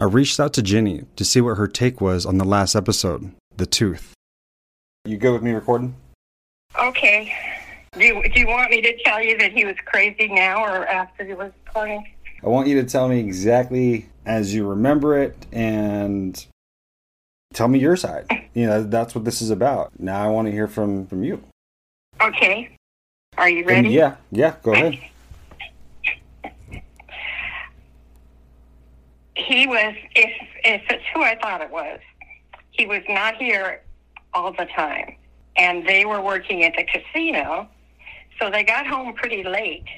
I 0.00 0.04
reached 0.04 0.40
out 0.40 0.54
to 0.54 0.62
Jenny 0.62 1.04
to 1.16 1.24
see 1.26 1.42
what 1.42 1.58
her 1.58 1.66
take 1.68 2.00
was 2.00 2.24
on 2.24 2.38
the 2.38 2.44
last 2.46 2.74
episode, 2.74 3.32
The 3.56 3.66
Tooth. 3.66 4.14
You 5.04 5.18
good 5.18 5.32
with 5.34 5.42
me 5.42 5.50
recording? 5.52 5.94
Okay. 6.80 7.30
Do 7.92 8.04
you, 8.06 8.22
do 8.32 8.40
you 8.40 8.46
want 8.46 8.70
me 8.70 8.80
to 8.80 8.96
tell 9.04 9.22
you 9.22 9.36
that 9.36 9.52
he 9.52 9.66
was 9.66 9.76
crazy 9.84 10.28
now 10.28 10.62
or 10.64 10.86
after 10.86 11.22
he 11.22 11.34
was 11.34 11.52
recording? 11.66 12.06
I 12.42 12.48
want 12.48 12.66
you 12.66 12.80
to 12.80 12.88
tell 12.88 13.08
me 13.08 13.20
exactly 13.20 14.08
as 14.24 14.54
you 14.54 14.66
remember 14.66 15.18
it 15.18 15.36
and 15.52 16.46
tell 17.52 17.68
me 17.68 17.78
your 17.78 17.96
side. 17.96 18.26
You 18.54 18.68
know, 18.68 18.82
that's 18.82 19.14
what 19.14 19.26
this 19.26 19.42
is 19.42 19.50
about. 19.50 19.92
Now 20.00 20.24
I 20.24 20.28
want 20.30 20.46
to 20.46 20.52
hear 20.52 20.66
from 20.66 21.06
from 21.08 21.22
you. 21.24 21.42
Okay. 22.22 22.74
Are 23.36 23.50
you 23.50 23.58
And 23.58 23.66
ready? 23.68 23.88
yeah, 23.90 24.16
yeah, 24.32 24.54
go 24.62 24.72
ahead. 24.72 24.98
He 29.50 29.66
was, 29.66 29.94
if, 30.14 30.30
if 30.64 30.82
it's 30.90 31.02
who 31.12 31.24
I 31.24 31.36
thought 31.42 31.60
it 31.60 31.72
was, 31.72 31.98
he 32.70 32.86
was 32.86 33.02
not 33.08 33.34
here 33.34 33.82
all 34.32 34.52
the 34.52 34.66
time. 34.76 35.16
And 35.56 35.84
they 35.88 36.04
were 36.04 36.20
working 36.20 36.62
at 36.62 36.74
the 36.76 36.84
casino, 36.84 37.68
so 38.40 38.48
they 38.48 38.62
got 38.62 38.86
home 38.86 39.12
pretty 39.14 39.42
late. 39.42 39.88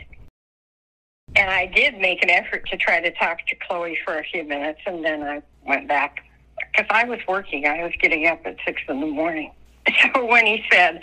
And 1.36 1.50
I 1.50 1.66
did 1.66 1.98
make 1.98 2.22
an 2.24 2.30
effort 2.30 2.66
to 2.70 2.78
try 2.78 3.00
to 3.00 3.10
talk 3.10 3.46
to 3.48 3.56
Chloe 3.56 3.98
for 4.06 4.18
a 4.18 4.24
few 4.24 4.42
minutes, 4.42 4.80
and 4.86 5.04
then 5.04 5.22
I 5.22 5.42
went 5.66 5.86
back 5.86 6.24
because 6.70 6.86
I 6.88 7.04
was 7.04 7.18
working. 7.28 7.66
I 7.66 7.82
was 7.82 7.92
getting 8.00 8.26
up 8.26 8.40
at 8.46 8.56
six 8.64 8.80
in 8.88 9.00
the 9.00 9.06
morning. 9.06 9.52
So 10.14 10.24
when 10.24 10.46
he 10.46 10.64
said 10.72 11.02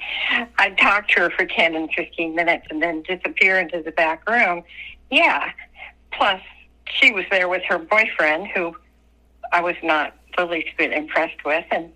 I'd 0.57 0.77
talk 0.77 1.09
to 1.09 1.21
her 1.21 1.29
for 1.31 1.45
10 1.45 1.75
and 1.75 1.89
15 1.95 2.33
minutes 2.33 2.65
and 2.69 2.81
then 2.81 3.03
disappear 3.03 3.59
into 3.59 3.83
the 3.83 3.91
back 3.91 4.27
room, 4.27 4.63
yeah. 5.11 5.51
Plus, 6.13 6.41
she 6.89 7.11
was 7.11 7.25
there 7.31 7.47
with 7.47 7.63
her 7.67 7.77
boyfriend, 7.77 8.47
who 8.47 8.75
I 9.51 9.61
was 9.61 9.75
not 9.83 10.15
the 10.37 10.45
least 10.45 10.69
bit 10.77 10.91
impressed 10.91 11.43
with, 11.45 11.65
and 11.71 11.91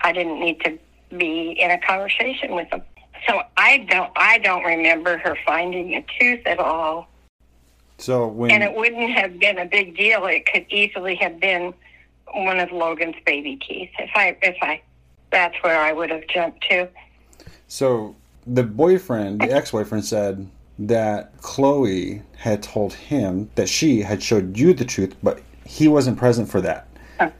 I 0.00 0.12
didn't 0.12 0.40
need 0.40 0.60
to 0.64 0.78
be 1.16 1.52
in 1.52 1.70
a 1.70 1.78
conversation 1.78 2.54
with 2.54 2.68
him. 2.72 2.82
So 3.28 3.42
I 3.56 3.78
don't, 3.88 4.10
I 4.16 4.38
don't 4.38 4.64
remember 4.64 5.18
her 5.18 5.36
finding 5.46 5.94
a 5.94 6.04
tooth 6.18 6.46
at 6.46 6.58
all, 6.58 7.08
So 7.98 8.26
when 8.26 8.50
and 8.50 8.62
it 8.62 8.74
wouldn't 8.74 9.10
have 9.12 9.38
been 9.38 9.58
a 9.58 9.64
big 9.64 9.96
deal. 9.96 10.26
It 10.26 10.46
could 10.46 10.66
easily 10.68 11.14
have 11.16 11.40
been 11.40 11.72
one 12.34 12.58
of 12.58 12.70
Logan's 12.72 13.16
baby 13.24 13.56
teeth. 13.56 13.90
If 13.98 14.10
I, 14.14 14.36
if 14.42 14.56
I, 14.60 14.82
that's 15.30 15.56
where 15.62 15.80
I 15.80 15.92
would 15.92 16.10
have 16.10 16.26
jumped 16.26 16.68
to. 16.70 16.88
So 17.68 18.14
the 18.46 18.62
boyfriend, 18.62 19.40
the 19.40 19.52
ex-boyfriend, 19.52 20.04
said 20.04 20.46
that 20.78 21.36
Chloe 21.40 22.22
had 22.36 22.62
told 22.62 22.92
him 22.94 23.50
that 23.54 23.68
she 23.68 24.00
had 24.02 24.22
showed 24.22 24.56
you 24.56 24.74
the 24.74 24.84
truth, 24.84 25.14
but 25.22 25.40
he 25.64 25.88
wasn't 25.88 26.18
present 26.18 26.48
for 26.48 26.60
that. 26.60 26.88
Huh. 27.18 27.30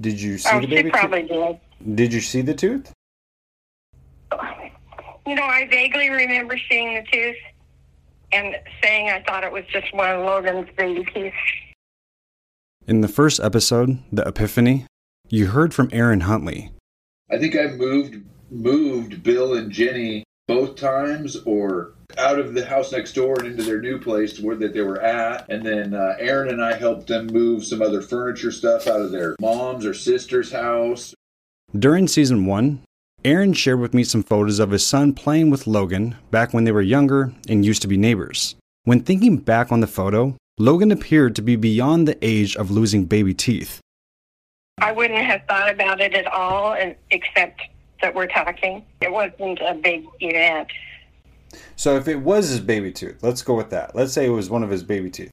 Did 0.00 0.20
you 0.20 0.38
see 0.38 0.50
Oh, 0.52 0.60
the 0.60 0.66
she 0.66 0.74
baby 0.74 0.90
probably 0.90 1.28
tooth? 1.28 1.56
did. 1.80 1.96
Did 1.96 2.12
you 2.12 2.20
see 2.20 2.42
the 2.42 2.54
tooth? 2.54 2.92
You 5.26 5.36
know, 5.36 5.44
I 5.44 5.68
vaguely 5.70 6.10
remember 6.10 6.56
seeing 6.68 6.94
the 6.94 7.02
tooth 7.10 7.36
and 8.32 8.56
saying 8.82 9.08
I 9.10 9.22
thought 9.22 9.44
it 9.44 9.52
was 9.52 9.64
just 9.72 9.92
one 9.94 10.10
of 10.10 10.24
Logan's 10.24 10.68
baby 10.76 11.04
teeth. 11.14 11.32
In 12.88 13.00
the 13.02 13.08
first 13.08 13.38
episode, 13.38 13.98
The 14.10 14.26
Epiphany, 14.26 14.86
you 15.28 15.48
heard 15.48 15.72
from 15.72 15.88
Aaron 15.92 16.20
Huntley. 16.22 16.72
I 17.30 17.38
think 17.38 17.54
I 17.56 17.68
moved 17.68 18.16
moved 18.50 19.22
Bill 19.22 19.54
and 19.54 19.70
Jenny 19.70 20.24
both 20.48 20.76
times, 20.76 21.36
or 21.44 21.92
out 22.18 22.38
of 22.38 22.54
the 22.54 22.64
house 22.64 22.92
next 22.92 23.14
door 23.14 23.38
and 23.38 23.48
into 23.48 23.62
their 23.62 23.80
new 23.80 23.98
place 23.98 24.38
where 24.38 24.56
that 24.56 24.74
they 24.74 24.80
were 24.82 25.00
at. 25.00 25.48
And 25.48 25.64
then 25.64 25.94
uh, 25.94 26.14
Aaron 26.18 26.50
and 26.50 26.62
I 26.62 26.74
helped 26.74 27.06
them 27.06 27.26
move 27.26 27.64
some 27.64 27.80
other 27.80 28.02
furniture 28.02 28.50
stuff 28.52 28.86
out 28.86 29.00
of 29.00 29.12
their 29.12 29.36
mom's 29.40 29.86
or 29.86 29.94
sister's 29.94 30.52
house. 30.52 31.14
During 31.78 32.06
season 32.06 32.44
one, 32.44 32.82
Aaron 33.24 33.52
shared 33.52 33.80
with 33.80 33.94
me 33.94 34.04
some 34.04 34.22
photos 34.22 34.58
of 34.58 34.72
his 34.72 34.86
son 34.86 35.14
playing 35.14 35.48
with 35.48 35.66
Logan 35.66 36.16
back 36.30 36.52
when 36.52 36.64
they 36.64 36.72
were 36.72 36.82
younger 36.82 37.32
and 37.48 37.64
used 37.64 37.82
to 37.82 37.88
be 37.88 37.96
neighbors. 37.96 38.56
When 38.84 39.00
thinking 39.00 39.36
back 39.38 39.70
on 39.70 39.80
the 39.80 39.86
photo, 39.86 40.36
Logan 40.58 40.90
appeared 40.90 41.36
to 41.36 41.42
be 41.42 41.56
beyond 41.56 42.06
the 42.06 42.18
age 42.20 42.56
of 42.56 42.70
losing 42.70 43.04
baby 43.06 43.32
teeth. 43.32 43.80
I 44.78 44.92
wouldn't 44.92 45.20
have 45.24 45.42
thought 45.48 45.70
about 45.70 46.00
it 46.00 46.14
at 46.14 46.26
all, 46.26 46.74
and- 46.74 46.96
except 47.10 47.62
that 48.02 48.14
we're 48.14 48.26
talking. 48.26 48.84
It 49.00 49.10
wasn't 49.10 49.60
a 49.60 49.74
big 49.74 50.04
event. 50.20 50.68
So 51.76 51.96
if 51.96 52.08
it 52.08 52.16
was 52.16 52.48
his 52.48 52.60
baby 52.60 52.92
tooth, 52.92 53.22
let's 53.22 53.42
go 53.42 53.54
with 53.54 53.70
that. 53.70 53.94
Let's 53.94 54.12
say 54.12 54.26
it 54.26 54.30
was 54.30 54.50
one 54.50 54.62
of 54.62 54.70
his 54.70 54.82
baby 54.82 55.10
teeth. 55.10 55.30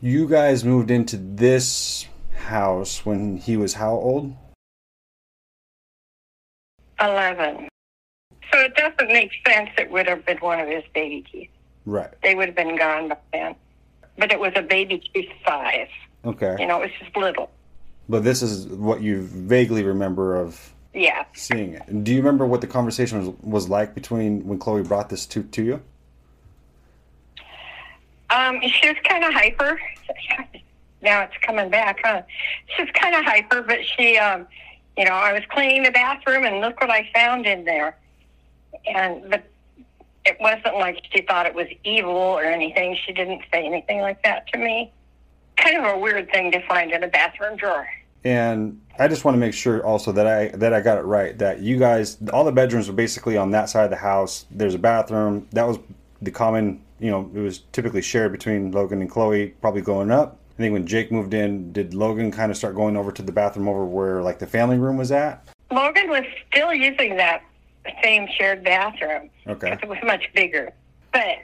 You 0.00 0.28
guys 0.28 0.64
moved 0.64 0.90
into 0.90 1.16
this 1.16 2.06
house 2.34 3.04
when 3.04 3.36
he 3.36 3.56
was 3.56 3.74
how 3.74 3.92
old? 3.92 4.34
11. 7.00 7.68
So 8.52 8.60
it 8.60 8.74
doesn't 8.74 9.08
make 9.12 9.30
sense 9.46 9.70
it 9.78 9.90
would 9.90 10.06
have 10.06 10.24
been 10.24 10.38
one 10.38 10.60
of 10.60 10.68
his 10.68 10.84
baby 10.94 11.24
teeth. 11.30 11.50
Right. 11.86 12.10
They 12.22 12.34
would 12.34 12.48
have 12.48 12.56
been 12.56 12.76
gone 12.76 13.08
by 13.08 13.16
then. 13.32 13.54
But 14.16 14.32
it 14.32 14.40
was 14.40 14.52
a 14.56 14.62
baby 14.62 15.02
tooth 15.14 15.26
size. 15.46 15.88
Okay. 16.24 16.56
You 16.58 16.66
know, 16.66 16.82
it 16.82 16.90
was 16.90 16.90
just 17.00 17.16
little. 17.16 17.50
But 18.08 18.24
this 18.24 18.42
is 18.42 18.66
what 18.66 19.00
you 19.00 19.22
vaguely 19.22 19.84
remember 19.84 20.36
of 20.36 20.72
Yeah. 20.98 21.24
seeing 21.32 21.74
it. 21.74 22.04
Do 22.04 22.12
you 22.12 22.18
remember 22.18 22.44
what 22.44 22.60
the 22.60 22.66
conversation 22.66 23.18
was, 23.18 23.28
was 23.40 23.68
like 23.68 23.94
between 23.94 24.44
when 24.46 24.58
Chloe 24.58 24.82
brought 24.82 25.08
this 25.08 25.26
tooth 25.26 25.50
to 25.52 25.62
you? 25.62 25.82
Um, 28.30 28.60
she 28.62 28.88
was 28.88 28.96
kind 29.04 29.24
of 29.24 29.32
hyper. 29.32 29.80
Now 31.00 31.22
it's 31.22 31.36
coming 31.42 31.70
back, 31.70 32.00
huh? 32.02 32.22
She's 32.76 32.88
kind 32.92 33.14
of 33.14 33.24
hyper, 33.24 33.62
but 33.62 33.78
she, 33.84 34.18
um, 34.18 34.48
you 34.96 35.04
know, 35.04 35.12
I 35.12 35.32
was 35.32 35.42
cleaning 35.48 35.84
the 35.84 35.92
bathroom 35.92 36.44
and 36.44 36.60
look 36.60 36.80
what 36.80 36.90
I 36.90 37.08
found 37.14 37.46
in 37.46 37.64
there. 37.64 37.96
And, 38.84 39.30
but 39.30 39.44
it 40.24 40.36
wasn't 40.40 40.74
like 40.74 41.00
she 41.12 41.20
thought 41.22 41.46
it 41.46 41.54
was 41.54 41.68
evil 41.84 42.10
or 42.10 42.42
anything. 42.42 42.98
She 43.06 43.12
didn't 43.12 43.42
say 43.52 43.64
anything 43.64 44.00
like 44.00 44.24
that 44.24 44.48
to 44.48 44.58
me. 44.58 44.92
Kind 45.56 45.76
of 45.76 45.84
a 45.84 45.96
weird 45.96 46.32
thing 46.32 46.50
to 46.50 46.66
find 46.66 46.90
in 46.90 47.04
a 47.04 47.08
bathroom 47.08 47.56
drawer. 47.56 47.86
And 48.24 48.80
I 48.98 49.08
just 49.08 49.24
want 49.24 49.34
to 49.36 49.38
make 49.38 49.54
sure 49.54 49.84
also 49.84 50.12
that 50.12 50.26
I 50.26 50.48
that 50.56 50.72
I 50.72 50.80
got 50.80 50.98
it 50.98 51.02
right. 51.02 51.36
That 51.38 51.60
you 51.60 51.78
guys, 51.78 52.18
all 52.32 52.44
the 52.44 52.52
bedrooms 52.52 52.88
were 52.88 52.94
basically 52.94 53.36
on 53.36 53.50
that 53.52 53.68
side 53.68 53.84
of 53.84 53.90
the 53.90 53.96
house. 53.96 54.46
There's 54.50 54.74
a 54.74 54.78
bathroom. 54.78 55.46
That 55.52 55.66
was 55.66 55.78
the 56.20 56.30
common. 56.30 56.82
You 56.98 57.10
know, 57.10 57.30
it 57.34 57.38
was 57.38 57.60
typically 57.72 58.02
shared 58.02 58.32
between 58.32 58.72
Logan 58.72 59.00
and 59.00 59.10
Chloe. 59.10 59.54
Probably 59.60 59.82
going 59.82 60.10
up. 60.10 60.38
I 60.58 60.62
think 60.62 60.72
when 60.72 60.86
Jake 60.86 61.12
moved 61.12 61.34
in, 61.34 61.72
did 61.72 61.94
Logan 61.94 62.32
kind 62.32 62.50
of 62.50 62.56
start 62.56 62.74
going 62.74 62.96
over 62.96 63.12
to 63.12 63.22
the 63.22 63.30
bathroom 63.30 63.68
over 63.68 63.84
where 63.84 64.22
like 64.22 64.40
the 64.40 64.46
family 64.46 64.78
room 64.78 64.96
was 64.96 65.12
at? 65.12 65.48
Logan 65.70 66.10
was 66.10 66.24
still 66.48 66.74
using 66.74 67.16
that 67.16 67.44
same 68.02 68.26
shared 68.36 68.64
bathroom. 68.64 69.30
Okay. 69.46 69.78
It 69.80 69.88
was 69.88 69.98
much 70.04 70.28
bigger. 70.34 70.72
But 71.12 71.36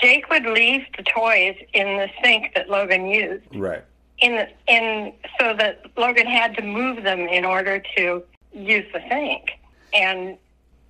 Jake 0.00 0.30
would 0.30 0.44
leave 0.44 0.82
the 0.96 1.02
toys 1.02 1.56
in 1.72 1.96
the 1.96 2.08
sink 2.22 2.54
that 2.54 2.70
Logan 2.70 3.06
used. 3.06 3.44
Right. 3.54 3.82
In 4.18 4.46
in 4.68 5.12
so 5.40 5.54
that 5.54 5.82
Logan 5.96 6.26
had 6.26 6.56
to 6.56 6.62
move 6.62 7.02
them 7.02 7.20
in 7.20 7.44
order 7.44 7.82
to 7.96 8.22
use 8.52 8.84
the 8.92 9.00
sink. 9.08 9.50
And 9.92 10.38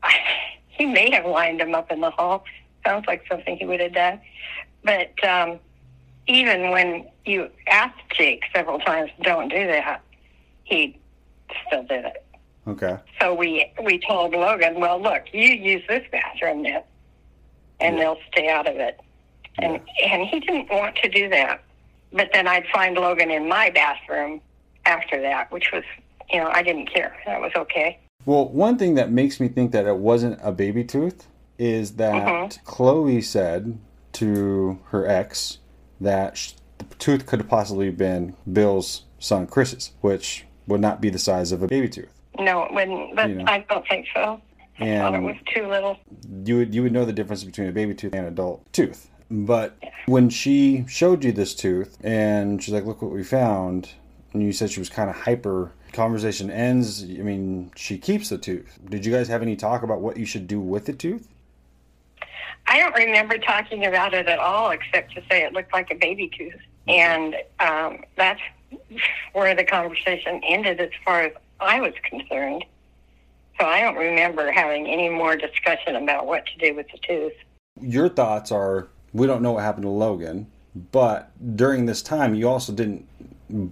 he 0.68 0.86
may 0.86 1.10
have 1.10 1.24
lined 1.24 1.60
them 1.60 1.74
up 1.74 1.90
in 1.90 2.00
the 2.00 2.10
hall. 2.10 2.44
Sounds 2.84 3.06
like 3.06 3.24
something 3.28 3.56
he 3.56 3.64
would 3.64 3.80
have 3.80 3.94
done. 3.94 4.20
But 4.82 5.12
um, 5.24 5.58
even 6.26 6.70
when 6.70 7.06
you 7.24 7.50
asked 7.66 8.00
Jake 8.16 8.44
several 8.54 8.78
times, 8.78 9.10
don't 9.22 9.48
do 9.48 9.66
that, 9.66 10.02
he 10.64 10.98
still 11.66 11.82
did 11.84 12.04
it. 12.04 12.24
Okay. 12.66 12.98
So 13.20 13.34
we 13.34 13.72
we 13.82 13.98
told 13.98 14.32
Logan, 14.32 14.80
well, 14.80 15.00
look, 15.00 15.22
you 15.32 15.48
use 15.48 15.82
this 15.88 16.04
bathroom 16.10 16.62
then, 16.62 16.82
and 17.80 17.98
they'll 17.98 18.18
stay 18.32 18.48
out 18.48 18.66
of 18.66 18.76
it. 18.76 19.00
And 19.58 19.80
and 20.04 20.26
he 20.26 20.40
didn't 20.40 20.70
want 20.70 20.96
to 20.96 21.08
do 21.08 21.28
that. 21.30 21.62
But 22.14 22.30
then 22.32 22.46
I'd 22.48 22.66
find 22.72 22.96
Logan 22.96 23.30
in 23.30 23.48
my 23.48 23.68
bathroom 23.70 24.40
after 24.86 25.20
that, 25.20 25.50
which 25.52 25.70
was, 25.72 25.82
you 26.32 26.38
know, 26.38 26.48
I 26.48 26.62
didn't 26.62 26.86
care. 26.86 27.14
That 27.26 27.40
was 27.40 27.52
okay. 27.56 27.98
Well, 28.24 28.48
one 28.48 28.78
thing 28.78 28.94
that 28.94 29.10
makes 29.12 29.38
me 29.40 29.48
think 29.48 29.72
that 29.72 29.84
it 29.86 29.96
wasn't 29.96 30.38
a 30.42 30.52
baby 30.52 30.84
tooth 30.84 31.26
is 31.58 31.96
that 31.96 32.14
Mhm. 32.26 32.64
Chloe 32.64 33.20
said 33.20 33.78
to 34.12 34.78
her 34.86 35.06
ex 35.06 35.58
that 36.00 36.36
sh- 36.36 36.52
the 36.78 36.84
tooth 36.96 37.26
could 37.26 37.40
have 37.40 37.48
possibly 37.48 37.90
been 37.90 38.34
Bill's 38.50 39.04
son 39.18 39.46
Chris's, 39.46 39.92
which 40.00 40.46
would 40.66 40.80
not 40.80 41.00
be 41.00 41.10
the 41.10 41.18
size 41.18 41.52
of 41.52 41.62
a 41.62 41.66
baby 41.66 41.88
tooth. 41.88 42.08
No, 42.38 42.62
it 42.64 42.72
wouldn't. 42.72 43.14
But 43.16 43.28
You 43.28 43.34
know. 43.36 43.44
I 43.46 43.64
don't 43.68 43.86
think 43.88 44.06
so. 44.14 44.40
I 44.80 44.98
thought 44.98 45.14
it 45.14 45.20
was 45.22 45.36
too 45.54 45.66
little. 45.68 45.98
you 46.44 46.56
would 46.56 46.74
you 46.74 46.82
would 46.82 46.92
know 46.92 47.04
the 47.04 47.12
difference 47.12 47.44
between 47.44 47.68
a 47.68 47.72
baby 47.72 47.94
tooth 47.94 48.12
and 48.12 48.22
an 48.26 48.32
adult 48.32 48.60
tooth. 48.72 49.08
But 49.34 49.76
when 50.06 50.30
she 50.30 50.84
showed 50.86 51.24
you 51.24 51.32
this 51.32 51.56
tooth 51.56 51.98
and 52.04 52.62
she's 52.62 52.72
like, 52.72 52.84
"Look 52.84 53.02
what 53.02 53.10
we 53.10 53.24
found," 53.24 53.90
and 54.32 54.40
you 54.42 54.52
said 54.52 54.70
she 54.70 54.78
was 54.78 54.88
kind 54.88 55.10
of 55.10 55.16
hyper. 55.16 55.72
Conversation 55.92 56.50
ends. 56.50 57.02
I 57.02 57.22
mean, 57.22 57.72
she 57.74 57.98
keeps 57.98 58.28
the 58.28 58.38
tooth. 58.38 58.78
Did 58.88 59.04
you 59.04 59.12
guys 59.12 59.26
have 59.26 59.42
any 59.42 59.56
talk 59.56 59.82
about 59.82 60.00
what 60.00 60.16
you 60.16 60.24
should 60.24 60.46
do 60.46 60.60
with 60.60 60.86
the 60.86 60.92
tooth? 60.92 61.26
I 62.68 62.78
don't 62.78 62.94
remember 62.94 63.36
talking 63.38 63.86
about 63.86 64.14
it 64.14 64.28
at 64.28 64.38
all, 64.38 64.70
except 64.70 65.14
to 65.14 65.22
say 65.28 65.42
it 65.42 65.52
looked 65.52 65.72
like 65.72 65.90
a 65.90 65.96
baby 65.96 66.30
tooth, 66.36 66.60
and 66.86 67.34
um, 67.58 68.04
that's 68.16 68.40
where 69.32 69.54
the 69.54 69.64
conversation 69.64 70.40
ended, 70.44 70.80
as 70.80 70.90
far 71.04 71.22
as 71.22 71.32
I 71.58 71.80
was 71.80 71.94
concerned. 72.08 72.64
So 73.60 73.66
I 73.66 73.80
don't 73.80 73.96
remember 73.96 74.52
having 74.52 74.86
any 74.86 75.08
more 75.08 75.36
discussion 75.36 75.96
about 75.96 76.26
what 76.26 76.44
to 76.46 76.58
do 76.58 76.76
with 76.76 76.86
the 76.92 76.98
tooth. 76.98 77.34
Your 77.80 78.08
thoughts 78.08 78.52
are 78.52 78.88
we 79.14 79.26
don't 79.26 79.40
know 79.40 79.52
what 79.52 79.62
happened 79.62 79.84
to 79.84 79.90
Logan, 79.90 80.48
but 80.92 81.30
during 81.56 81.86
this 81.86 82.02
time, 82.02 82.34
you 82.34 82.48
also 82.48 82.72
didn't 82.72 83.08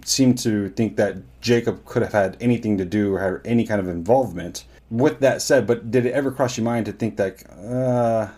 seem 0.05 0.33
to 0.35 0.69
think 0.69 0.95
that 0.95 1.17
Jacob 1.41 1.83
could 1.85 2.01
have 2.01 2.13
had 2.13 2.37
anything 2.39 2.77
to 2.77 2.85
do 2.85 3.13
or 3.13 3.19
had 3.19 3.41
any 3.45 3.67
kind 3.67 3.81
of 3.81 3.87
involvement. 3.89 4.63
With 4.89 5.19
that 5.19 5.41
said, 5.41 5.67
but 5.67 5.91
did 5.91 6.05
it 6.05 6.13
ever 6.13 6.31
cross 6.31 6.57
your 6.57 6.63
mind 6.63 6.85
to 6.85 6.93
think 6.93 7.17
that 7.17 7.49
uh, 7.51 8.29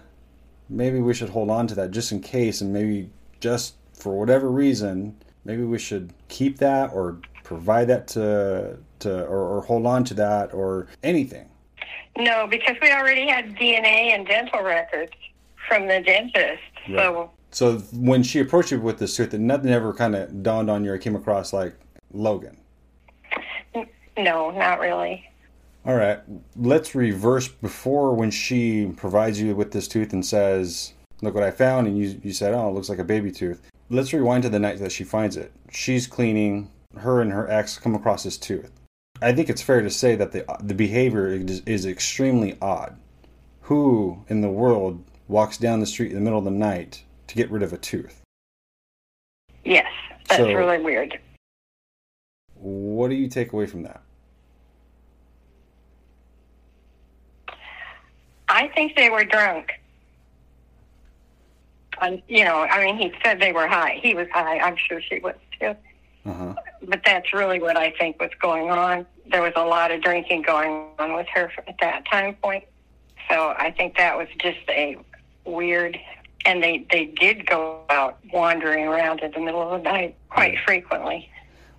maybe 0.67 0.99
we 0.99 1.13
should 1.13 1.29
hold 1.29 1.51
on 1.51 1.67
to 1.67 1.75
that 1.75 1.91
just 1.91 2.11
in 2.11 2.21
case, 2.21 2.61
and 2.61 2.73
maybe 2.73 3.11
just 3.39 3.75
for 3.93 4.17
whatever 4.17 4.49
reason, 4.49 5.15
maybe 5.43 5.63
we 5.63 5.77
should 5.77 6.11
keep 6.27 6.57
that 6.57 6.91
or 6.91 7.19
provide 7.43 7.87
that 7.89 8.07
to 8.07 8.77
to 8.99 9.25
or, 9.25 9.57
or 9.57 9.61
hold 9.61 9.85
on 9.85 10.03
to 10.05 10.13
that 10.15 10.53
or 10.53 10.87
anything. 11.03 11.47
No, 12.17 12.47
because 12.47 12.77
we 12.81 12.91
already 12.91 13.27
had 13.27 13.55
DNA 13.55 14.15
and 14.15 14.25
dental 14.25 14.63
records 14.63 15.11
from 15.67 15.87
the 15.87 16.01
dentist. 16.01 16.61
So 16.87 16.97
oh, 16.97 17.31
So 17.51 17.77
when 17.93 18.23
she 18.23 18.39
approached 18.39 18.71
you 18.71 18.79
with 18.79 18.99
this 18.99 19.15
tooth, 19.15 19.31
that 19.31 19.39
nothing 19.39 19.71
ever 19.71 19.93
kind 19.93 20.15
of 20.15 20.43
dawned 20.43 20.69
on 20.69 20.83
you 20.83 20.91
or 20.91 20.97
came 20.97 21.15
across 21.15 21.53
like 21.53 21.75
Logan. 22.11 22.57
no, 24.17 24.51
not 24.51 24.79
really. 24.79 25.27
All 25.85 25.95
right, 25.95 26.19
let's 26.55 26.95
reverse 26.95 27.47
before 27.47 28.15
when 28.15 28.31
she 28.31 28.91
provides 28.97 29.39
you 29.39 29.55
with 29.55 29.71
this 29.71 29.87
tooth 29.87 30.13
and 30.13 30.25
says, 30.25 30.93
"Look 31.21 31.35
what 31.35 31.43
I 31.43 31.51
found," 31.51 31.85
and 31.85 31.95
you 31.95 32.19
you 32.23 32.33
said, 32.33 32.55
"Oh, 32.55 32.69
it 32.69 32.71
looks 32.71 32.89
like 32.89 32.97
a 32.97 33.03
baby 33.03 33.31
tooth." 33.31 33.61
Let's 33.91 34.11
rewind 34.11 34.41
to 34.43 34.49
the 34.49 34.57
night 34.57 34.79
that 34.79 34.91
she 34.91 35.03
finds 35.03 35.37
it. 35.37 35.51
She's 35.69 36.07
cleaning. 36.07 36.69
Her 36.97 37.21
and 37.21 37.31
her 37.33 37.47
ex 37.51 37.77
come 37.77 37.93
across 37.93 38.23
this 38.23 38.37
tooth. 38.37 38.71
I 39.21 39.31
think 39.31 39.47
it's 39.47 39.61
fair 39.61 39.81
to 39.81 39.91
say 39.91 40.15
that 40.15 40.31
the 40.31 40.43
the 40.59 40.73
behavior 40.73 41.27
is, 41.27 41.61
is 41.67 41.85
extremely 41.85 42.57
odd. 42.61 42.97
Who 43.61 44.23
in 44.27 44.41
the 44.41 44.49
world 44.49 45.03
walks 45.27 45.57
down 45.57 45.79
the 45.79 45.85
street 45.85 46.09
in 46.09 46.15
the 46.15 46.21
middle 46.21 46.39
of 46.39 46.45
the 46.45 46.51
night 46.51 47.03
to 47.27 47.35
get 47.35 47.49
rid 47.49 47.63
of 47.63 47.73
a 47.73 47.77
tooth? 47.77 48.21
Yes, 49.63 49.91
that's 50.27 50.37
So- 50.37 50.53
really 50.53 50.79
weird. 50.79 51.19
What 52.55 53.09
do 53.09 53.15
you 53.15 53.27
take 53.27 53.51
away 53.53 53.65
from 53.65 53.83
that? 53.83 54.01
I 58.47 58.67
think 58.69 58.95
they 58.95 59.09
were 59.09 59.23
drunk. 59.23 59.79
Um, 61.99 62.21
you 62.27 62.43
know, 62.43 62.61
I 62.61 62.85
mean, 62.85 62.97
he 62.97 63.13
said 63.23 63.39
they 63.39 63.51
were 63.51 63.67
high. 63.67 63.99
He 64.01 64.13
was 64.13 64.27
high. 64.31 64.59
I'm 64.59 64.75
sure 64.77 65.01
she 65.01 65.19
was 65.19 65.35
too. 65.59 65.75
Uh 66.25 66.33
huh. 66.33 66.53
But 66.83 67.01
that's 67.05 67.33
really 67.33 67.59
what 67.59 67.77
I 67.77 67.91
think 67.91 68.19
was 68.19 68.31
going 68.41 68.69
on. 68.69 69.05
There 69.27 69.41
was 69.41 69.53
a 69.55 69.63
lot 69.63 69.91
of 69.91 70.01
drinking 70.01 70.43
going 70.43 70.87
on 70.99 71.13
with 71.15 71.27
her 71.33 71.51
at 71.67 71.75
that 71.81 72.05
time 72.05 72.35
point. 72.35 72.65
So 73.29 73.55
I 73.57 73.71
think 73.71 73.97
that 73.97 74.17
was 74.17 74.27
just 74.39 74.59
a 74.69 74.97
weird. 75.45 75.97
And 76.45 76.61
they 76.61 76.85
they 76.91 77.05
did 77.05 77.47
go 77.47 77.81
out 77.89 78.19
wandering 78.31 78.85
around 78.85 79.21
in 79.21 79.31
the 79.31 79.39
middle 79.39 79.61
of 79.61 79.81
the 79.81 79.89
night 79.89 80.15
quite 80.29 80.57
frequently. 80.65 81.29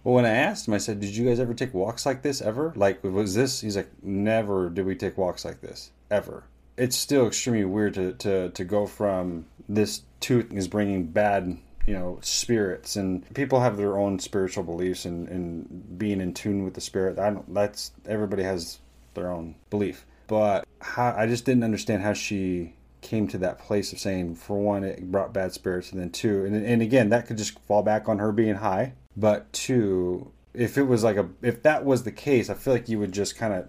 Well, 0.06 0.14
when 0.14 0.24
I 0.24 0.36
asked 0.36 0.68
him, 0.68 0.74
I 0.74 0.78
said, 0.78 1.00
"Did 1.00 1.16
you 1.16 1.26
guys 1.28 1.40
ever 1.40 1.52
take 1.52 1.74
walks 1.74 2.06
like 2.06 2.22
this 2.22 2.40
ever? 2.40 2.72
Like, 2.76 3.02
was 3.02 3.34
this?" 3.34 3.60
He's 3.60 3.76
like, 3.76 3.90
"Never 4.04 4.70
did 4.70 4.86
we 4.86 4.94
take 4.94 5.18
walks 5.18 5.44
like 5.44 5.60
this 5.60 5.90
ever." 6.12 6.44
It's 6.76 6.94
still 6.94 7.26
extremely 7.26 7.64
weird 7.64 7.94
to 7.94 8.12
to 8.12 8.50
to 8.50 8.64
go 8.64 8.86
from 8.86 9.46
this 9.68 10.02
tooth 10.20 10.52
is 10.52 10.68
bringing 10.68 11.06
bad, 11.06 11.58
you 11.88 11.94
know, 11.94 12.20
spirits, 12.22 12.94
and 12.94 13.28
people 13.34 13.58
have 13.58 13.76
their 13.76 13.98
own 13.98 14.20
spiritual 14.20 14.62
beliefs 14.62 15.06
and 15.06 15.26
and 15.28 15.98
being 15.98 16.20
in 16.20 16.34
tune 16.34 16.62
with 16.62 16.74
the 16.74 16.80
spirit. 16.80 17.18
I 17.18 17.30
don't. 17.30 17.52
That's 17.52 17.90
everybody 18.06 18.44
has 18.44 18.78
their 19.14 19.32
own 19.32 19.56
belief, 19.70 20.06
but 20.28 20.64
how, 20.80 21.16
I 21.18 21.26
just 21.26 21.44
didn't 21.44 21.64
understand 21.64 22.04
how 22.04 22.12
she 22.12 22.74
came 23.06 23.28
to 23.28 23.38
that 23.38 23.60
place 23.60 23.92
of 23.92 24.00
saying, 24.00 24.34
for 24.34 24.58
one, 24.58 24.82
it 24.82 25.12
brought 25.12 25.32
bad 25.32 25.52
spirits, 25.52 25.92
and 25.92 26.00
then 26.00 26.10
two, 26.10 26.44
and 26.44 26.56
and 26.56 26.82
again, 26.82 27.08
that 27.10 27.26
could 27.26 27.38
just 27.38 27.58
fall 27.60 27.82
back 27.82 28.08
on 28.08 28.18
her 28.18 28.32
being 28.32 28.56
high. 28.56 28.94
But 29.16 29.52
two, 29.52 30.32
if 30.52 30.76
it 30.76 30.82
was 30.82 31.04
like 31.04 31.16
a, 31.16 31.28
if 31.40 31.62
that 31.62 31.84
was 31.84 32.02
the 32.02 32.10
case, 32.10 32.50
I 32.50 32.54
feel 32.54 32.72
like 32.72 32.88
you 32.88 32.98
would 32.98 33.12
just 33.12 33.36
kind 33.36 33.54
of 33.54 33.68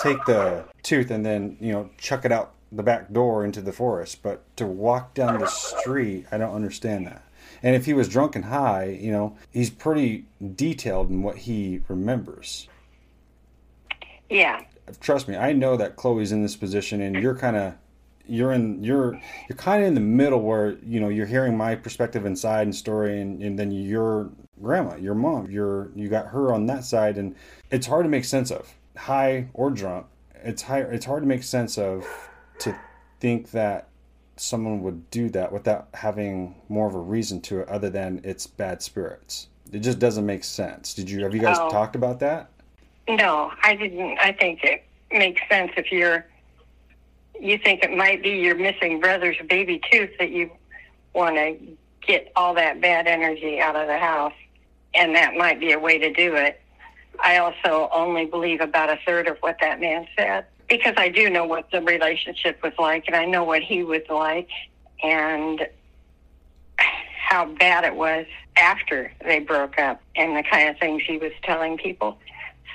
take 0.00 0.24
the 0.26 0.64
tooth 0.82 1.10
and 1.10 1.24
then 1.24 1.56
you 1.60 1.72
know 1.72 1.90
chuck 1.98 2.24
it 2.24 2.32
out 2.32 2.54
the 2.72 2.82
back 2.82 3.12
door 3.12 3.44
into 3.44 3.60
the 3.60 3.72
forest. 3.72 4.22
But 4.22 4.44
to 4.56 4.66
walk 4.66 5.14
down 5.14 5.38
the 5.38 5.46
street, 5.46 6.26
I 6.32 6.38
don't 6.38 6.54
understand 6.54 7.06
that. 7.06 7.22
And 7.62 7.76
if 7.76 7.86
he 7.86 7.94
was 7.94 8.08
drunk 8.08 8.34
and 8.34 8.46
high, 8.46 8.98
you 9.00 9.12
know, 9.12 9.36
he's 9.50 9.70
pretty 9.70 10.26
detailed 10.54 11.10
in 11.10 11.22
what 11.22 11.38
he 11.38 11.80
remembers. 11.88 12.68
Yeah. 14.28 14.62
Trust 15.00 15.28
me, 15.28 15.36
I 15.36 15.52
know 15.52 15.76
that 15.76 15.96
Chloe's 15.96 16.32
in 16.32 16.42
this 16.42 16.56
position, 16.56 17.00
and 17.00 17.16
you're 17.16 17.36
kind 17.36 17.56
of 17.56 17.74
you're 18.28 18.52
in 18.52 18.82
you're 18.84 19.14
you're 19.48 19.56
kind 19.56 19.82
of 19.82 19.88
in 19.88 19.94
the 19.94 20.00
middle 20.00 20.40
where 20.42 20.76
you 20.86 21.00
know 21.00 21.08
you're 21.08 21.26
hearing 21.26 21.56
my 21.56 21.74
perspective 21.74 22.26
inside 22.26 22.62
and 22.62 22.74
story 22.74 23.20
and, 23.20 23.42
and 23.42 23.58
then 23.58 23.70
your 23.70 24.30
grandma 24.62 24.94
your 24.96 25.14
mom 25.14 25.50
you're 25.50 25.88
you 25.94 26.08
got 26.08 26.26
her 26.26 26.52
on 26.52 26.66
that 26.66 26.84
side 26.84 27.16
and 27.16 27.34
it's 27.70 27.86
hard 27.86 28.04
to 28.04 28.08
make 28.10 28.24
sense 28.24 28.50
of 28.50 28.68
high 28.96 29.46
or 29.54 29.70
drunk 29.70 30.06
it's 30.44 30.62
high 30.62 30.80
it's 30.80 31.06
hard 31.06 31.22
to 31.22 31.26
make 31.28 31.42
sense 31.42 31.78
of 31.78 32.06
to 32.58 32.76
think 33.20 33.50
that 33.52 33.88
someone 34.36 34.82
would 34.82 35.08
do 35.10 35.28
that 35.30 35.50
without 35.52 35.88
having 35.94 36.54
more 36.68 36.86
of 36.86 36.94
a 36.94 36.98
reason 36.98 37.40
to 37.40 37.60
it 37.60 37.68
other 37.68 37.88
than 37.90 38.20
it's 38.24 38.46
bad 38.46 38.82
spirits 38.82 39.48
it 39.72 39.78
just 39.80 39.98
doesn't 39.98 40.26
make 40.26 40.44
sense 40.44 40.92
did 40.94 41.08
you 41.08 41.22
have 41.22 41.34
you 41.34 41.40
guys 41.40 41.56
Oh. 41.58 41.70
talked 41.70 41.96
about 41.96 42.20
that 42.20 42.48
No, 43.08 43.50
I 43.62 43.74
didn't. 43.74 44.18
I 44.18 44.32
think 44.32 44.62
it 44.64 44.84
makes 45.10 45.40
sense 45.48 45.72
if 45.78 45.90
you're, 45.90 46.26
you 47.40 47.58
think 47.58 47.84
it 47.84 47.96
might 47.96 48.22
be 48.22 48.30
your 48.30 48.54
missing 48.54 49.00
brother's 49.00 49.36
baby 49.48 49.80
tooth 49.90 50.10
that 50.18 50.30
you 50.30 50.50
want 51.14 51.36
to 51.36 51.56
get 52.06 52.32
all 52.36 52.54
that 52.54 52.80
bad 52.80 53.06
energy 53.06 53.60
out 53.60 53.76
of 53.76 53.86
the 53.86 53.98
house, 53.98 54.34
and 54.94 55.14
that 55.14 55.34
might 55.34 55.60
be 55.60 55.72
a 55.72 55.78
way 55.78 55.98
to 55.98 56.12
do 56.12 56.34
it. 56.34 56.60
I 57.20 57.38
also 57.38 57.90
only 57.92 58.26
believe 58.26 58.60
about 58.60 58.90
a 58.90 58.98
third 59.04 59.26
of 59.26 59.38
what 59.38 59.56
that 59.60 59.80
man 59.80 60.06
said 60.16 60.46
because 60.68 60.94
I 60.96 61.08
do 61.08 61.30
know 61.30 61.44
what 61.46 61.70
the 61.70 61.80
relationship 61.80 62.62
was 62.62 62.74
like, 62.78 63.04
and 63.06 63.16
I 63.16 63.24
know 63.24 63.42
what 63.44 63.62
he 63.62 63.82
was 63.82 64.02
like, 64.10 64.48
and 65.02 65.66
how 66.76 67.46
bad 67.46 67.84
it 67.84 67.94
was 67.94 68.26
after 68.56 69.12
they 69.24 69.38
broke 69.38 69.78
up, 69.78 70.00
and 70.14 70.36
the 70.36 70.42
kind 70.42 70.68
of 70.68 70.78
things 70.78 71.02
he 71.06 71.18
was 71.18 71.32
telling 71.42 71.78
people. 71.78 72.18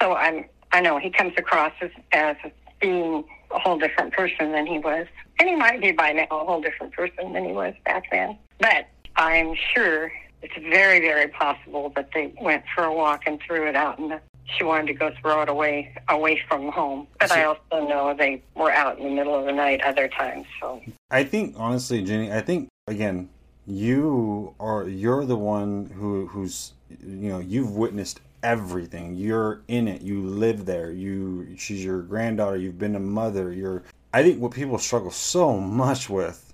So 0.02 0.16
I'm, 0.16 0.46
I 0.72 0.82
know 0.82 0.98
he 0.98 1.10
comes 1.10 1.34
across 1.38 1.74
as, 1.82 1.92
as 2.12 2.36
being 2.84 3.24
a 3.52 3.60
whole 3.60 3.80
different 3.80 4.14
person 4.14 4.52
than 4.52 4.68
he 4.68 4.78
was. 4.78 5.08
And 5.40 5.50
he 5.50 5.56
might 5.56 5.82
be 5.82 5.92
by 5.92 6.12
now 6.12 6.28
a 6.30 6.46
whole 6.46 6.62
different 6.62 6.94
person 6.94 7.34
than 7.34 7.46
he 7.46 7.54
was 7.54 7.74
back 7.86 8.04
then. 8.12 8.38
But 8.60 8.88
I'm 9.16 9.56
sure 9.74 10.12
it's 10.42 10.54
very, 10.70 11.00
very 11.00 11.30
possible 11.30 11.92
that 11.96 12.10
they 12.14 12.34
went 12.42 12.64
for 12.76 12.84
a 12.84 12.94
walk 12.94 13.24
and 13.26 13.40
threw 13.42 13.68
it 13.68 13.76
out 13.76 13.98
and 13.98 14.20
she 14.58 14.66
wanted 14.66 14.88
to 14.88 14.94
go 14.94 15.12
throw 15.22 15.42
it 15.42 15.50
away, 15.50 15.96
away 16.10 16.42
from 16.48 16.70
home. 16.70 17.08
But 17.20 17.32
I 17.32 17.46
also 17.46 17.88
know 17.88 18.14
they 18.18 18.44
were 18.56 18.72
out 18.72 18.98
in 18.98 19.06
the 19.06 19.10
middle 19.10 19.40
of 19.40 19.46
the 19.46 19.54
night 19.54 19.82
other 19.82 20.10
times. 20.10 20.46
So 20.60 20.82
I 21.10 21.24
think 21.24 21.56
honestly, 21.58 22.04
Jenny, 22.04 22.32
I 22.32 22.42
think 22.42 22.68
again, 22.88 23.30
you 23.66 24.54
are 24.60 24.90
you're 24.90 25.26
the 25.26 25.38
one 25.38 25.90
who 25.96 26.28
who's 26.28 26.74
you 26.90 27.30
know 27.30 27.40
you've 27.40 27.72
witnessed 27.72 28.20
everything. 28.44 29.16
You're 29.16 29.62
in 29.68 29.88
it. 29.88 30.02
You 30.02 30.22
live 30.22 30.66
there. 30.66 30.92
You 30.92 31.56
she's 31.58 31.84
your 31.84 32.02
granddaughter. 32.02 32.58
You've 32.58 32.78
been 32.78 32.96
a 32.96 33.00
mother. 33.00 33.52
You're. 33.52 33.84
I 34.14 34.22
think 34.22 34.40
what 34.40 34.52
people 34.52 34.78
struggle 34.78 35.12
so 35.12 35.58
much 35.58 36.10
with 36.10 36.54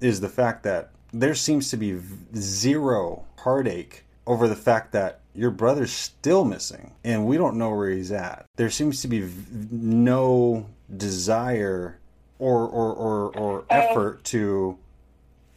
is 0.00 0.20
the 0.20 0.28
fact 0.28 0.64
that 0.64 0.90
there 1.12 1.34
seems 1.34 1.70
to 1.70 1.76
be 1.76 1.98
zero 2.34 3.24
heartache 3.38 4.04
over 4.26 4.48
the 4.48 4.56
fact 4.56 4.92
that 4.92 5.20
your 5.34 5.50
brother's 5.50 5.92
still 5.92 6.44
missing 6.44 6.92
and 7.04 7.26
we 7.26 7.36
don't 7.36 7.56
know 7.56 7.74
where 7.74 7.90
he's 7.90 8.12
at. 8.12 8.46
There 8.56 8.70
seems 8.70 9.02
to 9.02 9.08
be 9.08 9.28
no 9.70 10.66
desire 10.96 11.98
or 12.38 12.66
or 12.66 12.92
or, 12.92 13.38
or 13.38 13.64
effort 13.70 14.24
to 14.24 14.76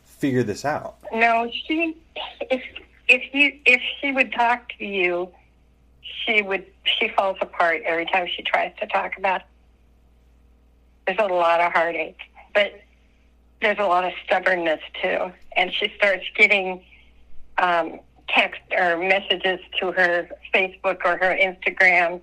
figure 0.03 0.43
this 0.43 0.65
out. 0.65 0.97
No, 1.11 1.49
she. 1.51 1.97
If 2.49 2.61
if 3.07 3.33
you 3.33 3.59
if 3.65 3.81
she 3.99 4.11
would 4.11 4.31
talk 4.31 4.71
to 4.77 4.85
you, 4.85 5.29
she 6.25 6.41
would 6.41 6.65
she 6.83 7.09
falls 7.09 7.37
apart 7.41 7.81
every 7.85 8.05
time 8.05 8.27
she 8.33 8.43
tries 8.43 8.71
to 8.79 8.87
talk 8.87 9.17
about. 9.17 9.41
It. 9.41 9.47
There's 11.07 11.19
a 11.19 11.33
lot 11.33 11.59
of 11.59 11.71
heartache, 11.73 12.19
but 12.53 12.79
there's 13.61 13.79
a 13.79 13.85
lot 13.85 14.03
of 14.03 14.13
stubbornness 14.25 14.81
too, 15.01 15.31
and 15.55 15.71
she 15.73 15.91
starts 15.97 16.25
getting 16.35 16.83
um, 17.57 17.99
text 18.29 18.61
or 18.77 18.97
messages 18.97 19.59
to 19.79 19.91
her 19.91 20.29
Facebook 20.53 20.99
or 21.05 21.17
her 21.17 21.37
Instagram 21.37 22.21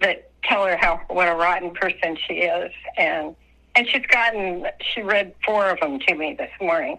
that 0.00 0.30
tell 0.42 0.66
her 0.66 0.76
how 0.76 1.00
what 1.08 1.28
a 1.28 1.34
rotten 1.34 1.70
person 1.70 2.16
she 2.26 2.34
is, 2.34 2.72
and 2.96 3.34
and 3.74 3.88
she's 3.88 4.06
gotten 4.06 4.66
she 4.80 5.02
read 5.02 5.34
four 5.44 5.70
of 5.70 5.80
them 5.80 5.98
to 6.00 6.14
me 6.14 6.34
this 6.34 6.50
morning, 6.60 6.98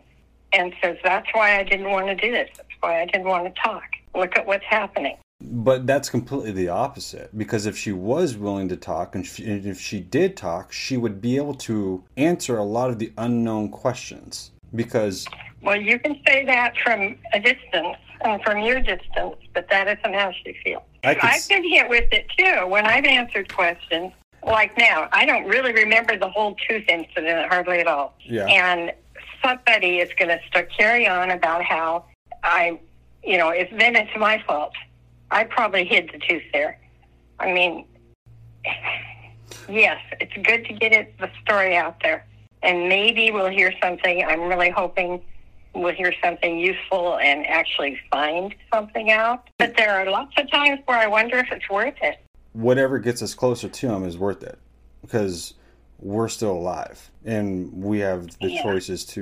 and 0.54 0.74
says 0.82 0.98
that's 1.04 1.28
why 1.34 1.60
I 1.60 1.64
didn't 1.64 1.90
want 1.90 2.08
to 2.08 2.16
do 2.16 2.32
this. 2.32 2.50
That's 2.56 2.70
why 2.80 3.02
I 3.02 3.06
didn't 3.06 3.28
want 3.28 3.54
to 3.54 3.62
talk. 3.62 3.84
Look 4.14 4.38
at 4.38 4.46
what's 4.46 4.66
happening. 4.66 5.18
But 5.42 5.86
that's 5.86 6.10
completely 6.10 6.52
the 6.52 6.70
opposite. 6.70 7.38
Because 7.38 7.66
if 7.66 7.78
she 7.78 7.92
was 7.92 8.36
willing 8.38 8.70
to 8.70 8.78
talk, 8.78 9.16
and, 9.16 9.26
she, 9.26 9.46
and 9.46 9.66
if 9.66 9.80
she 9.80 10.00
did 10.00 10.38
talk, 10.38 10.72
she 10.72 10.98
would 10.98 11.22
be 11.22 11.38
able 11.38 11.56
to 11.56 12.04
answer 12.18 12.58
a 12.58 12.64
lot 12.64 12.90
of 12.90 13.00
the 13.00 13.12
unknown 13.18 13.70
questions. 13.70 14.52
Because 14.74 15.26
well, 15.62 15.80
you 15.80 16.00
can 16.00 16.20
say 16.28 16.46
that 16.46 16.76
from 16.84 17.18
a 17.34 17.40
distance 17.40 17.98
and 18.22 18.42
from 18.44 18.60
your 18.60 18.80
distance, 18.82 19.36
but 19.54 19.70
that 19.70 19.88
isn't 19.88 20.14
how 20.14 20.32
she 20.44 20.56
feels. 20.64 20.84
I've 21.04 21.48
been 21.48 21.68
hit 21.70 21.88
with 21.88 22.12
it 22.12 22.26
too 22.38 22.68
when 22.68 22.86
I've 22.86 23.06
answered 23.06 23.54
questions. 23.54 24.12
Like 24.44 24.78
now, 24.78 25.08
I 25.12 25.26
don't 25.26 25.46
really 25.46 25.74
remember 25.74 26.18
the 26.18 26.30
whole 26.30 26.56
tooth 26.68 26.86
incident 26.88 27.48
hardly 27.50 27.80
at 27.80 27.88
all. 27.88 28.16
Yeah. 28.20 28.46
And 28.46 28.92
somebody 29.44 30.00
is 30.00 30.10
going 30.18 30.30
to 30.30 30.40
start 30.48 30.72
carry 30.76 31.08
on 31.08 31.32
about 31.32 31.64
how 31.64 32.06
I, 32.44 32.80
you 33.24 33.38
know, 33.38 33.50
if 33.50 33.70
then 33.78 33.96
it's 33.96 34.12
my 34.18 34.44
fault. 34.46 34.74
I 35.36 35.44
probably 35.44 35.84
hid 35.84 36.10
the 36.14 36.18
tooth 36.20 36.44
there. 36.54 36.80
I 37.42 37.52
mean, 37.52 37.86
yes, 39.70 40.00
it's 40.22 40.34
good 40.48 40.64
to 40.66 40.74
get 40.74 40.94
it 40.94 41.14
the 41.20 41.30
story 41.44 41.76
out 41.76 41.98
there, 42.02 42.26
and 42.64 42.88
maybe 42.88 43.32
we'll 43.32 43.50
hear 43.50 43.74
something. 43.84 44.24
I'm 44.24 44.44
really 44.44 44.70
hoping 44.70 45.22
we'll 45.74 45.94
hear 45.94 46.14
something 46.24 46.58
useful 46.58 47.18
and 47.18 47.46
actually 47.48 48.00
find 48.10 48.56
something 48.74 49.12
out. 49.12 49.50
But 49.60 49.76
there 49.76 49.92
are 49.92 50.10
lots 50.10 50.32
of 50.38 50.50
times 50.50 50.80
where 50.86 50.98
I 50.98 51.08
wonder 51.08 51.38
if 51.40 51.52
it's 51.52 51.70
worth 51.70 51.96
it. 52.02 52.18
whatever 52.54 52.98
gets 53.00 53.22
us 53.22 53.34
closer 53.34 53.68
to 53.68 53.90
him 53.90 54.06
is 54.06 54.18
worth 54.18 54.42
it 54.42 54.58
because 55.02 55.56
we're 56.00 56.30
still 56.30 56.54
alive 56.54 57.12
and 57.26 57.84
we 57.84 58.00
have 58.00 58.28
the 58.40 58.50
Yeah. 58.52 58.64
choices 58.64 59.04
to 59.08 59.22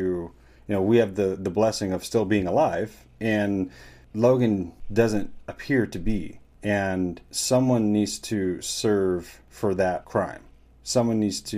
you 0.67 0.75
know 0.75 0.81
we 0.83 0.97
have 0.97 1.15
the 1.15 1.35
the 1.35 1.49
blessing 1.49 1.91
of 1.91 2.05
still 2.05 2.25
being 2.25 2.45
alive 2.45 2.95
and 3.19 3.71
logan 4.13 4.71
doesn't 4.91 5.31
appear 5.47 5.85
to 5.87 5.99
be 5.99 6.39
and 6.61 7.19
someone 7.31 7.91
needs 7.91 8.19
to 8.19 8.61
serve 8.61 9.41
for 9.49 9.75
that 9.75 10.05
crime. 10.05 10.41
Someone 10.83 11.19
needs 11.19 11.41
to 11.41 11.57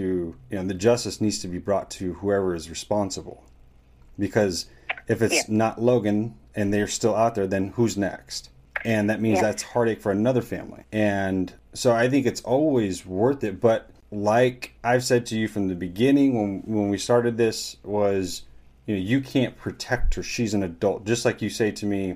you 0.50 0.58
know 0.58 0.64
the 0.64 0.74
justice 0.74 1.22
needs 1.22 1.40
to 1.40 1.48
be 1.48 1.58
brought 1.60 1.90
to 1.92 2.14
whoever 2.16 2.56
is 2.56 2.70
responsible. 2.70 3.44
Because 4.18 4.66
if 5.08 5.22
it's 5.22 5.36
Yeah. 5.36 5.42
not 5.50 5.82
logan 5.82 6.36
and 6.56 6.74
they're 6.74 6.88
still 6.88 7.16
out 7.16 7.36
there 7.36 7.48
then 7.48 7.70
who's 7.76 7.98
next? 7.98 8.50
And 8.84 9.10
that 9.10 9.22
means 9.22 9.38
Yeah. 9.38 9.44
that's 9.44 9.64
heartache 9.64 10.02
for 10.02 10.12
another 10.12 10.42
family. 10.42 10.84
And 10.92 11.54
so 11.74 11.94
i 11.94 12.10
think 12.10 12.26
it's 12.26 12.42
always 12.42 13.06
worth 13.06 13.44
it 13.44 13.60
but 13.60 13.90
like 14.12 14.72
i've 14.82 15.04
said 15.04 15.26
to 15.26 15.38
you 15.38 15.46
from 15.48 15.68
the 15.68 15.76
beginning 15.76 16.34
when 16.40 16.62
when 16.66 16.90
we 16.90 16.98
started 16.98 17.36
this 17.36 17.76
was 17.84 18.44
you 18.86 18.96
know 18.96 19.02
you 19.02 19.20
can't 19.20 19.58
protect 19.58 20.14
her. 20.14 20.24
She's 20.24 20.54
an 20.54 20.64
adult. 20.64 21.06
Just 21.06 21.26
like 21.26 21.42
you 21.42 21.50
say 21.50 21.72
to 21.72 21.86
me 21.86 22.16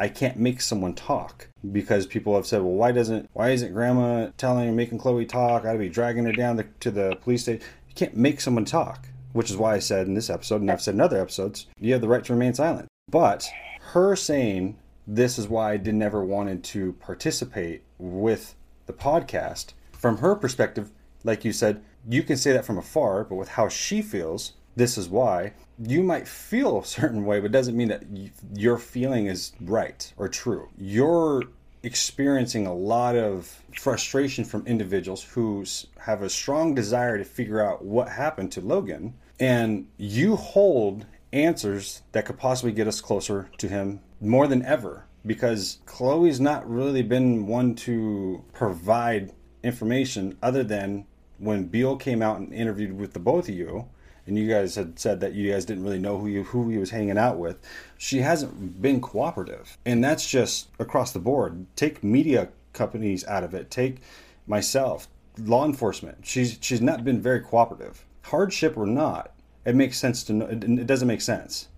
i 0.00 0.08
can't 0.08 0.36
make 0.36 0.60
someone 0.60 0.94
talk 0.94 1.48
because 1.72 2.06
people 2.06 2.34
have 2.34 2.46
said 2.46 2.62
well 2.62 2.72
why 2.72 2.90
doesn't 2.90 3.28
why 3.32 3.50
isn't 3.50 3.72
grandma 3.72 4.28
telling 4.36 4.74
making 4.74 4.98
chloe 4.98 5.24
talk 5.24 5.64
i'd 5.64 5.78
be 5.78 5.88
dragging 5.88 6.24
her 6.24 6.32
down 6.32 6.56
the, 6.56 6.64
to 6.80 6.90
the 6.90 7.16
police 7.22 7.42
station 7.42 7.62
you 7.88 7.94
can't 7.94 8.16
make 8.16 8.40
someone 8.40 8.64
talk 8.64 9.06
which 9.32 9.50
is 9.50 9.56
why 9.56 9.74
i 9.74 9.78
said 9.78 10.06
in 10.06 10.14
this 10.14 10.30
episode 10.30 10.60
and 10.60 10.70
i've 10.70 10.82
said 10.82 10.94
in 10.94 11.00
other 11.00 11.20
episodes 11.20 11.66
you 11.78 11.92
have 11.92 12.00
the 12.00 12.08
right 12.08 12.24
to 12.24 12.32
remain 12.32 12.54
silent 12.54 12.88
but 13.08 13.48
her 13.92 14.16
saying 14.16 14.76
this 15.06 15.38
is 15.38 15.48
why 15.48 15.72
I 15.72 15.76
did 15.76 15.94
never 15.94 16.24
wanted 16.24 16.62
to 16.64 16.92
participate 16.94 17.82
with 17.98 18.54
the 18.86 18.92
podcast. 18.92 19.72
From 19.92 20.18
her 20.18 20.36
perspective, 20.36 20.92
like 21.24 21.44
you 21.44 21.52
said, 21.52 21.82
you 22.08 22.22
can 22.22 22.36
say 22.36 22.52
that 22.52 22.64
from 22.64 22.78
afar, 22.78 23.24
but 23.24 23.34
with 23.34 23.48
how 23.50 23.68
she 23.68 24.02
feels, 24.02 24.52
this 24.76 24.96
is 24.96 25.08
why. 25.08 25.52
You 25.78 26.02
might 26.02 26.28
feel 26.28 26.80
a 26.80 26.84
certain 26.84 27.24
way, 27.24 27.40
but 27.40 27.52
doesn't 27.52 27.76
mean 27.76 27.88
that 27.88 28.06
y 28.06 28.30
your 28.54 28.78
feeling 28.78 29.26
is 29.26 29.52
right 29.60 30.12
or 30.16 30.28
true. 30.28 30.68
You're 30.78 31.42
experiencing 31.82 32.66
a 32.66 32.74
lot 32.74 33.16
of 33.16 33.62
frustration 33.74 34.44
from 34.44 34.66
individuals 34.66 35.22
who 35.22 35.64
have 35.98 36.22
a 36.22 36.28
strong 36.28 36.74
desire 36.74 37.16
to 37.16 37.24
figure 37.24 37.64
out 37.64 37.84
what 37.84 38.08
happened 38.08 38.52
to 38.52 38.60
Logan, 38.60 39.14
and 39.38 39.86
you 39.96 40.36
hold 40.36 41.06
answers 41.32 42.02
that 42.12 42.26
could 42.26 42.38
possibly 42.38 42.72
get 42.72 42.88
us 42.88 43.00
closer 43.00 43.48
to 43.58 43.68
him 43.68 44.00
more 44.20 44.46
than 44.46 44.64
ever 44.64 45.06
because 45.24 45.78
Chloe's 45.86 46.40
not 46.40 46.68
really 46.68 47.02
been 47.02 47.46
one 47.46 47.74
to 47.74 48.44
provide 48.52 49.32
information 49.62 50.36
other 50.42 50.64
than 50.64 51.06
when 51.38 51.64
Beal 51.64 51.96
came 51.96 52.22
out 52.22 52.38
and 52.38 52.52
interviewed 52.52 52.98
with 52.98 53.12
the 53.12 53.18
both 53.18 53.48
of 53.48 53.54
you 53.54 53.88
and 54.26 54.38
you 54.38 54.48
guys 54.48 54.74
had 54.74 54.98
said 54.98 55.20
that 55.20 55.32
you 55.34 55.50
guys 55.52 55.64
didn't 55.64 55.84
really 55.84 55.98
know 55.98 56.18
who 56.18 56.26
you, 56.26 56.44
who 56.44 56.68
he 56.68 56.78
was 56.78 56.90
hanging 56.90 57.18
out 57.18 57.38
with 57.38 57.58
she 57.98 58.18
hasn't 58.18 58.80
been 58.80 59.00
cooperative. 59.00 59.76
And 59.84 60.02
that's 60.02 60.28
just 60.28 60.68
across 60.78 61.12
the 61.12 61.18
board. 61.18 61.66
Take 61.76 62.02
media 62.02 62.48
companies 62.72 63.26
out 63.26 63.44
of 63.44 63.52
it. 63.54 63.70
Take 63.70 63.98
myself 64.46 65.08
law 65.38 65.64
enforcement. 65.64 66.18
She's 66.22 66.58
she's 66.60 66.80
not 66.80 67.04
been 67.04 67.20
very 67.20 67.40
cooperative. 67.40 68.04
Hardship 68.22 68.76
or 68.76 68.86
not 68.86 69.32
it 69.64 69.74
makes 69.74 69.98
sense 69.98 70.22
to 70.24 70.32
know 70.32 70.46
it, 70.46 70.64
it 70.64 70.86
doesn't 70.86 71.08
make 71.08 71.20
sense. 71.20 71.68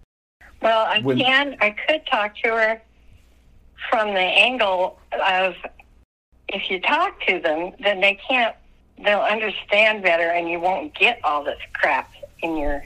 Well, 0.61 0.87
I 0.87 1.01
When- 1.01 1.19
can. 1.19 1.57
I 1.61 1.71
could 1.71 2.07
talk 2.07 2.37
to 2.45 2.49
her 2.51 2.83
from 3.91 4.15
the 4.15 4.21
angle 4.21 4.99
of 5.27 5.55
if 6.49 6.71
you 6.71 6.81
talk 6.81 7.21
to 7.27 7.41
them, 7.41 7.73
then 7.81 8.01
they 8.01 8.15
can't. 8.29 8.55
They'll 9.03 9.21
understand 9.21 10.03
better, 10.03 10.31
and 10.31 10.49
you 10.49 10.61
won't 10.61 10.95
get 10.95 11.19
all 11.25 11.43
this 11.43 11.59
crap 11.73 12.13
in 12.43 12.57
your 12.57 12.85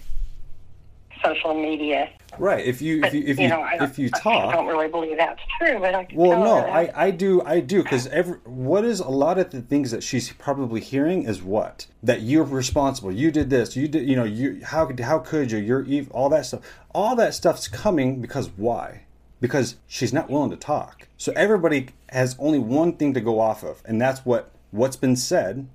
social 1.25 1.55
media. 1.55 2.11
right 2.39 2.65
if 2.67 2.83
you 2.83 3.01
But, 3.01 3.09
if 3.09 3.15
you 3.15 3.23
if 3.27 3.39
you, 3.41 3.49
know, 3.49 3.67
if 3.81 3.99
you 3.99 4.11
talk, 4.11 4.53
I 4.53 4.53
don't 4.53 4.67
really 4.67 4.89
believe 4.89 5.17
that's 5.17 5.41
true, 5.59 5.79
but 5.81 5.95
I 5.95 6.05
can 6.05 6.17
Well, 6.17 6.31
tell 6.33 6.45
no, 6.45 6.57
I. 6.59 7.07
I 7.07 7.11
do, 7.11 7.41
I 7.43 7.61
do, 7.61 7.83
because 7.83 8.07
every 8.09 8.39
what 8.45 8.85
is 8.85 9.01
a 9.01 9.09
lot 9.09 9.39
of 9.39 9.51
the 9.51 9.63
things 9.63 9.91
that 9.91 10.03
she's 10.03 10.31
probably 10.35 10.81
hearing 10.81 11.25
is 11.25 11.43
what 11.43 11.87
that 12.03 12.21
you're 12.21 12.45
responsible. 12.45 13.11
You 13.11 13.31
did 13.31 13.49
this. 13.51 13.77
You 13.77 13.89
did, 13.89 14.09
you 14.09 14.15
know, 14.15 14.25
you 14.25 14.61
how 14.63 14.85
could 14.87 15.01
how 15.01 15.19
could 15.21 15.51
you? 15.51 15.59
You're 15.59 15.87
ev- 15.89 16.11
all 16.11 16.29
that 16.29 16.45
stuff. 16.47 16.61
All 16.95 17.17
that 17.17 17.35
stuff's 17.35 17.67
coming 17.69 18.21
because 18.21 18.51
why? 18.57 19.05
Because 19.41 19.77
she's 19.87 20.13
not 20.13 20.29
willing 20.31 20.51
to 20.51 20.57
talk. 20.57 21.09
So 21.17 21.33
everybody 21.35 21.89
has 22.11 22.37
only 22.39 22.59
one 22.59 22.93
thing 22.97 23.15
to 23.15 23.21
go 23.21 23.41
off 23.41 23.63
of, 23.65 23.83
and 23.87 24.01
that's 24.01 24.21
what 24.27 24.53
what's 24.71 24.97
been 24.97 25.17
said. 25.17 25.67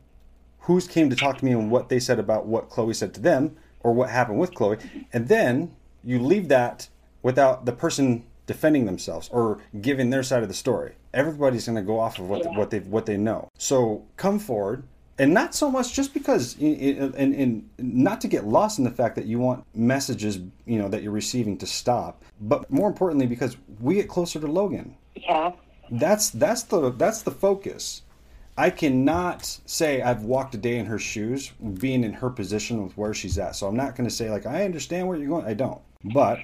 Who's 0.65 0.87
came 0.87 1.09
to 1.09 1.15
talk 1.15 1.39
to 1.39 1.45
me 1.45 1.51
and 1.53 1.71
what 1.71 1.89
they 1.89 1.99
said 1.99 2.19
about 2.19 2.45
what 2.45 2.69
Chloe 2.69 2.93
said 2.93 3.15
to 3.15 3.19
them 3.19 3.57
or 3.83 3.93
what 3.93 4.09
happened 4.09 4.39
with 4.39 4.53
Chloe, 4.53 4.77
and 5.13 5.27
then 5.27 5.71
you 6.03 6.19
leave 6.19 6.47
that 6.49 6.89
without 7.21 7.65
the 7.65 7.71
person 7.71 8.25
defending 8.47 8.85
themselves 8.85 9.29
or 9.31 9.59
giving 9.79 10.09
their 10.09 10.23
side 10.23 10.43
of 10.43 10.49
the 10.49 10.55
story. 10.55 10.93
Everybody's 11.13 11.65
going 11.65 11.75
to 11.75 11.81
go 11.81 11.99
off 11.99 12.19
of 12.19 12.27
what 12.27 12.45
what 12.55 12.69
they 12.69 12.79
what 12.79 13.05
they 13.05 13.17
know. 13.17 13.49
So 13.57 14.05
come 14.17 14.39
forward, 14.39 14.83
and 15.17 15.33
not 15.33 15.53
so 15.53 15.69
much 15.69 15.93
just 15.93 16.13
because, 16.13 16.55
and, 16.59 17.13
and, 17.15 17.35
and 17.35 17.69
not 17.77 18.21
to 18.21 18.27
get 18.27 18.45
lost 18.45 18.79
in 18.79 18.85
the 18.85 18.91
fact 18.91 19.15
that 19.15 19.25
you 19.25 19.39
want 19.39 19.65
messages, 19.75 20.39
you 20.65 20.79
know, 20.79 20.87
that 20.87 21.03
you're 21.03 21.11
receiving 21.11 21.57
to 21.59 21.67
stop, 21.67 22.23
but 22.39 22.69
more 22.71 22.87
importantly 22.87 23.27
because 23.27 23.55
we 23.79 23.95
get 23.95 24.09
closer 24.09 24.39
to 24.39 24.47
Logan. 24.47 24.95
Yeah. 25.15 25.51
That's 25.91 26.29
that's 26.29 26.63
the 26.63 26.91
that's 26.91 27.21
the 27.21 27.31
focus. 27.31 28.01
I 28.57 28.69
cannot 28.69 29.45
say 29.65 30.01
I've 30.01 30.23
walked 30.23 30.53
a 30.55 30.57
day 30.57 30.77
in 30.77 30.85
her 30.85 30.99
shoes, 30.99 31.51
being 31.79 32.03
in 32.03 32.13
her 32.13 32.29
position 32.29 32.83
with 32.83 32.97
where 32.97 33.13
she's 33.13 33.37
at. 33.37 33.55
So 33.55 33.67
I'm 33.67 33.75
not 33.75 33.95
going 33.95 34.07
to 34.09 34.13
say 34.13 34.29
like 34.29 34.45
I 34.45 34.65
understand 34.65 35.07
where 35.07 35.17
you're 35.17 35.29
going. 35.29 35.45
I 35.45 35.53
don't. 35.53 35.81
But 36.03 36.39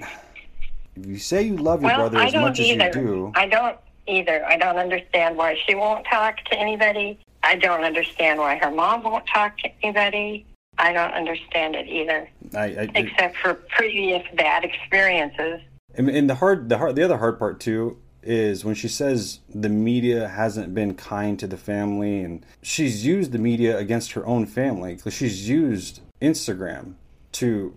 if 0.96 1.06
you 1.06 1.18
say 1.18 1.44
you 1.44 1.58
love 1.58 1.82
your 1.82 1.92
well, 1.92 2.10
brother 2.10 2.20
as 2.20 2.34
much 2.34 2.60
either. 2.60 2.84
as 2.84 2.96
you 2.96 3.02
do, 3.02 3.32
I 3.36 3.48
don't 3.48 3.78
either. 4.08 4.46
I 4.46 4.58
don't 4.58 4.78
understand 4.78 5.38
why 5.38 5.58
she 5.66 5.76
won't 5.76 6.06
talk 6.06 6.38
to 6.46 6.56
anybody. 6.58 7.20
I 7.44 7.56
don't 7.56 7.84
understand 7.84 8.40
why 8.40 8.58
her 8.58 8.72
mom 8.72 9.04
won't 9.04 9.28
talk 9.28 9.58
to 9.60 9.70
anybody. 9.84 10.46
I 10.80 10.94
don't 10.94 11.12
understand 11.14 11.76
it 11.76 11.88
either, 11.88 12.30
I, 12.56 12.66
I 12.66 12.90
except 12.94 13.38
for 13.38 13.56
previous 13.56 14.24
bad 14.36 14.64
experiences. 14.64 15.62
And, 15.96 16.08
and 16.08 16.30
the 16.30 16.36
hard, 16.36 16.70
the 16.70 16.78
hard, 16.78 16.96
the 16.96 17.04
other 17.04 17.18
hard 17.18 17.40
part 17.40 17.60
too 17.60 17.98
is 18.28 18.66
when 18.66 18.76
she 18.76 18.88
says 18.88 19.40
the 19.54 19.70
media 19.70 20.28
hasn't 20.28 20.76
been 20.76 20.94
kind 20.94 21.40
to 21.40 21.48
the 21.48 21.58
family, 21.58 22.22
and 22.22 22.46
she's 22.62 23.06
used 23.06 23.32
the 23.32 23.40
media 23.40 23.78
against 23.78 24.12
her 24.12 24.26
own 24.26 24.46
family. 24.46 25.00
She's 25.10 25.50
used 25.50 26.02
Instagram 26.22 26.96
to 27.34 27.76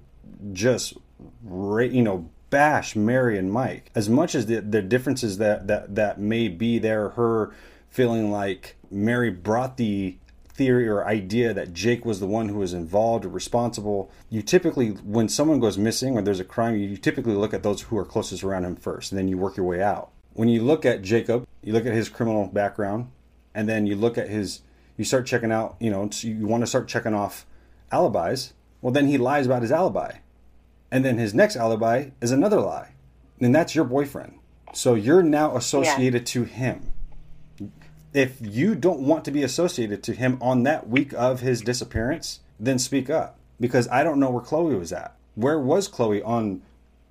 just, 0.52 0.94
you 1.44 2.02
know, 2.02 2.28
bash 2.50 2.96
Mary 2.96 3.38
and 3.38 3.52
Mike. 3.52 3.90
As 3.94 4.08
much 4.08 4.34
as 4.34 4.46
the, 4.46 4.60
the 4.60 4.82
differences 4.82 5.38
that, 5.38 5.68
that, 5.68 5.94
that 5.94 6.18
may 6.18 6.48
be 6.48 6.78
there, 6.78 7.10
her 7.10 7.54
feeling 7.88 8.30
like 8.30 8.76
Mary 8.90 9.30
brought 9.30 9.76
the 9.76 10.16
theory 10.48 10.88
or 10.88 11.06
idea 11.06 11.54
that 11.54 11.72
Jake 11.72 12.04
was 12.04 12.20
the 12.20 12.26
one 12.26 12.48
who 12.48 12.58
was 12.58 12.74
involved 12.74 13.24
or 13.24 13.28
responsible. 13.28 14.10
You 14.28 14.42
typically, 14.42 14.90
when 14.90 15.28
someone 15.28 15.60
goes 15.60 15.78
missing 15.78 16.18
or 16.18 16.22
there's 16.22 16.40
a 16.40 16.44
crime, 16.44 16.76
you 16.76 16.96
typically 16.96 17.34
look 17.34 17.54
at 17.54 17.62
those 17.62 17.82
who 17.82 17.96
are 17.96 18.04
closest 18.04 18.44
around 18.44 18.64
him 18.64 18.76
first, 18.76 19.12
and 19.12 19.18
then 19.18 19.28
you 19.28 19.38
work 19.38 19.56
your 19.56 19.66
way 19.66 19.82
out. 19.82 20.10
When 20.32 20.48
you 20.48 20.62
look 20.62 20.84
at 20.84 21.02
Jacob, 21.02 21.46
you 21.62 21.72
look 21.72 21.86
at 21.86 21.92
his 21.92 22.08
criminal 22.08 22.46
background, 22.46 23.10
and 23.54 23.68
then 23.68 23.86
you 23.86 23.96
look 23.96 24.16
at 24.16 24.28
his, 24.28 24.62
you 24.96 25.04
start 25.04 25.26
checking 25.26 25.52
out, 25.52 25.76
you 25.80 25.90
know, 25.90 26.08
you 26.20 26.46
want 26.46 26.62
to 26.62 26.66
start 26.66 26.88
checking 26.88 27.14
off 27.14 27.46
alibis. 27.90 28.52
Well, 28.80 28.92
then 28.92 29.06
he 29.06 29.18
lies 29.18 29.46
about 29.46 29.62
his 29.62 29.72
alibi. 29.72 30.18
And 30.90 31.04
then 31.04 31.18
his 31.18 31.34
next 31.34 31.56
alibi 31.56 32.10
is 32.20 32.30
another 32.30 32.60
lie. 32.60 32.94
And 33.40 33.54
that's 33.54 33.74
your 33.74 33.84
boyfriend. 33.84 34.38
So 34.72 34.94
you're 34.94 35.22
now 35.22 35.56
associated 35.56 36.22
yeah. 36.22 36.32
to 36.32 36.44
him 36.44 36.92
if 38.12 38.38
you 38.40 38.74
don't 38.74 39.00
want 39.00 39.24
to 39.24 39.30
be 39.30 39.42
associated 39.42 40.02
to 40.04 40.12
him 40.12 40.38
on 40.40 40.64
that 40.64 40.88
week 40.88 41.12
of 41.14 41.40
his 41.40 41.60
disappearance, 41.60 42.40
then 42.58 42.78
speak 42.78 43.08
up 43.08 43.38
because 43.58 43.88
I 43.88 44.02
don't 44.02 44.18
know 44.18 44.30
where 44.30 44.42
Chloe 44.42 44.74
was 44.74 44.92
at. 44.92 45.14
Where 45.34 45.58
was 45.58 45.86
Chloe 45.86 46.22
on 46.22 46.62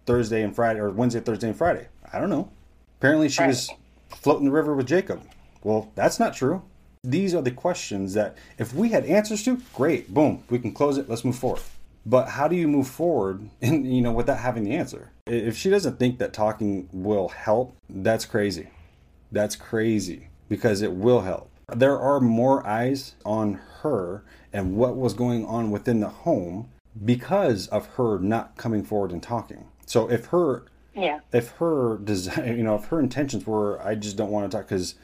Thursday 0.06 0.44
and 0.44 0.56
Friday 0.56 0.80
or 0.80 0.90
Wednesday, 0.90 1.22
Thursday, 1.22 1.48
and 1.48 1.58
Friday? 1.58 1.88
I 2.12 2.20
don't 2.20 2.30
know. 2.30 2.52
Apparently, 3.00 3.30
she 3.30 3.42
right. 3.42 3.48
was 3.48 3.70
floating 4.10 4.46
the 4.46 4.52
river 4.52 4.76
with 4.76 4.86
Jacob. 4.86 5.22
Well, 5.64 5.90
that's 5.96 6.20
not 6.20 6.34
true. 6.34 6.62
These 7.04 7.34
are 7.34 7.42
the 7.42 7.52
questions 7.52 8.14
that 8.16 8.38
if 8.58 8.74
we 8.74 8.90
had 8.90 9.06
answers 9.06 9.42
to, 9.44 9.62
great, 9.74 10.14
boom, 10.14 10.44
we 10.50 10.60
can 10.60 10.74
close 10.74 10.98
it. 10.98 11.08
Let's 11.08 11.24
move 11.24 11.38
forward. 11.38 11.62
But 12.06 12.28
how 12.28 12.50
do 12.50 12.58
you 12.58 12.68
move 12.68 12.90
forward, 12.90 13.50
and 13.62 13.90
you 13.90 14.02
know, 14.02 14.12
without 14.12 14.40
having 14.40 14.66
the 14.66 14.76
answer? 14.76 15.12
If 15.28 15.56
she 15.56 15.70
doesn't 15.70 15.98
think 15.98 16.20
that 16.20 16.34
talking 16.34 16.90
will 16.92 17.30
help, 17.30 17.78
that's 17.90 18.26
crazy. 18.26 18.70
That's 19.32 19.56
crazy 19.56 20.28
because 20.50 20.82
it 20.82 20.92
will 20.92 21.22
help. 21.22 21.50
There 21.74 21.98
are 21.98 22.20
more 22.20 22.68
eyes 22.68 23.16
on 23.24 23.62
her 23.82 24.24
and 24.52 24.76
what 24.76 24.98
was 24.98 25.14
going 25.14 25.46
on 25.46 25.72
within 25.72 26.02
the 26.02 26.10
home 26.10 26.70
because 27.06 27.68
of 27.68 27.86
her 27.96 28.20
not 28.20 28.58
coming 28.58 28.84
forward 28.84 29.12
and 29.12 29.24
talking. 29.24 29.66
So 29.86 30.10
if 30.10 30.26
her 30.28 30.64
yeah. 30.96 31.20
If 31.32 31.50
her 31.58 31.98
desire, 31.98 32.54
you 32.58 32.64
know, 32.64 32.76
if 32.76 32.86
her 32.86 33.00
intentions 33.00 33.46
were, 33.46 33.82
I 33.82 33.96
just 33.96 34.18
don't 34.18 34.32
want 34.32 34.50
to 34.50 34.58
talk 34.58 34.68
because 34.68 34.96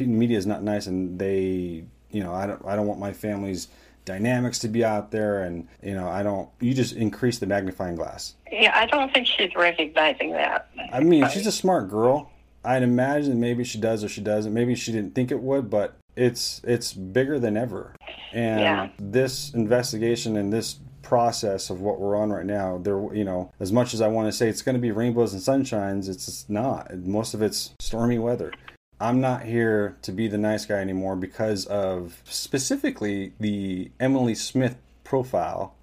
media 0.00 0.38
is 0.38 0.46
not 0.46 0.62
nice, 0.62 0.86
and 0.86 1.18
they, 1.18 1.84
you 2.10 2.22
know, 2.22 2.32
I 2.32 2.46
don't, 2.46 2.64
I 2.66 2.76
don't 2.76 2.86
want 2.86 3.00
my 3.00 3.12
family's 3.12 3.68
dynamics 4.04 4.58
to 4.60 4.68
be 4.68 4.84
out 4.84 5.10
there, 5.10 5.42
and 5.42 5.68
you 5.82 5.94
know, 5.94 6.08
I 6.08 6.22
don't. 6.22 6.48
You 6.60 6.74
just 6.74 6.94
increase 6.94 7.38
the 7.38 7.46
magnifying 7.46 7.96
glass. 7.96 8.34
Yeah, 8.50 8.72
I 8.74 8.86
don't 8.86 9.12
think 9.12 9.26
she's 9.26 9.54
recognizing 9.54 10.32
that. 10.32 10.68
I 10.92 11.00
mean, 11.00 11.28
she's 11.28 11.46
a 11.46 11.52
smart 11.52 11.88
girl, 11.88 12.32
I'd 12.64 12.82
imagine 12.82 13.40
maybe 13.40 13.64
she 13.64 13.78
does 13.78 14.04
or 14.04 14.08
she 14.08 14.20
doesn't. 14.20 14.52
Maybe 14.52 14.74
she 14.74 14.92
didn't 14.92 15.14
think 15.14 15.30
it 15.30 15.40
would, 15.40 15.68
but 15.68 15.96
it's 16.14 16.60
it's 16.64 16.92
bigger 16.92 17.38
than 17.38 17.56
ever. 17.56 17.94
And 18.32 18.60
yeah. 18.60 18.88
this 18.98 19.52
investigation 19.52 20.36
and 20.36 20.52
this 20.52 20.78
process 21.12 21.68
of 21.68 21.82
what 21.82 22.00
we're 22.00 22.16
on 22.16 22.30
right 22.32 22.46
now, 22.46 22.78
there 22.78 22.98
you 23.14 23.22
know, 23.22 23.52
as 23.60 23.70
much 23.70 23.92
as 23.92 24.00
I 24.00 24.08
want 24.08 24.28
to 24.28 24.32
say 24.32 24.48
it's 24.48 24.62
going 24.62 24.76
to 24.76 24.80
be 24.80 24.92
rainbows 24.92 25.34
and 25.34 25.42
sunshines, 25.42 26.08
it's 26.08 26.48
not. 26.48 26.96
Most 27.00 27.34
of 27.34 27.42
it's 27.42 27.74
stormy 27.80 28.18
weather. 28.18 28.50
I'm 28.98 29.20
not 29.20 29.42
here 29.42 29.98
to 30.00 30.10
be 30.10 30.26
the 30.26 30.38
nice 30.38 30.64
guy 30.64 30.76
anymore 30.76 31.16
because 31.16 31.66
of 31.66 32.22
specifically 32.24 33.34
the 33.38 33.90
Emily 34.00 34.34
Smith 34.34 34.76
profile. 35.04 35.76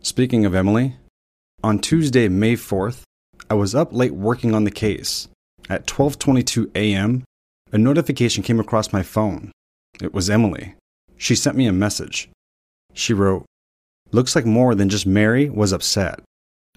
Speaking 0.00 0.44
of 0.44 0.52
Emily, 0.52 0.96
on 1.62 1.78
Tuesday, 1.78 2.26
May 2.26 2.54
4th, 2.54 3.02
I 3.48 3.54
was 3.54 3.76
up 3.76 3.92
late 3.92 4.14
working 4.14 4.52
on 4.52 4.64
the 4.64 4.72
case 4.72 5.28
at 5.70 5.86
12:22 5.86 6.72
a.m., 6.74 7.22
a 7.70 7.78
notification 7.78 8.42
came 8.42 8.58
across 8.58 8.92
my 8.92 9.04
phone. 9.04 9.52
It 10.02 10.12
was 10.12 10.28
Emily. 10.28 10.74
She 11.16 11.36
sent 11.36 11.56
me 11.56 11.68
a 11.68 11.72
message. 11.72 12.30
She 12.94 13.14
wrote, 13.14 13.46
"Looks 14.12 14.36
like 14.36 14.46
more 14.46 14.74
than 14.74 14.88
just 14.88 15.06
Mary 15.06 15.48
was 15.48 15.72
upset. 15.72 16.20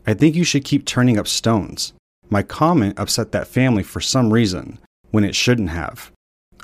I 0.08 0.14
think 0.14 0.36
you 0.36 0.44
should 0.44 0.66
keep 0.66 0.86
turning 0.86 1.18
up 1.20 1.28
stones. 1.28 1.94
My 2.30 2.42
comment 2.42 2.98
upset 2.98 3.32
that 3.32 3.48
family 3.48 3.84
for 3.84 4.02
some 4.02 4.34
reason 4.34 4.80
when 5.12 5.24
it 5.24 5.36
shouldn't 5.36 5.70
have. 5.70 6.12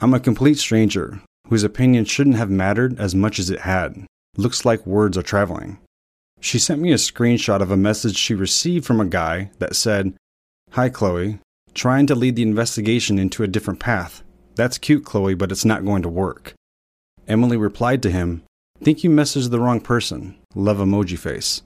I'm 0.02 0.14
a 0.14 0.20
complete 0.20 0.58
stranger 0.58 1.22
whose 1.50 1.64
opinion 1.64 2.06
shouldn't 2.06 2.38
have 2.38 2.50
mattered 2.50 3.00
as 3.00 3.14
much 3.14 3.38
as 3.38 3.50
it 3.50 3.62
had. 3.62 4.06
Looks 4.38 4.66
like 4.66 4.88
words 4.88 5.18
are 5.18 5.24
traveling." 5.24 5.78
She 6.40 6.58
sent 6.58 6.82
me 6.82 6.92
a 6.92 6.96
screenshot 6.96 7.62
of 7.62 7.70
a 7.70 7.78
message 7.78 8.16
she 8.16 8.34
received 8.34 8.86
from 8.86 9.00
a 9.00 9.06
guy 9.06 9.52
that 9.60 9.76
said, 9.76 10.16
Hi, 10.72 10.90
Chloe 10.90 11.38
trying 11.74 12.08
to 12.08 12.16
lead 12.16 12.36
the 12.36 12.42
investigation 12.42 13.20
into 13.20 13.44
a 13.44 13.48
different 13.48 13.80
path. 13.80 14.24
That's 14.56 14.78
cute, 14.78 15.06
Chloe, 15.06 15.36
but 15.36 15.52
it's 15.52 15.66
not 15.66 15.86
going 15.86 16.02
to 16.04 16.10
work. 16.10 16.54
Emily 17.28 17.58
replied 17.58 18.02
to 18.04 18.12
him, 18.12 18.44
Think 18.84 19.04
you 19.04 19.10
messaged 19.10 19.52
the 19.52 19.60
wrong 19.60 19.80
person. 19.80 20.36
Love 20.56 20.78
emoji 20.78 21.18
face. 21.18 21.62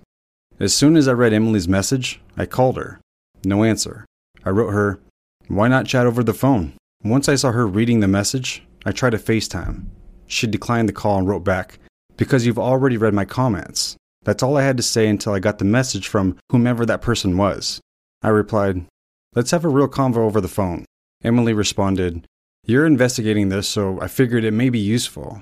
As 0.60 0.76
soon 0.76 0.96
as 0.96 1.08
I 1.08 1.14
read 1.14 1.34
Emily's 1.34 1.68
message, 1.68 2.22
I 2.38 2.46
called 2.46 2.78
her. 2.78 3.00
No 3.44 3.64
answer. 3.64 4.06
I 4.44 4.52
wrote 4.52 4.72
her, 4.72 5.00
Why 5.48 5.68
not 5.68 5.88
chat 5.88 6.06
over 6.06 6.24
the 6.24 6.34
phone? 6.34 6.74
Once 7.04 7.28
I 7.28 7.36
saw 7.36 7.52
her 7.52 7.68
reading 7.68 8.00
the 8.00 8.08
message, 8.08 8.64
I 8.86 8.92
tried 8.92 9.12
to 9.12 9.18
FaceTime. 9.18 9.86
She 10.28 10.48
declined 10.48 10.88
the 10.88 10.94
call 10.94 11.18
and 11.18 11.28
wrote 11.28 11.44
back, 11.44 11.80
Because 12.16 12.46
you've 12.46 12.60
already 12.60 12.98
read 12.98 13.14
my 13.14 13.26
comments. 13.26 13.96
That's 14.24 14.44
all 14.44 14.58
I 14.58 14.64
had 14.64 14.78
to 14.78 14.84
say 14.84 15.08
until 15.08 15.34
I 15.34 15.40
got 15.40 15.58
the 15.60 15.66
message 15.66 16.08
from 16.08 16.38
whomever 16.52 16.86
that 16.86 17.02
person 17.02 17.38
was. 17.38 17.82
I 18.22 18.30
replied, 18.30 18.86
Let's 19.34 19.52
have 19.52 19.66
a 19.66 19.70
real 19.70 19.88
convo 19.88 20.18
over 20.18 20.40
the 20.40 20.48
phone. 20.48 20.86
Emily 21.24 21.54
responded, 21.54 22.26
You're 22.66 22.86
investigating 22.86 23.50
this, 23.50 23.68
so 23.68 24.00
I 24.00 24.08
figured 24.08 24.44
it 24.44 24.52
may 24.52 24.70
be 24.70 24.80
useful. 24.80 25.42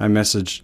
I 0.00 0.08
messaged, 0.08 0.62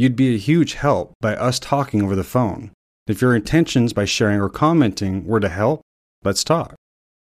You'd 0.00 0.16
be 0.16 0.34
a 0.34 0.38
huge 0.38 0.72
help 0.76 1.12
by 1.20 1.36
us 1.36 1.58
talking 1.58 2.00
over 2.00 2.16
the 2.16 2.24
phone. 2.24 2.70
If 3.06 3.20
your 3.20 3.36
intentions 3.36 3.92
by 3.92 4.06
sharing 4.06 4.40
or 4.40 4.48
commenting 4.48 5.26
were 5.26 5.40
to 5.40 5.48
help, 5.50 5.82
let's 6.24 6.42
talk. 6.42 6.74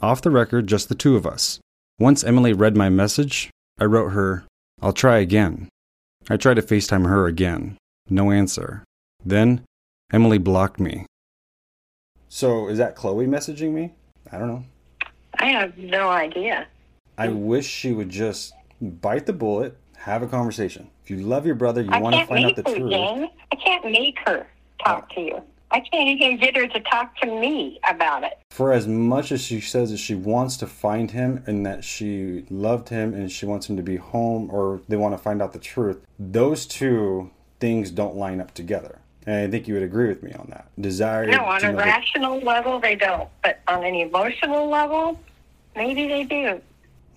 Off 0.02 0.20
the 0.20 0.30
record, 0.30 0.66
just 0.66 0.90
the 0.90 0.94
two 0.94 1.16
of 1.16 1.26
us. 1.26 1.58
Once 1.98 2.22
Emily 2.22 2.52
read 2.52 2.76
my 2.76 2.90
message, 2.90 3.48
I 3.80 3.84
wrote 3.84 4.10
her, 4.10 4.44
I'll 4.82 4.92
try 4.92 5.16
again. 5.20 5.70
I 6.28 6.36
tried 6.36 6.56
to 6.56 6.60
FaceTime 6.60 7.08
her 7.08 7.26
again. 7.26 7.78
No 8.10 8.30
answer. 8.30 8.84
Then, 9.24 9.62
Emily 10.12 10.36
blocked 10.36 10.78
me. 10.78 11.06
So, 12.28 12.68
is 12.68 12.76
that 12.76 12.94
Chloe 12.94 13.26
messaging 13.26 13.72
me? 13.72 13.94
I 14.30 14.36
don't 14.36 14.48
know. 14.48 14.64
I 15.38 15.46
have 15.46 15.78
no 15.78 16.10
idea. 16.10 16.66
I 17.16 17.28
wish 17.28 17.66
she 17.66 17.92
would 17.92 18.10
just 18.10 18.52
bite 18.82 19.24
the 19.24 19.32
bullet, 19.32 19.78
have 19.96 20.22
a 20.22 20.26
conversation. 20.26 20.90
If 21.06 21.10
you 21.10 21.18
love 21.18 21.46
your 21.46 21.54
brother, 21.54 21.82
you 21.82 22.00
want 22.00 22.16
to 22.16 22.26
find 22.26 22.46
out 22.46 22.56
the 22.56 22.68
her, 22.68 22.78
truth. 22.78 22.90
James. 22.90 23.30
I 23.52 23.54
can't 23.54 23.84
make 23.84 24.18
her 24.26 24.44
talk 24.84 25.08
to 25.14 25.20
you. 25.20 25.40
I 25.70 25.78
can't 25.78 26.08
even 26.08 26.36
get 26.36 26.56
her 26.56 26.66
to 26.66 26.80
talk 26.80 27.16
to 27.18 27.26
me 27.26 27.78
about 27.88 28.24
it. 28.24 28.40
For 28.50 28.72
as 28.72 28.88
much 28.88 29.30
as 29.30 29.40
she 29.40 29.60
says 29.60 29.92
that 29.92 29.98
she 29.98 30.16
wants 30.16 30.56
to 30.56 30.66
find 30.66 31.12
him 31.12 31.44
and 31.46 31.64
that 31.64 31.84
she 31.84 32.44
loved 32.50 32.88
him 32.88 33.14
and 33.14 33.30
she 33.30 33.46
wants 33.46 33.70
him 33.70 33.76
to 33.76 33.84
be 33.84 33.94
home 33.94 34.50
or 34.50 34.80
they 34.88 34.96
want 34.96 35.14
to 35.14 35.18
find 35.18 35.40
out 35.40 35.52
the 35.52 35.60
truth, 35.60 36.04
those 36.18 36.66
two 36.66 37.30
things 37.60 37.92
don't 37.92 38.16
line 38.16 38.40
up 38.40 38.52
together. 38.52 38.98
And 39.26 39.36
I 39.36 39.48
think 39.48 39.68
you 39.68 39.74
would 39.74 39.84
agree 39.84 40.08
with 40.08 40.24
me 40.24 40.32
on 40.32 40.48
that. 40.50 40.66
Desire. 40.80 41.26
No, 41.26 41.44
on 41.44 41.64
a 41.64 41.72
rational 41.72 42.40
level, 42.40 42.80
they 42.80 42.96
don't. 42.96 43.28
But 43.44 43.60
on 43.68 43.84
an 43.84 43.94
emotional 43.94 44.68
level, 44.68 45.20
maybe 45.76 46.08
they 46.08 46.24
do. 46.24 46.60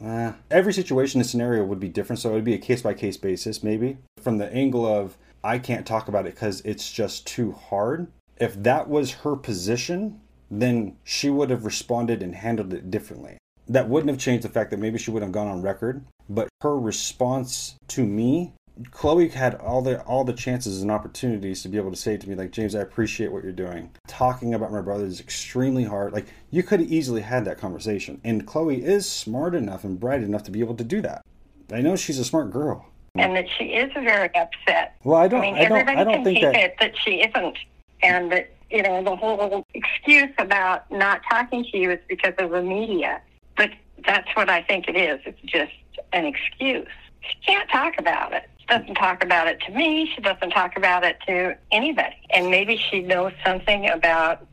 Uh, 0.04 0.34
every 0.50 0.74
situation 0.74 1.20
and 1.20 1.30
scenario 1.30 1.64
would 1.64 1.80
be 1.80 1.90
different, 1.90 2.20
so 2.20 2.30
it 2.30 2.34
would 2.34 2.44
be 2.44 2.54
a 2.54 2.60
case 2.60 2.82
by 2.82 2.94
case 2.94 3.18
basis, 3.18 3.64
maybe. 3.64 3.98
From 4.22 4.38
the 4.38 4.52
angle 4.54 4.86
of, 4.86 5.18
I 5.44 5.60
can't 5.60 5.86
talk 5.86 6.08
about 6.08 6.26
it 6.26 6.36
because 6.36 6.62
it's 6.62 6.92
just 6.92 7.28
too 7.28 7.52
hard. 7.52 8.08
If 8.38 8.62
that 8.64 8.88
was 8.88 9.12
her 9.12 9.36
position, 9.36 10.22
then 10.50 10.96
she 11.04 11.30
would 11.30 11.50
have 11.50 11.66
responded 11.66 12.24
and 12.24 12.36
handled 12.36 12.74
it 12.74 12.90
differently. 12.90 13.38
That 13.68 13.90
wouldn't 13.90 14.10
have 14.10 14.20
changed 14.20 14.44
the 14.44 14.50
fact 14.50 14.72
that 14.72 14.80
maybe 14.80 14.98
she 14.98 15.12
would 15.12 15.22
have 15.22 15.32
gone 15.32 15.48
on 15.48 15.62
record, 15.62 16.04
but 16.28 16.50
her 16.62 16.78
response 16.78 17.76
to 17.90 18.06
me 18.06 18.54
Chloe 18.92 19.28
had 19.30 19.56
all 19.56 19.82
the 19.82 20.02
all 20.04 20.24
the 20.24 20.34
chances 20.34 20.82
and 20.82 20.90
opportunities 20.90 21.62
to 21.64 21.70
be 21.70 21.78
able 21.78 21.92
to 21.92 21.98
say 21.98 22.18
to 22.18 22.30
me 22.30 22.36
like 22.36 22.52
James, 22.52 22.76
I 22.76 22.80
appreciate 22.80 23.32
what 23.32 23.44
you're 23.44 23.52
doing. 23.52 23.92
Talking 24.08 24.54
about 24.54 24.72
my 24.72 24.82
brother 24.82 25.06
is 25.06 25.20
extremely 25.20 25.84
hard. 25.84 26.14
Like 26.14 26.28
you 26.50 26.64
could 26.64 26.80
have 26.80 26.92
easily 26.92 27.22
had 27.22 27.46
that 27.46 27.58
conversation, 27.58 28.22
and 28.24 28.48
Chloe 28.48 28.84
is 28.84 29.10
smart 29.10 29.54
enough 29.54 29.84
and 29.84 30.00
bright 30.00 30.24
enough 30.24 30.44
to 30.44 30.52
be 30.52 30.62
able 30.62 30.76
to 30.76 30.84
do 30.84 31.02
that. 31.02 31.26
I 31.72 31.82
know 31.82 31.96
she's 31.96 32.20
a 32.20 32.26
smart 32.26 32.52
girl, 32.52 32.86
and 33.16 33.36
that 33.36 33.48
she 33.58 33.66
is 33.66 33.92
very 33.94 34.34
upset. 34.36 34.96
Well, 35.04 35.20
I 35.20 35.28
don't. 35.28 35.42
I 35.42 35.44
mean, 35.44 35.56
I 35.56 35.66
don't, 35.66 35.78
everybody 35.80 35.98
I 35.98 36.04
don't 36.04 36.14
can 36.14 36.24
think 36.24 36.42
that... 36.42 36.56
it 36.56 36.76
that 36.80 36.98
she 36.98 37.22
isn't, 37.22 37.58
and 38.02 38.32
that 38.32 38.50
you 38.70 38.82
know 38.82 39.04
the 39.04 39.16
whole 39.16 39.66
excuse 39.74 40.34
about 40.38 40.90
not 40.90 41.22
talking 41.30 41.66
to 41.66 41.78
you 41.78 41.92
is 41.92 42.00
because 42.08 42.34
of 42.38 42.52
the 42.52 42.62
media. 42.62 43.22
But 43.58 43.72
that's 44.06 44.30
what 44.36 44.50
I 44.50 44.62
think 44.62 44.88
it 44.88 44.96
is. 44.96 45.20
It's 45.26 45.42
just 45.42 45.74
an 46.14 46.26
excuse. 46.26 46.88
She 47.22 47.36
can't 47.46 47.70
talk 47.70 47.94
about 48.00 48.34
it 48.34 48.50
She 48.60 48.66
doesn't 48.68 48.96
talk 48.96 49.24
about 49.24 49.48
it 49.48 49.60
to 49.62 49.72
me. 49.72 50.12
She 50.14 50.22
doesn't 50.22 50.52
talk 50.52 50.78
about 50.78 51.04
it 51.04 51.18
to 51.28 51.58
anybody. 51.72 52.16
And 52.30 52.50
maybe 52.50 52.78
she 52.78 53.02
knows 53.02 53.34
something 53.46 53.90
about 53.90 54.46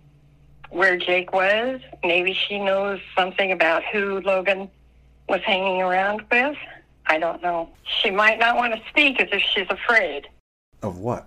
where 0.71 0.97
Jake 0.97 1.33
was. 1.33 1.81
Maybe 2.03 2.33
she 2.33 2.59
knows 2.59 3.01
something 3.17 3.53
about 3.53 3.83
who 3.93 4.21
Logan 4.21 4.69
was 5.29 5.41
hanging 5.43 5.81
around 5.83 6.23
with. 6.31 6.57
I 7.07 7.19
don't 7.19 7.43
know. 7.43 7.69
She 8.03 8.11
might 8.11 8.39
not 8.39 8.57
want 8.57 8.75
to 8.75 8.81
speak 8.89 9.21
as 9.21 9.29
if 9.33 9.43
she's 9.43 9.67
afraid 9.71 10.29
Of 10.83 10.99
what? 10.99 11.27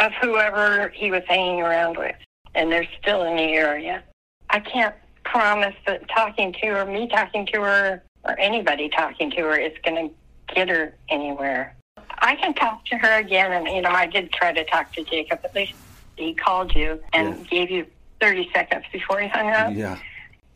of 0.00 0.12
whoever 0.22 0.88
he 0.90 1.10
was 1.10 1.22
hanging 1.26 1.60
around 1.60 1.98
with. 1.98 2.14
And 2.54 2.70
they're 2.70 2.88
still 3.00 3.22
in 3.24 3.36
the 3.36 3.52
area. 3.54 4.02
I 4.48 4.60
can't 4.60 4.94
promise 5.24 5.74
that 5.86 6.08
talking 6.08 6.52
to 6.54 6.66
her, 6.68 6.84
me 6.86 7.08
talking 7.08 7.46
to 7.46 7.60
her, 7.62 8.02
or 8.24 8.38
anybody 8.38 8.88
talking 8.88 9.30
to 9.32 9.36
her 9.42 9.56
is 9.58 9.72
going 9.84 10.08
to 10.08 10.14
get 10.54 10.68
her 10.68 10.94
anywhere. 11.08 11.76
I 12.18 12.36
can 12.36 12.54
talk 12.54 12.84
to 12.86 12.96
her 12.96 13.18
again, 13.18 13.52
and 13.52 13.66
you 13.66 13.82
know, 13.82 13.90
I 13.90 14.06
did 14.06 14.32
try 14.32 14.52
to 14.52 14.64
talk 14.64 14.92
to 14.94 15.04
Jacob. 15.04 15.40
At 15.44 15.54
least 15.54 15.74
he 16.16 16.34
called 16.34 16.74
you 16.74 17.00
and 17.12 17.48
gave 17.48 17.70
you 17.70 17.86
30 18.20 18.50
seconds 18.52 18.84
before 18.92 19.20
he 19.20 19.28
hung 19.28 19.48
up. 19.50 19.74
Yeah. 19.74 19.98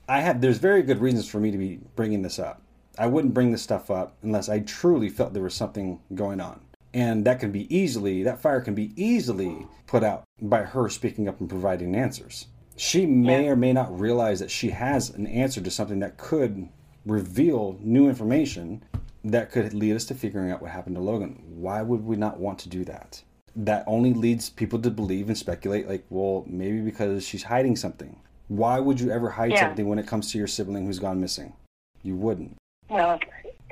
I 0.08 0.20
have 0.20 0.40
there's 0.40 0.58
very 0.58 0.82
good 0.82 1.00
reasons 1.00 1.28
for 1.28 1.40
me 1.40 1.50
to 1.50 1.58
be 1.58 1.80
bringing 1.96 2.22
this 2.22 2.38
up. 2.38 2.60
I 2.98 3.06
wouldn't 3.06 3.34
bring 3.34 3.50
this 3.50 3.62
stuff 3.62 3.90
up 3.90 4.16
unless 4.22 4.48
I 4.48 4.60
truly 4.60 5.08
felt 5.08 5.32
there 5.32 5.42
was 5.42 5.54
something 5.54 5.98
going 6.14 6.40
on. 6.40 6.60
And 6.92 7.24
that 7.24 7.40
can 7.40 7.50
be 7.50 7.74
easily 7.74 8.22
that 8.22 8.40
fire 8.40 8.60
can 8.60 8.74
be 8.74 8.92
easily 8.94 9.66
put 9.86 10.04
out 10.04 10.24
by 10.40 10.62
her 10.62 10.88
speaking 10.88 11.26
up 11.26 11.40
and 11.40 11.48
providing 11.48 11.96
answers. 11.96 12.46
She 12.76 13.06
may 13.06 13.48
or 13.48 13.56
may 13.56 13.72
not 13.72 13.98
realize 13.98 14.40
that 14.40 14.50
she 14.50 14.70
has 14.70 15.10
an 15.10 15.26
answer 15.26 15.60
to 15.60 15.70
something 15.70 16.00
that 16.00 16.18
could 16.18 16.68
reveal 17.06 17.78
new 17.80 18.08
information 18.08 18.82
that 19.24 19.50
could 19.50 19.72
lead 19.74 19.96
us 19.96 20.04
to 20.06 20.14
figuring 20.14 20.50
out 20.50 20.60
what 20.60 20.70
happened 20.70 20.96
to 20.96 21.02
Logan. 21.02 21.42
Why 21.46 21.82
would 21.82 22.04
we 22.04 22.16
not 22.16 22.38
want 22.38 22.58
to 22.60 22.68
do 22.68 22.84
that? 22.84 23.22
That 23.56 23.84
only 23.86 24.12
leads 24.12 24.50
people 24.50 24.78
to 24.80 24.90
believe 24.90 25.28
and 25.28 25.38
speculate 25.38 25.88
like, 25.88 26.04
well, 26.10 26.44
maybe 26.46 26.80
because 26.80 27.26
she's 27.26 27.44
hiding 27.44 27.76
something. 27.76 28.20
Why 28.48 28.78
would 28.78 29.00
you 29.00 29.10
ever 29.10 29.30
hide 29.30 29.52
Yeah. 29.52 29.60
something 29.60 29.88
when 29.88 29.98
it 29.98 30.06
comes 30.06 30.30
to 30.32 30.38
your 30.38 30.46
sibling 30.46 30.86
who's 30.86 30.98
gone 30.98 31.20
missing? 31.20 31.54
You 32.02 32.16
wouldn't. 32.16 32.56
Well, 32.90 33.18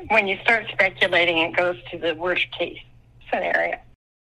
when 0.08 0.26
you 0.26 0.38
start 0.42 0.66
speculating, 0.72 1.38
it 1.38 1.54
goes 1.54 1.76
to 1.90 1.98
the 1.98 2.14
worst 2.14 2.50
case 2.52 2.78
scenario. 3.30 3.76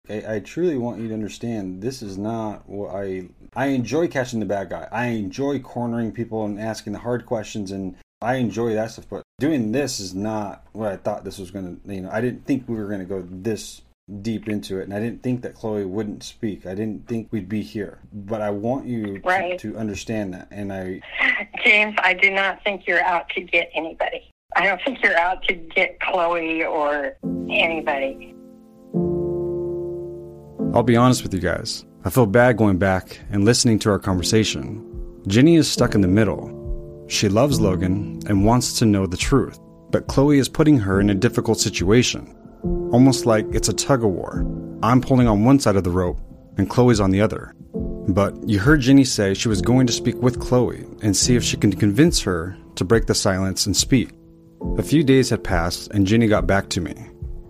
I, 0.10 0.36
I 0.36 0.40
truly 0.40 0.78
want 0.78 1.02
you 1.02 1.10
to 1.10 1.14
understand 1.14 1.82
this 1.82 2.02
is 2.02 2.18
not 2.18 2.68
what 2.70 2.96
I 2.96 3.28
I 3.56 3.68
enjoy 3.68 4.08
catching 4.08 4.40
the 4.40 4.46
bad 4.46 4.70
guy. 4.70 4.88
I 4.92 5.08
enjoy 5.08 5.60
cornering 5.60 6.12
people 6.12 6.46
and 6.46 6.60
asking 6.60 6.94
the 6.94 7.00
hard 7.00 7.26
questions 7.26 7.72
and 7.72 7.96
I 8.22 8.36
enjoy 8.36 8.74
that 8.74 8.92
stuff, 8.92 9.06
but 9.10 9.24
doing 9.40 9.72
this 9.72 10.00
is 10.00 10.16
not 10.16 10.66
what 10.74 10.92
I 10.92 10.98
thought 10.98 11.24
this 11.24 11.38
was 11.38 11.52
gonna 11.52 11.76
you 11.86 12.02
know, 12.02 12.10
I 12.12 12.20
didn't 12.22 12.46
think 12.46 12.68
we 12.68 12.76
were 12.76 12.88
gonna 12.88 13.06
go 13.06 13.24
this 13.30 13.82
deep 14.22 14.48
into 14.48 14.80
it 14.80 14.84
and 14.84 14.94
I 14.94 15.00
didn't 15.00 15.22
think 15.22 15.42
that 15.44 15.54
Chloe 15.54 15.86
wouldn't 15.86 16.24
speak. 16.24 16.66
I 16.66 16.74
didn't 16.74 17.08
think 17.08 17.28
we'd 17.32 17.50
be 17.50 17.62
here. 17.62 18.00
But 18.12 18.42
I 18.42 18.50
want 18.50 18.88
you 18.88 19.20
to, 19.20 19.28
Right. 19.28 19.60
to 19.60 19.78
understand 19.78 20.34
that 20.34 20.48
and 20.50 20.74
I 20.74 21.02
James, 21.64 21.96
I 22.00 22.14
do 22.16 22.32
not 22.32 22.64
think 22.64 22.88
you're 22.88 23.04
out 23.04 23.30
to 23.30 23.42
get 23.42 23.70
anybody. 23.76 24.32
I 24.56 24.66
don't 24.66 24.82
think 24.84 25.04
you're 25.04 25.18
out 25.18 25.44
to 25.44 25.54
get 25.54 26.00
Chloe 26.00 26.64
or 26.64 27.18
anybody. 27.52 28.34
I'll 30.74 30.84
be 30.84 30.96
honest 30.96 31.22
with 31.22 31.34
you 31.34 31.40
guys. 31.40 31.86
I 32.04 32.10
feel 32.10 32.26
bad 32.26 32.58
going 32.58 32.78
back 32.78 33.20
and 33.30 33.46
listening 33.46 33.78
to 33.80 33.90
our 33.92 34.00
conversation. 34.00 34.84
Jenny 35.28 35.56
is 35.56 35.70
stuck 35.70 35.94
in 35.94 36.02
the 36.02 36.08
middle. 36.08 36.57
She 37.08 37.30
loves 37.30 37.62
Logan 37.62 38.20
and 38.28 38.46
wants 38.46 38.78
to 38.80 38.86
know 38.86 39.08
the 39.08 39.18
truth, 39.18 39.60
but 39.92 40.08
Chloe 40.08 40.40
is 40.40 40.50
putting 40.50 40.78
her 40.80 41.00
in 41.00 41.10
a 41.10 41.16
difficult 41.16 41.60
situation. 41.60 42.36
Almost 42.92 43.26
like 43.26 43.46
it's 43.54 43.70
a 43.70 43.74
tug 43.74 44.04
of 44.04 44.12
war. 44.12 44.46
I'm 44.84 45.02
pulling 45.02 45.28
on 45.28 45.46
one 45.46 45.60
side 45.60 45.78
of 45.78 45.84
the 45.86 45.90
rope 45.90 46.20
and 46.58 46.70
Chloe's 46.70 47.00
on 47.00 47.12
the 47.12 47.22
other. 47.22 47.56
But 48.10 48.36
you 48.48 48.60
heard 48.60 48.82
Jenny 48.82 49.04
say 49.04 49.34
she 49.34 49.48
was 49.48 49.62
going 49.62 49.88
to 49.88 49.94
speak 49.94 50.16
with 50.22 50.40
Chloe 50.40 50.86
and 51.02 51.16
see 51.16 51.36
if 51.36 51.44
she 51.44 51.58
can 51.58 51.74
convince 51.74 52.22
her 52.22 52.58
to 52.76 52.86
break 52.86 53.06
the 53.06 53.16
silence 53.16 53.66
and 53.66 53.76
speak. 53.76 54.12
A 54.78 54.84
few 54.84 55.04
days 55.04 55.30
had 55.30 55.44
passed 55.44 55.90
and 55.92 56.06
Jenny 56.06 56.28
got 56.28 56.48
back 56.48 56.70
to 56.70 56.82
me. 56.82 56.94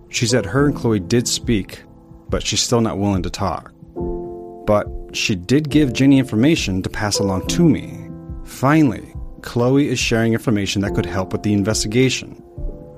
She 0.09 0.27
said 0.27 0.45
her 0.45 0.67
and 0.67 0.75
Chloe 0.75 0.99
did 0.99 1.27
speak, 1.27 1.83
but 2.29 2.45
she's 2.45 2.61
still 2.61 2.81
not 2.81 2.99
willing 2.99 3.23
to 3.23 3.29
talk. 3.29 3.71
But 4.67 4.87
she 5.13 5.35
did 5.35 5.69
give 5.69 5.93
Jenny 5.93 6.19
information 6.19 6.83
to 6.83 6.89
pass 6.89 7.19
along 7.19 7.47
to 7.47 7.67
me. 7.67 8.07
Finally, 8.43 9.13
Chloe 9.41 9.87
is 9.87 9.99
sharing 9.99 10.33
information 10.33 10.81
that 10.81 10.95
could 10.95 11.05
help 11.05 11.31
with 11.31 11.43
the 11.43 11.53
investigation. 11.53 12.43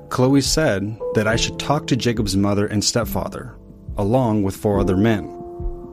Chloe 0.10 0.42
said 0.42 0.98
that 1.14 1.28
I 1.28 1.36
should 1.36 1.60
talk 1.60 1.88
to 1.88 1.96
Jacob's 1.96 2.36
mother 2.36 2.66
and 2.66 2.84
stepfather, 2.84 3.56
along 3.98 4.44
with 4.44 4.56
four 4.56 4.80
other 4.80 4.98
men 4.98 5.36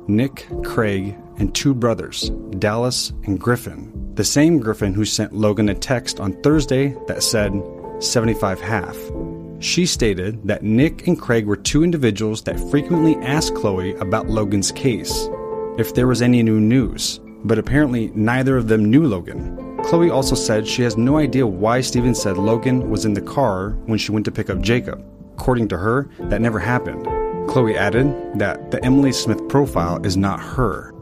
Nick, 0.09 0.47
Craig, 0.65 1.17
and 1.39 1.55
two 1.55 1.75
brothers, 1.75 2.31
Dallas 2.59 3.11
and 3.25 3.41
Griffin. 3.41 3.93
The 4.15 4.25
same 4.25 4.59
Griffin 4.59 4.95
who 4.95 5.05
sent 5.05 5.35
Logan 5.35 5.69
a 5.69 5.75
text 5.75 6.21
on 6.21 6.41
Thursday 6.43 6.97
that 7.09 7.23
said 7.23 7.53
75 7.99 8.61
half. 8.61 8.97
She 9.59 9.85
stated 9.85 10.47
that 10.47 10.63
Nick 10.63 11.07
and 11.07 11.21
Craig 11.21 11.47
were 11.47 11.57
two 11.57 11.83
individuals 11.83 12.43
that 12.43 12.61
frequently 12.71 13.17
asked 13.17 13.55
Chloe 13.55 13.95
about 13.97 14.29
Logan's 14.29 14.71
case, 14.71 15.29
if 15.77 15.95
there 15.95 16.07
was 16.07 16.23
any 16.23 16.43
new 16.43 16.61
news, 16.61 17.21
but 17.45 17.59
apparently 17.59 18.13
neither 18.15 18.57
of 18.57 18.69
them 18.69 18.91
knew 18.91 19.07
Logan. 19.07 19.66
Chloe 19.87 20.11
also 20.11 20.35
said 20.35 20.67
she 20.67 20.83
has 20.83 20.97
no 20.97 21.17
idea 21.17 21.47
why 21.47 21.81
Steven 21.81 22.13
said 22.13 22.37
Logan 22.37 22.91
was 22.91 23.05
in 23.05 23.15
the 23.15 23.21
car 23.21 23.71
when 23.87 23.99
she 23.99 24.11
went 24.11 24.25
to 24.25 24.33
pick 24.33 24.51
up 24.51 24.61
Jacob. 24.61 25.01
According 25.35 25.69
to 25.69 25.77
her, 25.77 26.11
that 26.19 26.41
never 26.41 26.59
happened. 26.59 27.05
Chloe 27.49 27.77
added 27.77 28.13
that 28.35 28.73
the 28.73 28.85
Emily 28.85 29.13
Smith 29.13 29.49
profile 29.49 30.05
is 30.05 30.17
not 30.17 30.41
her. 30.41 30.93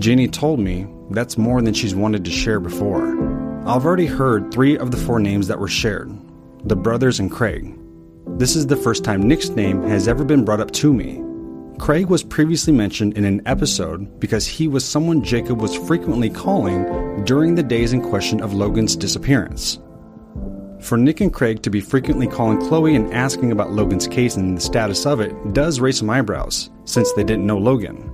Jenny 0.00 0.26
told 0.26 0.58
me 0.58 0.88
that's 1.10 1.38
more 1.38 1.62
than 1.62 1.72
she's 1.72 1.94
wanted 1.94 2.24
to 2.24 2.32
share 2.32 2.58
before. 2.58 3.16
I've 3.64 3.86
already 3.86 4.06
heard 4.06 4.52
three 4.52 4.76
of 4.76 4.90
the 4.90 4.96
four 4.96 5.20
names 5.20 5.46
that 5.46 5.60
were 5.60 5.68
shared 5.68 6.10
the 6.64 6.74
brothers 6.74 7.20
and 7.20 7.30
Craig. 7.30 7.78
This 8.38 8.56
is 8.56 8.66
the 8.66 8.74
first 8.74 9.04
time 9.04 9.22
Nick's 9.22 9.50
name 9.50 9.84
has 9.84 10.08
ever 10.08 10.24
been 10.24 10.44
brought 10.44 10.58
up 10.60 10.72
to 10.72 10.92
me. 10.92 11.22
Craig 11.78 12.06
was 12.06 12.22
previously 12.22 12.72
mentioned 12.72 13.18
in 13.18 13.24
an 13.24 13.42
episode 13.46 14.18
because 14.18 14.46
he 14.46 14.66
was 14.66 14.84
someone 14.84 15.22
Jacob 15.22 15.60
was 15.60 15.76
frequently 15.76 16.30
calling 16.30 17.24
during 17.24 17.54
the 17.54 17.62
days 17.62 17.92
in 17.92 18.00
question 18.00 18.40
of 18.40 18.54
Logan's 18.54 18.96
disappearance. 18.96 19.78
For 20.80 20.96
Nick 20.96 21.20
and 21.20 21.32
Craig 21.32 21.62
to 21.62 21.70
be 21.70 21.80
frequently 21.80 22.26
calling 22.26 22.58
Chloe 22.66 22.94
and 22.94 23.12
asking 23.12 23.52
about 23.52 23.72
Logan's 23.72 24.06
case 24.06 24.36
and 24.36 24.56
the 24.56 24.60
status 24.60 25.04
of 25.04 25.20
it 25.20 25.34
does 25.52 25.78
raise 25.78 25.98
some 25.98 26.10
eyebrows, 26.10 26.70
since 26.84 27.12
they 27.12 27.24
didn't 27.24 27.46
know 27.46 27.58
Logan. 27.58 28.10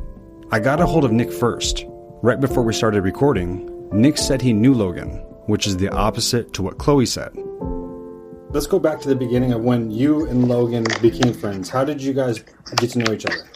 I 0.51 0.59
got 0.59 0.81
a 0.81 0.87
hold 0.87 1.05
of 1.05 1.13
Nick 1.13 1.33
first. 1.33 1.85
Right 2.23 2.41
before 2.41 2.65
we 2.65 2.73
started 2.73 3.03
recording, 3.03 3.89
Nick 3.93 4.19
said 4.19 4.43
he 4.43 4.53
knew 4.53 4.75
Logan, 4.75 5.11
which 5.47 5.67
is 5.67 5.77
the 5.77 5.89
opposite 5.89 6.53
to 6.55 6.63
what 6.63 6.79
Chloe 6.79 7.07
said. 7.07 7.33
Let's 8.53 8.67
go 8.67 8.79
back 8.79 9.01
to 9.01 9.09
the 9.09 9.17
beginning 9.17 9.55
of 9.55 9.63
when 9.63 9.91
you 9.91 10.27
and 10.27 10.47
Logan 10.47 10.85
became 11.01 11.33
friends. 11.33 11.71
How 11.71 11.87
did 11.87 12.03
you 12.03 12.13
guys 12.13 12.45
get 12.77 12.91
to 12.91 12.99
know 12.99 13.11
each 13.15 13.25
other? 13.25 13.49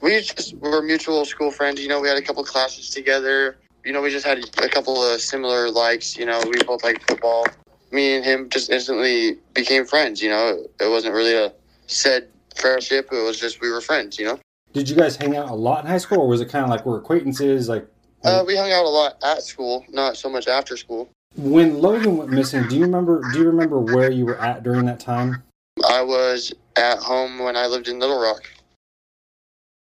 We 0.00 0.18
just 0.22 0.56
were 0.56 0.80
mutual 0.80 1.26
school 1.26 1.50
friends. 1.50 1.82
You 1.82 1.88
know, 1.88 2.00
we 2.00 2.08
had 2.08 2.16
a 2.16 2.22
couple 2.22 2.42
classes 2.44 2.88
together. 2.88 3.58
You 3.84 3.92
know, 3.92 4.00
we 4.00 4.08
just 4.08 4.24
had 4.24 4.38
a 4.56 4.68
couple 4.70 5.02
of 5.02 5.20
similar 5.20 5.70
likes. 5.70 6.16
You 6.16 6.24
know, 6.24 6.40
we 6.46 6.64
both 6.64 6.82
liked 6.82 7.02
football. 7.06 7.46
Me 7.90 8.16
and 8.16 8.24
him 8.24 8.48
just 8.48 8.70
instantly 8.70 9.36
became 9.52 9.84
friends. 9.84 10.22
You 10.22 10.30
know, 10.30 10.64
it 10.80 10.88
wasn't 10.88 11.12
really 11.12 11.34
a 11.34 11.52
said 11.86 12.28
friendship. 12.56 13.10
It 13.12 13.22
was 13.22 13.38
just 13.38 13.60
we 13.60 13.70
were 13.70 13.82
friends. 13.82 14.18
You 14.18 14.28
know, 14.28 14.38
Did 14.72 14.88
you 14.88 14.96
guys 14.96 15.16
hang 15.16 15.36
out 15.36 15.50
a 15.50 15.54
lot 15.54 15.84
in 15.84 15.90
high 15.90 15.98
school, 15.98 16.20
or 16.20 16.28
was 16.28 16.40
it 16.40 16.48
kind 16.48 16.64
of 16.64 16.70
like 16.70 16.86
we're 16.86 16.96
acquaintances? 16.96 17.68
Like 17.68 17.86
uh, 18.24 18.44
we 18.46 18.56
hung 18.56 18.72
out 18.72 18.86
a 18.86 18.88
lot 18.88 19.16
at 19.22 19.42
school, 19.42 19.84
not 19.90 20.16
so 20.16 20.30
much 20.30 20.48
after 20.48 20.74
school. 20.78 21.10
When 21.38 21.80
Logan 21.80 22.16
went 22.16 22.30
missing, 22.30 22.66
do 22.66 22.76
you 22.76 22.82
remember? 22.82 23.22
Do 23.32 23.38
you 23.38 23.46
remember 23.46 23.78
where 23.78 24.10
you 24.10 24.26
were 24.26 24.40
at 24.40 24.62
during 24.62 24.84
that 24.86 25.00
time? 25.00 25.42
I 25.88 26.02
was 26.02 26.52
at 26.76 26.98
home 26.98 27.38
when 27.38 27.56
I 27.56 27.66
lived 27.66 27.88
in 27.88 27.98
Little 27.98 28.20
Rock. 28.20 28.42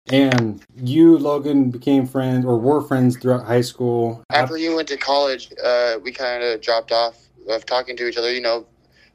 And 0.09 0.63
you, 0.75 1.17
Logan, 1.17 1.69
became 1.69 2.07
friends 2.07 2.45
or 2.45 2.57
were 2.57 2.81
friends 2.81 3.17
throughout 3.17 3.45
high 3.45 3.61
school. 3.61 4.23
After 4.31 4.55
he 4.55 4.69
went 4.69 4.87
to 4.87 4.97
college, 4.97 5.51
uh, 5.63 5.99
we 6.01 6.11
kind 6.11 6.41
of 6.43 6.61
dropped 6.61 6.91
off 6.91 7.17
of 7.49 7.65
talking 7.65 7.95
to 7.97 8.07
each 8.07 8.17
other. 8.17 8.33
You 8.33 8.41
know, 8.41 8.65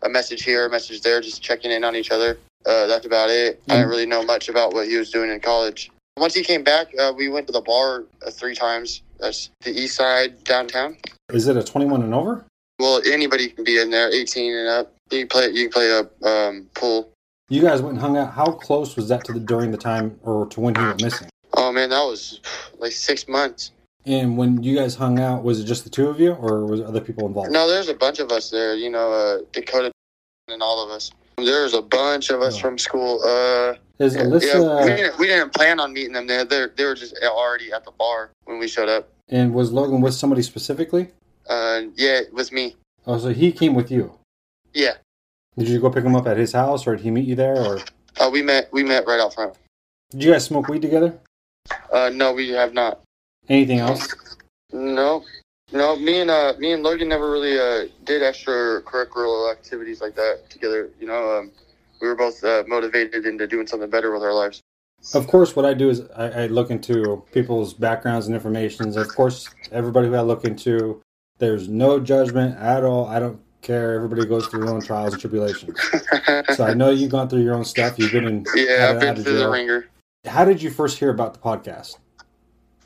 a 0.03 0.09
message 0.09 0.45
here, 0.45 0.67
a 0.67 0.71
message 0.71 1.01
there, 1.01 1.21
just 1.21 1.43
checking 1.43 1.71
in 1.71 1.85
on 1.85 1.97
each 1.97 2.11
other. 2.11 2.39
Uh, 2.67 2.87
that's 2.87 3.07
about 3.07 3.31
it. 3.31 3.63
I 3.69 3.77
didn't 3.77 3.89
really 3.89 4.07
know 4.07 4.23
much 4.23 4.49
about 4.49 4.75
what 4.75 4.87
he 4.87 4.97
was 4.97 5.11
doing 5.11 5.31
in 5.31 5.41
college. 5.41 5.91
Once 6.19 6.35
he 6.35 6.43
came 6.43 6.65
back, 6.65 6.89
uh, 6.99 7.13
we 7.17 7.29
went 7.29 7.47
to 7.47 7.53
the 7.53 7.61
bar 7.61 8.05
uh, 8.27 8.31
three 8.31 8.55
times. 8.55 9.03
That's 9.19 9.51
the 9.63 9.71
east 9.71 9.97
side 9.97 10.45
downtown. 10.45 10.97
Is 11.31 11.49
it 11.49 11.57
a 11.57 11.63
21 11.63 12.03
and 12.03 12.15
over? 12.15 12.45
Well, 12.79 13.01
anybody 13.07 13.49
can 13.49 13.65
be 13.65 13.81
in 13.81 13.91
there, 13.91 14.13
18 14.13 14.55
and 14.55 14.69
up. 14.69 14.93
You 15.11 15.21
can 15.21 15.29
play. 15.29 15.49
You 15.51 15.69
can 15.69 15.73
play 15.73 15.89
a 15.89 16.29
um, 16.29 16.69
pool. 16.75 17.11
You 17.49 17.63
guys 17.63 17.81
went 17.81 17.95
and 17.95 18.01
hung 18.01 18.17
out. 18.17 18.33
How 18.33 18.53
close 18.53 18.97
was 18.97 19.09
that 19.09 19.25
to 19.27 19.33
the 19.33 19.41
during 19.41 19.71
the 19.71 19.79
time 19.79 20.19
or 20.23 20.47
to 20.47 20.61
when 20.61 20.75
he 20.75 20.83
went 20.83 21.03
missing? 21.03 21.29
Oh 21.55 21.73
man, 21.73 21.91
that 21.91 22.03
was 22.03 22.41
like 22.79 22.93
six 22.93 23.29
months. 23.29 23.73
And 24.05 24.37
when 24.37 24.63
you 24.63 24.77
guys 24.77 24.95
hung 24.95 25.19
out, 25.19 25.43
was 25.43 25.61
it 25.61 25.65
just 25.65 25.85
the 25.85 25.91
two 25.91 26.09
of 26.09 26.21
you, 26.21 26.33
or 26.33 26.65
was 26.65 26.81
other 26.81 27.01
people 27.01 27.27
involved? 27.27 27.51
No, 27.51 27.69
there's 27.69 27.89
a 27.89 27.95
bunch 27.95 28.19
of 28.19 28.31
us 28.31 28.51
there. 28.51 28.75
You 28.75 28.91
know, 28.91 29.13
uh, 29.13 29.39
Dakota 29.53 29.91
and 30.49 30.63
all 30.63 30.85
of 30.85 30.91
us. 30.91 31.11
There's 31.39 31.75
a 31.75 31.83
bunch 31.83 32.31
of 32.31 32.41
us 32.41 32.57
from 32.57 32.79
school. 32.79 33.21
Uh, 33.23 33.75
Is 33.99 34.15
yeah, 34.17 34.25
we, 34.27 34.41
didn't, 34.41 35.19
we 35.19 35.27
didn't 35.27 35.53
plan 35.53 35.79
on 35.81 35.93
meeting 35.93 36.13
them 36.13 36.27
there. 36.27 36.45
They 36.45 36.67
they 36.75 36.85
were 36.85 36.95
just 36.95 37.15
already 37.23 37.73
at 37.73 37.85
the 37.85 37.91
bar 37.93 38.31
when 38.45 38.59
we 38.59 38.69
showed 38.69 38.89
up. 38.89 39.09
And 39.29 39.53
was 39.53 39.71
Logan 39.71 40.01
with 40.01 40.15
somebody 40.15 40.41
specifically? 40.43 41.09
Uh, 41.49 41.83
yeah, 41.95 42.19
it 42.21 42.33
was 42.33 42.53
me. 42.53 42.77
Oh, 43.07 43.19
so 43.19 43.29
he 43.29 43.53
came 43.53 43.75
with 43.75 43.91
you. 43.91 44.15
Yeah. 44.73 44.95
Did 45.59 45.69
you 45.69 45.79
go 45.81 45.91
pick 45.91 46.05
him 46.05 46.17
up 46.17 46.27
at 46.27 46.37
his 46.37 46.53
house, 46.53 46.87
or 46.87 46.97
did 46.97 47.05
he 47.05 47.11
meet 47.11 47.27
you 47.27 47.35
there, 47.35 47.57
or 47.57 47.81
Uh, 48.19 48.31
we 48.33 48.41
met. 48.43 48.73
We 48.73 48.83
met 48.83 49.07
right 49.07 49.21
out 49.21 49.35
front. 49.35 49.55
did 50.11 50.25
you 50.25 50.33
guys 50.33 50.45
smoke 50.45 50.69
weed 50.69 50.81
together? 50.83 51.19
Uh, 51.93 52.11
no, 52.15 52.33
we 52.33 52.49
have 52.51 52.73
not. 52.73 53.03
Anything 53.49 53.81
else? 53.81 54.09
No, 54.73 55.23
no. 55.73 55.97
Me 55.97 56.21
and 56.21 56.31
uh, 56.31 56.55
me 56.59 56.73
and 56.73 56.83
Logan 56.83 57.09
never 57.09 57.31
really 57.31 57.59
uh 57.59 57.89
did 58.05 58.23
extracurricular 58.23 59.53
activities 59.53 60.01
like 60.01 60.15
that 60.17 60.49
together. 60.49 60.91
You 61.01 61.07
know, 61.07 61.39
um, 61.39 61.53
we 62.01 62.09
were 62.09 62.17
both 62.17 62.43
uh, 62.45 62.65
motivated 62.67 63.27
into 63.27 63.47
doing 63.47 63.67
something 63.67 63.91
better 63.91 64.13
with 64.13 64.23
our 64.23 64.35
lives. 64.35 64.61
Of 65.15 65.27
course, 65.29 65.55
what 65.55 65.65
I 65.65 65.75
do 65.75 65.89
is 65.89 66.03
I, 66.17 66.45
I 66.45 66.47
look 66.47 66.71
into 66.71 67.23
people's 67.33 67.75
backgrounds 67.75 68.27
and 68.27 68.35
informations. 68.35 68.97
Of 68.97 69.09
course, 69.09 69.49
everybody 69.71 70.09
who 70.09 70.15
I 70.15 70.23
look 70.23 70.45
into, 70.45 71.01
there's 71.39 71.69
no 71.69 72.01
judgment 72.01 72.57
at 72.59 72.83
all. 72.83 73.07
I 73.07 73.21
don't 73.21 73.41
care. 73.63 73.95
Everybody 73.95 74.27
goes 74.27 74.47
through 74.47 74.65
their 74.65 74.75
own 74.75 74.81
trials 74.81 75.13
and 75.13 75.21
tribulations. 75.21 75.79
so 76.55 76.65
I 76.65 76.75
know 76.75 76.91
you've 76.91 77.11
gone 77.11 77.29
through 77.29 77.43
your 77.43 77.55
own 77.55 77.65
stuff. 77.65 77.99
You've 77.99 78.13
been 78.13 78.27
in. 78.27 78.47
Yeah, 78.55 78.91
I've 78.91 79.01
been 79.01 79.23
through 79.23 79.39
the 79.39 79.49
ringer. 79.49 79.87
How 80.27 80.45
did 80.45 80.61
you 80.61 80.71
first 80.71 80.99
hear 80.99 81.11
about 81.11 81.35
the 81.35 81.41
podcast? 81.41 81.99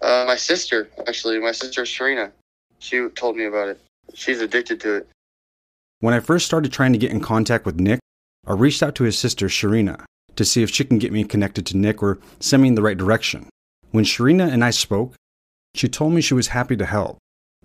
Uh, 0.03 0.25
my 0.27 0.37
sister, 0.37 0.91
actually, 1.07 1.39
my 1.39 1.53
sister 1.53 1.87
Serena, 1.87 2.33
she 2.81 3.07
told 3.11 3.37
me 3.37 3.45
about 3.45 3.69
it. 3.69 3.81
She's 4.15 4.41
addicted 4.41 4.81
to 4.81 4.97
it. 4.97 5.09
When 6.01 6.15
I 6.15 6.21
first 6.21 6.47
started 6.47 6.73
trying 6.73 6.93
to 6.93 6.99
get 6.99 7.13
in 7.13 7.21
contact 7.21 7.65
with 7.65 7.79
Nick, 7.79 8.01
I 8.47 8.55
reached 8.55 8.83
out 8.83 8.95
to 8.97 9.05
his 9.05 9.19
sister, 9.19 9.47
Sharina, 9.47 10.05
to 10.35 10.45
see 10.45 10.63
if 10.63 10.71
she 10.71 10.85
can 10.85 10.99
get 10.99 11.13
me 11.13 11.23
connected 11.25 11.67
to 11.67 11.77
Nick 11.77 12.03
or 12.03 12.19
send 12.41 12.63
me 12.63 12.69
in 12.69 12.75
the 12.75 12.83
right 12.83 12.97
direction. 12.97 13.49
When 13.91 14.05
Sharina 14.05 14.51
and 14.51 14.65
I 14.65 14.71
spoke, 14.71 15.15
she 15.75 15.89
told 15.89 16.15
me 16.15 16.21
she 16.21 16.35
was 16.35 16.49
happy 16.49 16.77
to 16.77 16.87
help. 16.87 17.19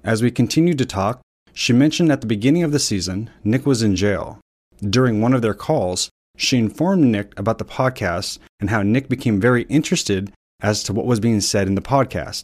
As 0.03 0.22
we 0.22 0.30
continued 0.30 0.78
to 0.80 0.86
talk, 0.86 1.22
she 1.53 1.74
mentioned 1.74 2.11
at 2.11 2.22
the 2.22 2.28
beginning 2.28 2.63
of 2.63 2.72
the 2.72 2.80
season, 2.80 3.30
Nick 3.43 3.66
was 3.66 3.82
in 3.82 3.95
jail. 3.95 4.39
During 4.82 5.22
one 5.22 5.34
of 5.34 5.41
their 5.41 5.53
calls, 5.53 6.09
she 6.36 6.57
informed 6.57 7.05
Nick 7.05 7.38
about 7.39 7.57
the 7.57 7.66
podcast 7.66 8.39
and 8.59 8.70
how 8.70 8.84
Nick 8.84 9.07
became 9.07 9.39
very 9.39 9.63
interested 9.63 10.34
as 10.61 10.84
to 10.84 10.93
what 10.93 11.05
was 11.05 11.22
being 11.22 11.39
said 11.39 11.68
in 11.68 11.76
the 11.76 11.82
podcast. 11.82 12.43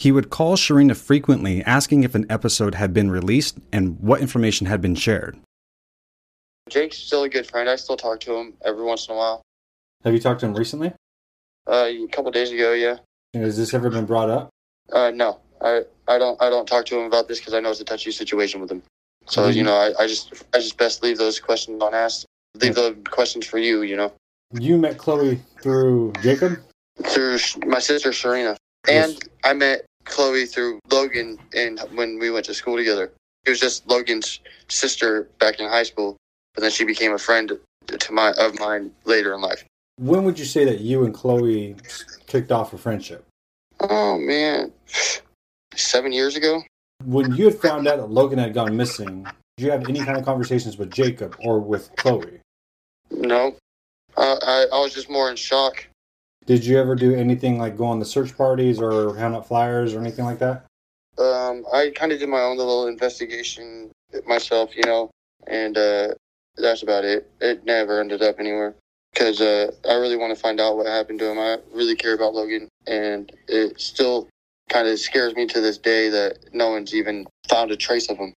He 0.00 0.12
would 0.12 0.30
call 0.30 0.56
Sharina 0.56 0.96
frequently 0.96 1.62
asking 1.64 2.04
if 2.04 2.14
an 2.14 2.24
episode 2.30 2.74
had 2.74 2.94
been 2.94 3.10
released 3.10 3.58
and 3.70 4.00
what 4.00 4.22
information 4.22 4.66
had 4.66 4.80
been 4.80 4.94
shared. 4.94 5.38
Jake's 6.70 6.96
still 6.96 7.22
a 7.24 7.28
good 7.28 7.46
friend. 7.46 7.68
I 7.68 7.76
still 7.76 7.98
talk 7.98 8.18
to 8.20 8.34
him 8.34 8.54
every 8.64 8.82
once 8.82 9.06
in 9.08 9.14
a 9.14 9.18
while. 9.18 9.42
Have 10.04 10.14
you 10.14 10.18
talked 10.18 10.40
to 10.40 10.46
him 10.46 10.54
recently? 10.54 10.94
Uh, 11.66 11.88
a 11.90 12.06
couple 12.12 12.30
days 12.30 12.50
ago, 12.50 12.72
yeah. 12.72 12.96
Has 13.34 13.58
this 13.58 13.74
ever 13.74 13.90
been 13.90 14.06
brought 14.06 14.30
up? 14.30 14.48
Uh, 14.90 15.10
no, 15.14 15.38
I, 15.60 15.82
I 16.08 16.16
don't, 16.16 16.40
I 16.40 16.48
don't 16.48 16.64
talk 16.66 16.86
to 16.86 16.98
him 16.98 17.04
about 17.04 17.28
this 17.28 17.38
because 17.38 17.52
I 17.52 17.60
know 17.60 17.70
it's 17.70 17.80
a 17.80 17.84
touchy 17.84 18.10
situation 18.10 18.62
with 18.62 18.70
him. 18.70 18.82
So 19.26 19.48
Did 19.48 19.54
you 19.56 19.58
you- 19.58 19.64
know, 19.64 19.74
I, 19.74 20.04
I 20.04 20.06
just, 20.06 20.32
I 20.54 20.60
just 20.60 20.78
best 20.78 21.02
leave 21.02 21.18
those 21.18 21.38
questions 21.38 21.82
unasked. 21.82 22.24
Leave 22.54 22.74
the 22.74 22.96
questions 23.10 23.44
for 23.46 23.58
you. 23.58 23.82
You 23.82 23.98
know, 23.98 24.12
You 24.58 24.78
met 24.78 24.96
Chloe 24.96 25.40
through 25.60 26.14
Jacob? 26.22 26.58
through 27.04 27.36
sh- 27.36 27.58
my 27.66 27.78
sister 27.80 28.14
Serena, 28.14 28.56
and 28.88 29.18
I 29.44 29.52
met 29.52 29.84
Chloe 30.10 30.44
through 30.44 30.80
Logan, 30.90 31.38
and 31.54 31.80
when 31.94 32.18
we 32.18 32.30
went 32.30 32.44
to 32.46 32.54
school 32.54 32.76
together. 32.76 33.12
It 33.46 33.50
was 33.50 33.60
just 33.60 33.88
Logan's 33.88 34.40
sister 34.68 35.28
back 35.38 35.60
in 35.60 35.68
high 35.68 35.84
school, 35.84 36.16
but 36.54 36.60
then 36.60 36.70
she 36.70 36.84
became 36.84 37.12
a 37.12 37.18
friend 37.18 37.52
to 37.86 38.12
my 38.12 38.32
of 38.32 38.58
mine 38.58 38.90
later 39.04 39.32
in 39.34 39.40
life. 39.40 39.64
When 39.96 40.24
would 40.24 40.38
you 40.38 40.44
say 40.44 40.64
that 40.64 40.80
you 40.80 41.04
and 41.04 41.14
Chloe 41.14 41.76
kicked 42.26 42.52
off 42.52 42.72
a 42.72 42.78
friendship? 42.78 43.26
Oh 43.80 44.18
man, 44.18 44.72
seven 45.74 46.12
years 46.12 46.36
ago. 46.36 46.62
When 47.04 47.34
you 47.34 47.46
had 47.46 47.58
found 47.58 47.88
out 47.88 47.96
that 47.96 48.10
Logan 48.10 48.38
had 48.38 48.52
gone 48.52 48.76
missing, 48.76 49.24
did 49.56 49.64
you 49.64 49.70
have 49.70 49.88
any 49.88 50.00
kind 50.00 50.18
of 50.18 50.24
conversations 50.24 50.76
with 50.76 50.90
Jacob 50.90 51.34
or 51.40 51.60
with 51.60 51.94
Chloe? 51.96 52.40
No, 53.10 53.56
uh, 54.16 54.36
I 54.42 54.66
I 54.72 54.80
was 54.80 54.92
just 54.92 55.08
more 55.08 55.30
in 55.30 55.36
shock. 55.36 55.86
Did 56.46 56.64
you 56.64 56.78
ever 56.78 56.94
do 56.94 57.14
anything 57.14 57.58
like 57.58 57.76
go 57.76 57.86
on 57.86 57.98
the 57.98 58.04
search 58.04 58.36
parties 58.36 58.80
or 58.80 59.14
hand 59.16 59.34
out 59.34 59.46
flyers 59.46 59.94
or 59.94 60.00
anything 60.00 60.24
like 60.24 60.38
that? 60.40 60.64
Um, 61.18 61.64
I 61.72 61.92
kind 61.94 62.12
of 62.12 62.18
did 62.18 62.28
my 62.28 62.40
own 62.40 62.56
little 62.56 62.88
investigation 62.88 63.90
myself, 64.26 64.74
you 64.74 64.82
know, 64.84 65.10
and 65.46 65.76
uh, 65.76 66.08
that's 66.56 66.82
about 66.82 67.04
it. 67.04 67.30
It 67.40 67.64
never 67.64 68.00
ended 68.00 68.22
up 68.22 68.40
anywhere 68.40 68.74
because 69.12 69.40
uh, 69.40 69.70
I 69.88 69.94
really 69.94 70.16
want 70.16 70.34
to 70.34 70.40
find 70.40 70.60
out 70.60 70.76
what 70.76 70.86
happened 70.86 71.18
to 71.20 71.30
him. 71.30 71.38
I 71.38 71.58
really 71.72 71.94
care 71.94 72.14
about 72.14 72.34
Logan, 72.34 72.68
and 72.86 73.30
it 73.46 73.80
still 73.80 74.28
kind 74.70 74.88
of 74.88 74.98
scares 74.98 75.34
me 75.34 75.46
to 75.46 75.60
this 75.60 75.78
day 75.78 76.08
that 76.08 76.52
no 76.52 76.70
one's 76.70 76.94
even 76.94 77.26
found 77.48 77.70
a 77.70 77.76
trace 77.76 78.08
of 78.08 78.16
him. 78.16 78.32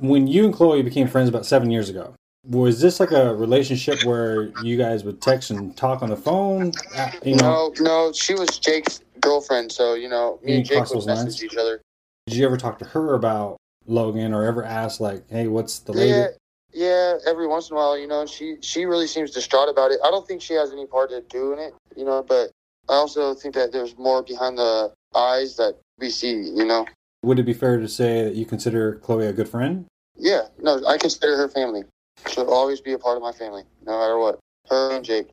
When 0.00 0.26
you 0.26 0.44
and 0.44 0.54
Chloe 0.54 0.82
became 0.82 1.06
friends 1.08 1.28
about 1.28 1.44
seven 1.44 1.70
years 1.70 1.88
ago, 1.88 2.14
was 2.44 2.80
this 2.80 2.98
like 3.00 3.12
a 3.12 3.34
relationship 3.34 4.02
where 4.02 4.42
you 4.58 4.76
guys 4.76 5.04
would 5.04 5.20
text 5.20 5.50
and 5.50 5.76
talk 5.76 6.02
on 6.02 6.10
the 6.10 6.16
phone? 6.16 6.72
Uh, 6.96 7.10
You 7.22 7.36
know, 7.36 7.72
No, 7.78 7.84
no, 7.84 8.12
she 8.12 8.34
was 8.34 8.58
Jake's 8.58 9.00
girlfriend, 9.20 9.70
so 9.70 9.94
you 9.94 10.08
know, 10.08 10.38
me 10.42 10.52
You 10.52 10.58
and 10.58 10.66
Jake 10.66 10.90
would 10.90 11.06
message 11.06 11.06
lines? 11.06 11.42
each 11.42 11.56
other. 11.56 11.80
did 12.26 12.36
you 12.36 12.44
ever 12.46 12.56
talk 12.56 12.78
to 12.80 12.84
her 12.84 13.14
about 13.14 13.56
Logan 13.86 14.32
or 14.32 14.44
ever 14.44 14.64
ask 14.64 15.00
like, 15.00 15.28
"Hey, 15.28 15.46
what's 15.48 15.80
the 15.80 15.92
Yeah, 15.92 16.00
latest?" 16.00 16.38
yeah. 16.72 17.18
Every 17.26 17.46
once 17.46 17.70
in 17.70 17.76
a 17.76 17.78
while, 17.78 17.98
you 17.98 18.06
know, 18.06 18.26
she 18.26 18.56
she 18.60 18.84
really 18.86 19.06
seems 19.06 19.30
distraught 19.30 19.68
about 19.68 19.90
it. 19.92 20.00
I 20.04 20.10
don't 20.10 20.26
think 20.26 20.42
she 20.42 20.54
has 20.54 20.72
any 20.72 20.86
part 20.86 21.10
to 21.10 21.20
do 21.22 21.52
in 21.52 21.58
it, 21.58 21.74
you 21.96 22.04
know. 22.04 22.22
But 22.22 22.50
I 22.88 22.94
also 22.94 23.34
think 23.34 23.54
that 23.54 23.72
there's 23.72 23.96
more 23.96 24.22
behind 24.22 24.58
the 24.58 24.92
eyes 25.14 25.56
that 25.56 25.78
we 25.98 26.10
see, 26.10 26.34
you 26.34 26.64
know. 26.64 26.86
Would 27.22 27.38
it 27.38 27.44
be 27.44 27.52
fair 27.52 27.78
to 27.78 27.88
say 27.88 28.24
that 28.24 28.34
you 28.34 28.44
consider 28.46 28.96
Chloe 28.96 29.26
a 29.26 29.32
good 29.32 29.48
friend? 29.48 29.86
Yeah, 30.16 30.42
no, 30.58 30.84
I 30.86 30.98
consider 30.98 31.36
her 31.36 31.48
family. 31.48 31.84
She'll 32.28 32.50
always 32.50 32.80
be 32.80 32.92
a 32.92 32.98
part 32.98 33.16
of 33.16 33.22
my 33.22 33.32
family, 33.32 33.62
no 33.84 33.98
matter 33.98 34.18
what. 34.18 34.38
Her 34.68 34.96
and 34.96 35.04
Jake. 35.04 35.28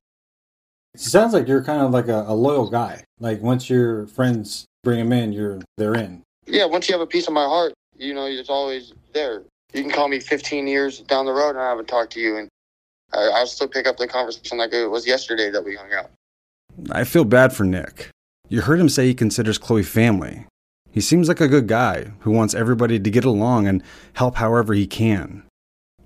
It 0.93 1.01
sounds 1.01 1.33
like 1.33 1.47
you're 1.47 1.63
kind 1.63 1.81
of 1.81 1.91
like 1.91 2.07
a, 2.07 2.25
a 2.27 2.33
loyal 2.33 2.69
guy. 2.69 3.03
Like 3.19 3.41
once 3.41 3.69
your 3.69 4.07
friends 4.07 4.65
bring 4.83 4.99
him 4.99 5.13
in, 5.13 5.31
you're 5.31 5.59
they're 5.77 5.95
in. 5.95 6.23
Yeah, 6.47 6.65
once 6.65 6.89
you 6.89 6.93
have 6.93 7.01
a 7.01 7.07
piece 7.07 7.27
of 7.27 7.33
my 7.33 7.45
heart, 7.45 7.73
you 7.95 8.13
know, 8.13 8.25
it's 8.25 8.49
always 8.49 8.93
there. 9.13 9.43
You 9.73 9.83
can 9.83 9.91
call 9.91 10.07
me 10.07 10.19
15 10.19 10.67
years 10.67 11.01
down 11.01 11.25
the 11.25 11.31
road 11.31 11.51
and 11.51 11.59
I 11.59 11.69
haven't 11.69 11.87
talked 11.87 12.13
to 12.13 12.19
you, 12.19 12.37
and 12.37 12.49
I, 13.13 13.29
I'll 13.35 13.47
still 13.47 13.67
pick 13.67 13.85
up 13.85 13.97
the 13.97 14.07
conversation 14.07 14.57
like 14.57 14.73
it 14.73 14.87
was 14.87 15.05
yesterday 15.05 15.51
that 15.51 15.63
we 15.63 15.75
hung 15.75 15.93
out. 15.93 16.09
I 16.91 17.03
feel 17.03 17.25
bad 17.25 17.53
for 17.53 17.63
Nick. 17.63 18.09
You 18.47 18.61
heard 18.61 18.79
him 18.79 18.89
say 18.89 19.05
he 19.05 19.13
considers 19.13 19.59
Chloe 19.59 19.83
family. 19.83 20.45
He 20.91 21.01
seems 21.01 21.27
like 21.27 21.39
a 21.39 21.47
good 21.47 21.67
guy 21.67 22.13
who 22.21 22.31
wants 22.31 22.55
everybody 22.55 22.99
to 22.99 23.09
get 23.11 23.25
along 23.25 23.67
and 23.67 23.83
help 24.13 24.35
however 24.35 24.73
he 24.73 24.87
can. 24.87 25.43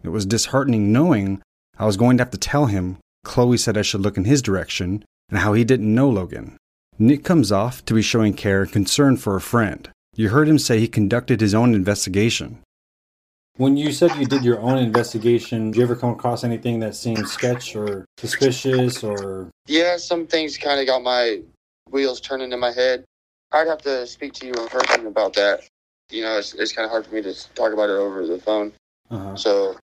It 0.04 0.10
was 0.10 0.26
disheartening 0.26 0.92
knowing 0.92 1.42
I 1.78 1.86
was 1.86 1.98
going 1.98 2.18
to 2.18 2.24
have 2.24 2.32
to 2.32 2.38
tell 2.38 2.68
him 2.68 2.98
Chloe 3.24 3.58
said 3.58 3.78
I 3.78 3.82
should 3.82 4.02
look 4.02 4.18
in 4.18 4.26
his 4.26 4.42
direction 4.42 5.04
and 5.30 5.40
how 5.40 5.54
he 5.54 5.64
didn't 5.64 5.94
know 5.94 6.10
Logan. 6.10 6.58
Nick 7.00 7.24
comes 7.24 7.52
off 7.52 7.84
to 7.86 7.94
be 7.94 8.02
showing 8.02 8.34
care 8.34 8.62
and 8.62 8.72
concern 8.72 9.18
for 9.18 9.36
a 9.36 9.42
friend. 9.42 9.90
You 10.16 10.30
heard 10.30 10.48
him 10.48 10.60
say 10.60 10.80
he 10.80 10.88
conducted 10.88 11.42
his 11.42 11.56
own 11.56 11.74
investigation. 11.74 12.60
When 13.58 13.78
you 13.78 13.92
said 13.92 14.16
you 14.16 14.26
did 14.26 14.44
your 14.44 14.60
own 14.60 14.78
investigation, 14.78 15.72
did 15.72 15.78
you 15.78 15.84
ever 15.84 15.96
come 15.96 16.12
across 16.12 16.44
anything 16.44 16.80
that 16.82 16.96
seemed 16.96 17.28
sketch 17.28 17.76
or 17.76 18.06
suspicious 18.18 19.04
or 19.04 19.50
Yeah, 19.68 19.98
some 19.98 20.28
things 20.28 20.58
kind 20.58 20.80
of 20.80 20.88
got 20.88 21.02
my 21.04 21.42
wheels 21.90 22.20
turning 22.20 22.52
in 22.52 22.60
my 22.60 22.72
head. 22.72 23.06
I'd 23.52 23.68
have 23.68 23.82
to 23.84 24.06
speak 24.08 24.34
to 24.34 24.48
you 24.48 24.54
in 24.54 24.68
person 24.68 25.06
about 25.06 25.34
that. 25.34 25.62
You 26.10 26.24
know, 26.24 26.38
it's, 26.38 26.54
it's 26.56 26.74
kind 26.74 26.86
of 26.86 26.92
hard 26.92 27.06
for 27.06 27.14
me 27.14 27.22
to 27.22 27.54
talk 27.54 27.74
about 27.74 27.90
it 27.90 27.94
over 27.94 28.26
the 28.26 28.40
phone. 28.40 28.74
uh 29.12 29.36
So, 29.36 29.78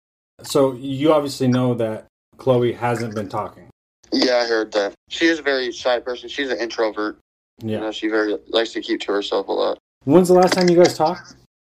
So 0.42 0.72
you 0.74 1.12
obviously 1.12 1.48
know 1.48 1.74
that 1.74 2.06
Chloe 2.36 2.72
hasn't 2.72 3.14
been 3.14 3.28
talking. 3.28 3.64
yeah, 4.12 4.36
I 4.36 4.46
heard 4.46 4.72
that. 4.72 4.94
She 5.10 5.26
is 5.26 5.38
a 5.38 5.42
very 5.42 5.70
shy 5.72 5.98
person. 6.00 6.28
She's 6.30 6.50
an 6.50 6.58
introvert. 6.58 7.18
You 7.62 7.72
Yeah. 7.72 7.80
know, 7.80 7.90
she 7.92 8.08
very 8.08 8.38
likes 8.48 8.72
to 8.72 8.80
keep 8.80 9.00
to 9.02 9.12
herself 9.12 9.48
a 9.48 9.52
lot. 9.52 9.78
When's 10.04 10.28
the 10.28 10.34
last 10.34 10.54
time 10.54 10.70
you 10.70 10.76
guys 10.76 10.96
talked? 10.96 11.34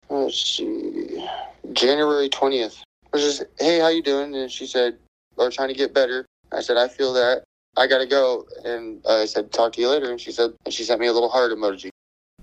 Let's 0.09 0.41
see. 0.41 1.29
January 1.73 2.29
20th. 2.31 2.83
I 3.13 3.17
was 3.17 3.23
just, 3.23 3.43
hey, 3.59 3.81
how 3.81 3.89
you 3.89 4.03
doing? 4.03 4.35
And 4.35 4.51
she 4.51 4.67
said, 4.67 4.97
we're 5.37 5.51
trying 5.51 5.69
to 5.69 5.75
get 5.75 5.93
better. 5.93 6.25
I 6.53 6.61
said, 6.61 6.77
I 6.79 6.89
feel 6.89 7.13
that. 7.15 7.43
I 7.77 7.87
gotta 7.87 8.07
go. 8.07 8.47
And 8.65 9.05
I 9.07 9.27
said, 9.27 9.53
talk 9.53 9.73
to 9.75 9.81
you 9.81 9.89
later. 9.89 10.11
And 10.11 10.21
she 10.21 10.33
said, 10.33 10.53
and 10.65 10.73
she 10.73 10.85
sent 10.85 11.01
me 11.01 11.07
a 11.09 11.13
little 11.13 11.29
heart 11.29 11.53
emoji. 11.53 11.91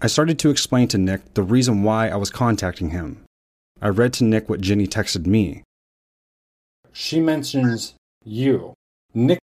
I 0.02 0.08
started 0.08 0.38
to 0.40 0.50
explain 0.52 0.88
to 0.90 0.98
Nick 0.98 1.34
the 1.34 1.44
reason 1.44 1.82
why 1.84 2.10
I 2.10 2.16
was 2.16 2.30
contacting 2.30 2.90
him. 2.92 3.24
I 3.82 3.88
read 3.90 4.14
to 4.14 4.24
Nick 4.24 4.50
what 4.50 4.62
Jenny 4.62 4.86
texted 4.88 5.26
me. 5.26 5.64
She 6.92 7.20
mentions 7.20 7.96
you. 8.24 8.74
Nick 9.14 9.40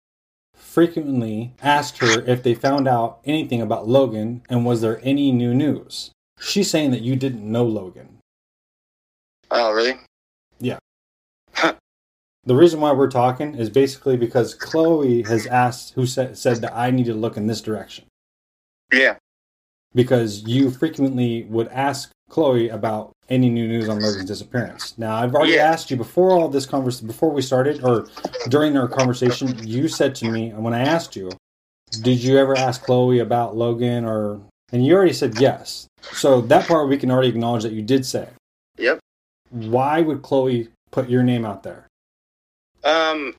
frequently 0.54 1.54
asked 1.62 1.98
her 1.98 2.20
if 2.26 2.42
they 2.42 2.54
found 2.54 2.86
out 2.86 3.20
anything 3.24 3.62
about 3.62 3.88
Logan 3.88 4.42
and 4.48 4.64
was 4.64 4.80
there 4.82 5.00
any 5.02 5.32
new 5.32 5.54
news. 5.54 6.10
She's 6.38 6.70
saying 6.70 6.90
that 6.90 7.00
you 7.02 7.16
didn't 7.16 7.50
know 7.50 7.64
Logan. 7.64 8.18
Oh, 9.50 9.72
really? 9.72 9.94
Yeah. 10.58 10.78
the 12.44 12.54
reason 12.54 12.80
why 12.80 12.92
we're 12.92 13.10
talking 13.10 13.54
is 13.54 13.70
basically 13.70 14.16
because 14.16 14.54
Chloe 14.54 15.22
has 15.22 15.46
asked 15.46 15.94
who 15.94 16.04
said, 16.06 16.36
said 16.36 16.60
that 16.60 16.74
I 16.76 16.90
need 16.90 17.06
to 17.06 17.14
look 17.14 17.36
in 17.36 17.46
this 17.46 17.60
direction. 17.62 18.04
Yeah. 18.92 19.16
because 19.94 20.42
you 20.44 20.70
frequently 20.70 21.44
would 21.44 21.68
ask 21.68 22.10
Chloe 22.28 22.68
about 22.68 23.12
any 23.28 23.50
new 23.50 23.66
news 23.66 23.88
on 23.88 24.00
Logan's 24.02 24.24
disappearance. 24.24 24.94
Now, 24.96 25.16
I've 25.16 25.34
already 25.34 25.54
Yeah. 25.54 25.70
asked 25.70 25.90
you 25.90 25.96
before 25.96 26.30
all 26.30 26.48
this 26.48 26.66
conversation, 26.66 27.06
before 27.06 27.30
we 27.30 27.42
started, 27.42 27.82
or 27.82 28.08
during 28.48 28.76
our 28.76 28.88
conversation, 28.88 29.58
you 29.66 29.88
said 29.88 30.14
to 30.16 30.26
me, 30.26 30.50
when 30.50 30.74
I 30.74 30.80
asked 30.80 31.16
you, 31.16 31.36
did 32.02 32.22
you 32.22 32.38
ever 32.38 32.56
ask 32.56 32.82
Chloe 32.82 33.18
about 33.18 33.56
Logan 33.56 34.04
or, 34.04 34.40
and 34.72 34.84
you 34.84 34.94
already 34.94 35.12
said 35.12 35.34
yes. 35.34 35.86
So 36.12 36.40
that 36.42 36.66
part 36.68 36.88
we 36.88 36.96
can 36.96 37.10
already 37.10 37.28
acknowledge 37.28 37.62
that 37.62 37.72
you 37.72 37.82
did 37.82 38.04
say. 38.06 38.28
Yep. 38.78 38.98
Why 39.50 40.00
would 40.00 40.22
Chloe 40.22 40.68
put 40.90 41.08
your 41.08 41.22
name 41.22 41.44
out 41.44 41.62
there? 41.62 41.86
Um, 42.84 43.34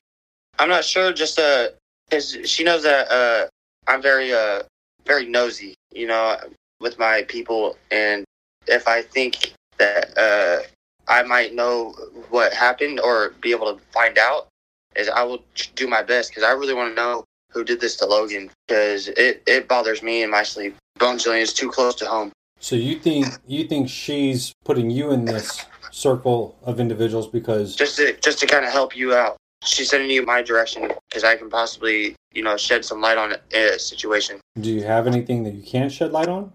I'm 0.58 0.68
not 0.68 0.84
sure. 0.84 1.12
Just 1.12 1.38
uh, 1.38 1.68
cause 2.10 2.36
she 2.44 2.64
knows 2.64 2.82
that 2.82 3.10
uh, 3.10 3.48
I'm 3.86 4.02
very 4.02 4.32
uh, 4.32 4.62
very 5.06 5.26
nosy. 5.26 5.74
You 5.92 6.06
know, 6.06 6.36
with 6.80 6.98
my 6.98 7.22
people, 7.28 7.76
and 7.90 8.24
if 8.66 8.86
I 8.88 9.02
think 9.02 9.54
that 9.78 10.16
uh, 10.16 10.62
I 11.08 11.22
might 11.22 11.54
know 11.54 11.94
what 12.30 12.52
happened 12.52 13.00
or 13.00 13.30
be 13.40 13.50
able 13.50 13.74
to 13.74 13.82
find 13.92 14.18
out, 14.18 14.48
is 14.96 15.08
I 15.08 15.22
will 15.22 15.42
do 15.74 15.88
my 15.88 16.02
best 16.02 16.30
because 16.30 16.42
I 16.42 16.52
really 16.52 16.74
want 16.74 16.94
to 16.94 17.00
know 17.00 17.24
who 17.50 17.64
did 17.64 17.80
this 17.80 17.96
to 17.96 18.06
Logan 18.06 18.50
because 18.66 19.08
it 19.08 19.42
it 19.46 19.68
bothers 19.68 20.02
me 20.02 20.22
in 20.22 20.30
my 20.30 20.42
sleep. 20.42 20.76
Bone 20.98 21.16
is 21.16 21.52
too 21.52 21.70
close 21.70 21.94
to 21.96 22.06
home. 22.06 22.32
So 22.60 22.76
you 22.76 22.98
think 22.98 23.26
you 23.46 23.64
think 23.64 23.88
she's 23.88 24.52
putting 24.64 24.90
you 24.90 25.12
in 25.12 25.24
this 25.24 25.64
circle 25.90 26.56
of 26.62 26.80
individuals 26.80 27.26
because 27.26 27.76
just 27.76 27.96
to 27.96 28.14
just 28.20 28.38
to 28.40 28.46
kind 28.46 28.64
of 28.64 28.72
help 28.72 28.96
you 28.96 29.14
out. 29.14 29.36
She's 29.64 29.90
sending 29.90 30.08
you 30.08 30.24
my 30.24 30.40
direction 30.40 30.88
because 31.08 31.24
I 31.24 31.34
can 31.34 31.50
possibly, 31.50 32.14
you 32.32 32.44
know, 32.44 32.56
shed 32.56 32.84
some 32.84 33.00
light 33.00 33.18
on 33.18 33.34
a 33.52 33.78
situation. 33.78 34.38
do 34.60 34.70
you 34.70 34.84
have 34.84 35.08
anything 35.08 35.42
that 35.42 35.54
you 35.54 35.64
can't 35.64 35.90
shed 35.90 36.12
light 36.12 36.28
on? 36.28 36.52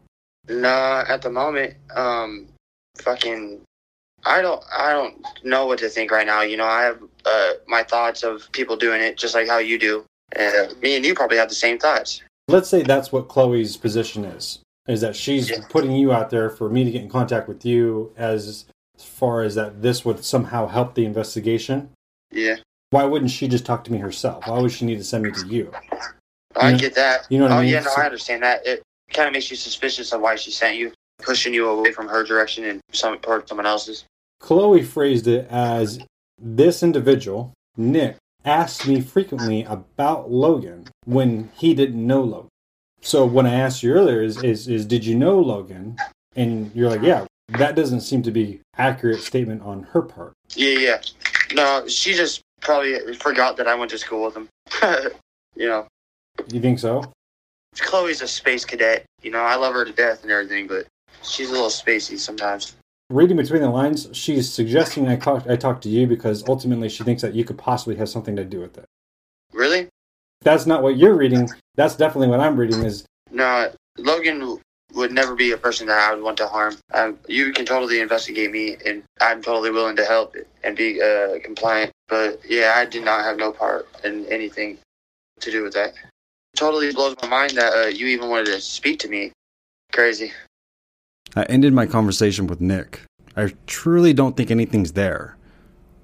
Nah, 0.47 1.03
at 1.09 1.21
the 1.21 1.29
moment, 1.29 1.75
um, 1.95 2.47
fucking, 2.97 3.61
I 4.25 4.41
don't, 4.41 4.63
I 4.75 4.91
don't 4.93 5.25
know 5.43 5.65
what 5.65 5.79
to 5.79 5.89
think 5.89 6.11
right 6.11 6.25
now. 6.27 6.41
You 6.41 6.57
know, 6.57 6.65
I 6.65 6.83
have 6.83 6.99
uh, 7.25 7.51
my 7.67 7.83
thoughts 7.83 8.23
of 8.23 8.49
people 8.51 8.75
doing 8.75 9.01
it 9.01 9.17
just 9.17 9.35
like 9.35 9.47
how 9.47 9.57
you 9.57 9.77
do. 9.79 10.05
And 10.35 10.55
uh, 10.71 10.73
me 10.81 10.95
and 10.95 11.05
you 11.05 11.13
probably 11.13 11.37
have 11.37 11.49
the 11.49 11.55
same 11.55 11.77
thoughts. 11.77 12.21
Let's 12.47 12.69
say 12.69 12.83
that's 12.83 13.11
what 13.11 13.27
Chloe's 13.27 13.77
position 13.77 14.25
is. 14.25 14.59
Is 14.87 14.99
that 15.01 15.15
she's 15.15 15.51
putting 15.69 15.91
you 15.91 16.11
out 16.11 16.29
there 16.29 16.49
for 16.49 16.69
me 16.69 16.83
to 16.83 16.91
get 16.91 17.01
in 17.01 17.09
contact 17.09 17.47
with 17.47 17.65
you 17.65 18.11
as 18.17 18.65
far 18.97 19.41
as 19.41 19.55
that 19.55 19.81
this 19.81 20.03
would 20.03 20.25
somehow 20.25 20.67
help 20.67 20.93
the 20.95 21.05
investigation? 21.05 21.89
Yeah, 22.31 22.55
Why 22.89 23.05
wouldn't 23.05 23.31
she 23.31 23.47
just 23.47 23.65
talk 23.65 23.83
to 23.85 23.91
me 23.91 23.99
herself? 23.99 24.47
Why 24.47 24.59
would 24.59 24.71
she 24.71 24.85
need 24.85 24.97
to 24.97 25.03
send 25.03 25.23
me 25.23 25.31
to 25.31 25.47
you? 25.47 25.71
I 26.55 26.67
You 26.67 26.71
know- 26.73 26.79
get 26.79 26.95
that. 26.95 27.27
you 27.29 27.37
know 27.37 27.45
what 27.45 27.53
I 27.53 27.57
oh, 27.59 27.61
mean? 27.61 27.71
yeah, 27.71 27.79
no, 27.81 27.91
I 27.95 28.05
understand 28.05 28.43
that. 28.43 28.65
It 28.65 28.81
kind 29.13 29.27
of 29.27 29.33
makes 29.33 29.49
you 29.49 29.55
suspicious 29.55 30.11
of 30.11 30.19
why 30.21 30.35
she 30.35 30.51
sent 30.51 30.77
you, 30.77 30.91
pushing 31.23 31.53
you 31.53 31.67
away 31.69 31.91
from 31.91 32.07
her 32.07 32.23
direction 32.23 32.65
and 32.65 32.81
some 32.91 33.17
toward 33.19 33.47
someone 33.47 33.65
else's. 33.65 34.05
Chloe 34.39 34.83
phrased 34.83 35.27
it 35.27 35.47
as 35.49 35.99
this 36.39 36.83
individual, 36.83 37.53
Nick, 37.77 38.17
asked 38.45 38.87
me 38.87 38.99
frequently 38.99 39.63
about 39.63 40.29
Logan 40.29 40.87
when 41.05 41.49
he 41.55 41.73
didn't 41.73 42.05
know 42.05 42.21
Logan. 42.21 42.49
So 43.01 43.25
when 43.25 43.45
I 43.45 43.55
asked 43.55 43.83
you 43.83 43.93
earlier 43.93 44.21
is, 44.21 44.41
is 44.43 44.67
is 44.67 44.85
did 44.85 45.05
you 45.05 45.15
know 45.15 45.39
Logan? 45.39 45.97
And 46.35 46.71
you're 46.73 46.89
like, 46.89 47.01
yeah, 47.01 47.25
that 47.49 47.75
doesn't 47.75 48.01
seem 48.01 48.23
to 48.23 48.31
be 48.31 48.61
accurate 48.77 49.21
statement 49.21 49.61
on 49.61 49.83
her 49.91 50.01
part. 50.01 50.33
Yeah, 50.55 50.79
yeah. 50.79 51.01
No, 51.53 51.87
she 51.87 52.13
just 52.13 52.41
probably 52.61 53.13
forgot 53.15 53.57
that 53.57 53.67
I 53.67 53.75
went 53.75 53.91
to 53.91 53.97
school 53.97 54.25
with 54.25 54.35
him. 54.35 54.49
you 55.55 55.67
know, 55.67 55.87
You 56.47 56.61
think 56.61 56.79
so? 56.79 57.03
Chloe's 57.77 58.21
a 58.21 58.27
space 58.27 58.65
cadet. 58.65 59.05
You 59.21 59.31
know, 59.31 59.39
I 59.41 59.55
love 59.55 59.73
her 59.73 59.85
to 59.85 59.91
death 59.91 60.23
and 60.23 60.31
everything, 60.31 60.67
but 60.67 60.87
she's 61.23 61.49
a 61.49 61.51
little 61.51 61.67
spacey 61.67 62.17
sometimes. 62.17 62.75
Reading 63.09 63.37
between 63.37 63.61
the 63.61 63.69
lines, 63.69 64.07
she's 64.13 64.51
suggesting 64.51 65.07
I 65.07 65.17
talk 65.17 65.45
I 65.47 65.55
talk 65.55 65.81
to 65.81 65.89
you 65.89 66.07
because 66.07 66.47
ultimately 66.47 66.89
she 66.89 67.03
thinks 67.03 67.21
that 67.21 67.35
you 67.35 67.43
could 67.43 67.57
possibly 67.57 67.95
have 67.97 68.09
something 68.09 68.35
to 68.35 68.45
do 68.45 68.59
with 68.59 68.77
it. 68.77 68.85
Really? 69.51 69.87
That's 70.41 70.65
not 70.65 70.83
what 70.83 70.97
you're 70.97 71.15
reading. 71.15 71.49
That's 71.75 71.95
definitely 71.95 72.27
what 72.27 72.39
I'm 72.39 72.57
reading. 72.57 72.83
Is 72.83 73.05
No, 73.31 73.71
Logan 73.97 74.59
would 74.93 75.11
never 75.11 75.35
be 75.35 75.51
a 75.51 75.57
person 75.57 75.87
that 75.87 75.97
I 75.97 76.13
would 76.13 76.23
want 76.23 76.37
to 76.37 76.47
harm. 76.47 76.75
Um, 76.93 77.17
you 77.27 77.51
can 77.51 77.65
totally 77.65 77.99
investigate 77.99 78.51
me, 78.51 78.77
and 78.85 79.03
I'm 79.21 79.41
totally 79.41 79.71
willing 79.71 79.95
to 79.95 80.05
help 80.05 80.35
and 80.63 80.75
be 80.75 81.01
uh, 81.01 81.39
compliant. 81.43 81.91
But 82.07 82.39
yeah, 82.47 82.73
I 82.75 82.85
did 82.85 83.03
not 83.03 83.23
have 83.23 83.37
no 83.37 83.51
part 83.51 83.87
in 84.03 84.25
anything 84.27 84.77
to 85.39 85.51
do 85.51 85.63
with 85.63 85.73
that. 85.73 85.93
Totally 86.55 86.91
blows 86.93 87.15
my 87.21 87.27
mind 87.27 87.51
that 87.53 87.73
uh, 87.73 87.87
you 87.87 88.07
even 88.07 88.29
wanted 88.29 88.47
to 88.47 88.61
speak 88.61 88.99
to 88.99 89.07
me. 89.07 89.31
Crazy. 89.91 90.31
I 91.35 91.43
ended 91.43 91.73
my 91.73 91.85
conversation 91.85 92.47
with 92.47 92.61
Nick. 92.61 93.01
I 93.35 93.53
truly 93.65 94.13
don't 94.13 94.37
think 94.37 94.51
anything's 94.51 94.93
there. 94.93 95.35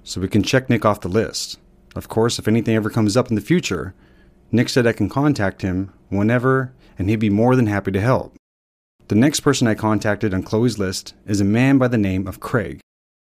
So 0.02 0.20
we 0.20 0.28
can 0.28 0.42
check 0.42 0.68
Nick 0.68 0.84
off 0.84 1.02
the 1.02 1.08
list. 1.08 1.58
Of 1.94 2.08
course, 2.08 2.38
if 2.38 2.48
anything 2.48 2.74
ever 2.74 2.90
comes 2.90 3.16
up 3.16 3.28
in 3.28 3.36
the 3.36 3.40
future, 3.40 3.94
Nick 4.50 4.68
said 4.68 4.86
I 4.86 4.92
can 4.92 5.08
contact 5.08 5.62
him 5.62 5.92
whenever 6.08 6.72
and 6.98 7.08
he'd 7.08 7.16
be 7.16 7.30
more 7.30 7.54
than 7.54 7.66
happy 7.66 7.92
to 7.92 8.00
help. 8.00 8.34
The 9.08 9.14
next 9.14 9.40
person 9.40 9.66
I 9.66 9.74
contacted 9.74 10.34
on 10.34 10.42
Chloe's 10.42 10.78
list 10.78 11.14
is 11.26 11.40
a 11.40 11.44
man 11.44 11.78
by 11.78 11.88
the 11.88 11.98
name 11.98 12.26
of 12.26 12.40
Craig. 12.40 12.80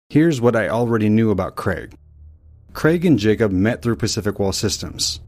Here's 0.10 0.41
what 0.41 0.56
I 0.56 0.70
already 0.70 1.10
knew 1.10 1.32
about 1.32 1.56
Craig. 1.56 1.96
Craig 2.74 3.06
and 3.06 3.18
Jacob 3.20 3.52
met 3.52 3.82
through 3.82 3.96
Pacific 3.96 4.39
Wall 4.39 4.52
Systems. 4.52 5.20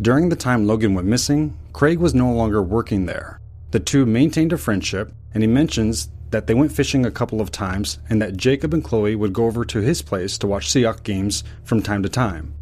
During 0.00 0.28
the 0.28 0.36
time 0.36 0.66
Logan 0.66 0.94
went 0.94 1.08
missing, 1.08 1.56
Craig 1.72 1.98
was 1.98 2.14
no 2.14 2.32
longer 2.32 2.62
working 2.62 3.06
there. 3.06 3.40
The 3.70 3.80
two 3.80 4.04
maintained 4.04 4.52
a 4.52 4.58
friendship, 4.58 5.12
and 5.34 5.42
he 5.42 5.46
mentions 5.46 6.08
that 6.30 6.46
they 6.46 6.54
went 6.54 6.72
fishing 6.72 7.06
a 7.06 7.10
couple 7.10 7.40
of 7.40 7.50
times 7.50 7.98
and 8.10 8.20
that 8.20 8.36
Jacob 8.36 8.74
and 8.74 8.84
Chloe 8.84 9.16
would 9.16 9.32
go 9.32 9.46
over 9.46 9.64
to 9.64 9.80
his 9.80 10.02
place 10.02 10.36
to 10.38 10.46
watch 10.46 10.68
Seahawk 10.68 11.02
games 11.02 11.44
from 11.64 11.82
time 11.82 12.02
to 12.02 12.08
time. 12.08 12.54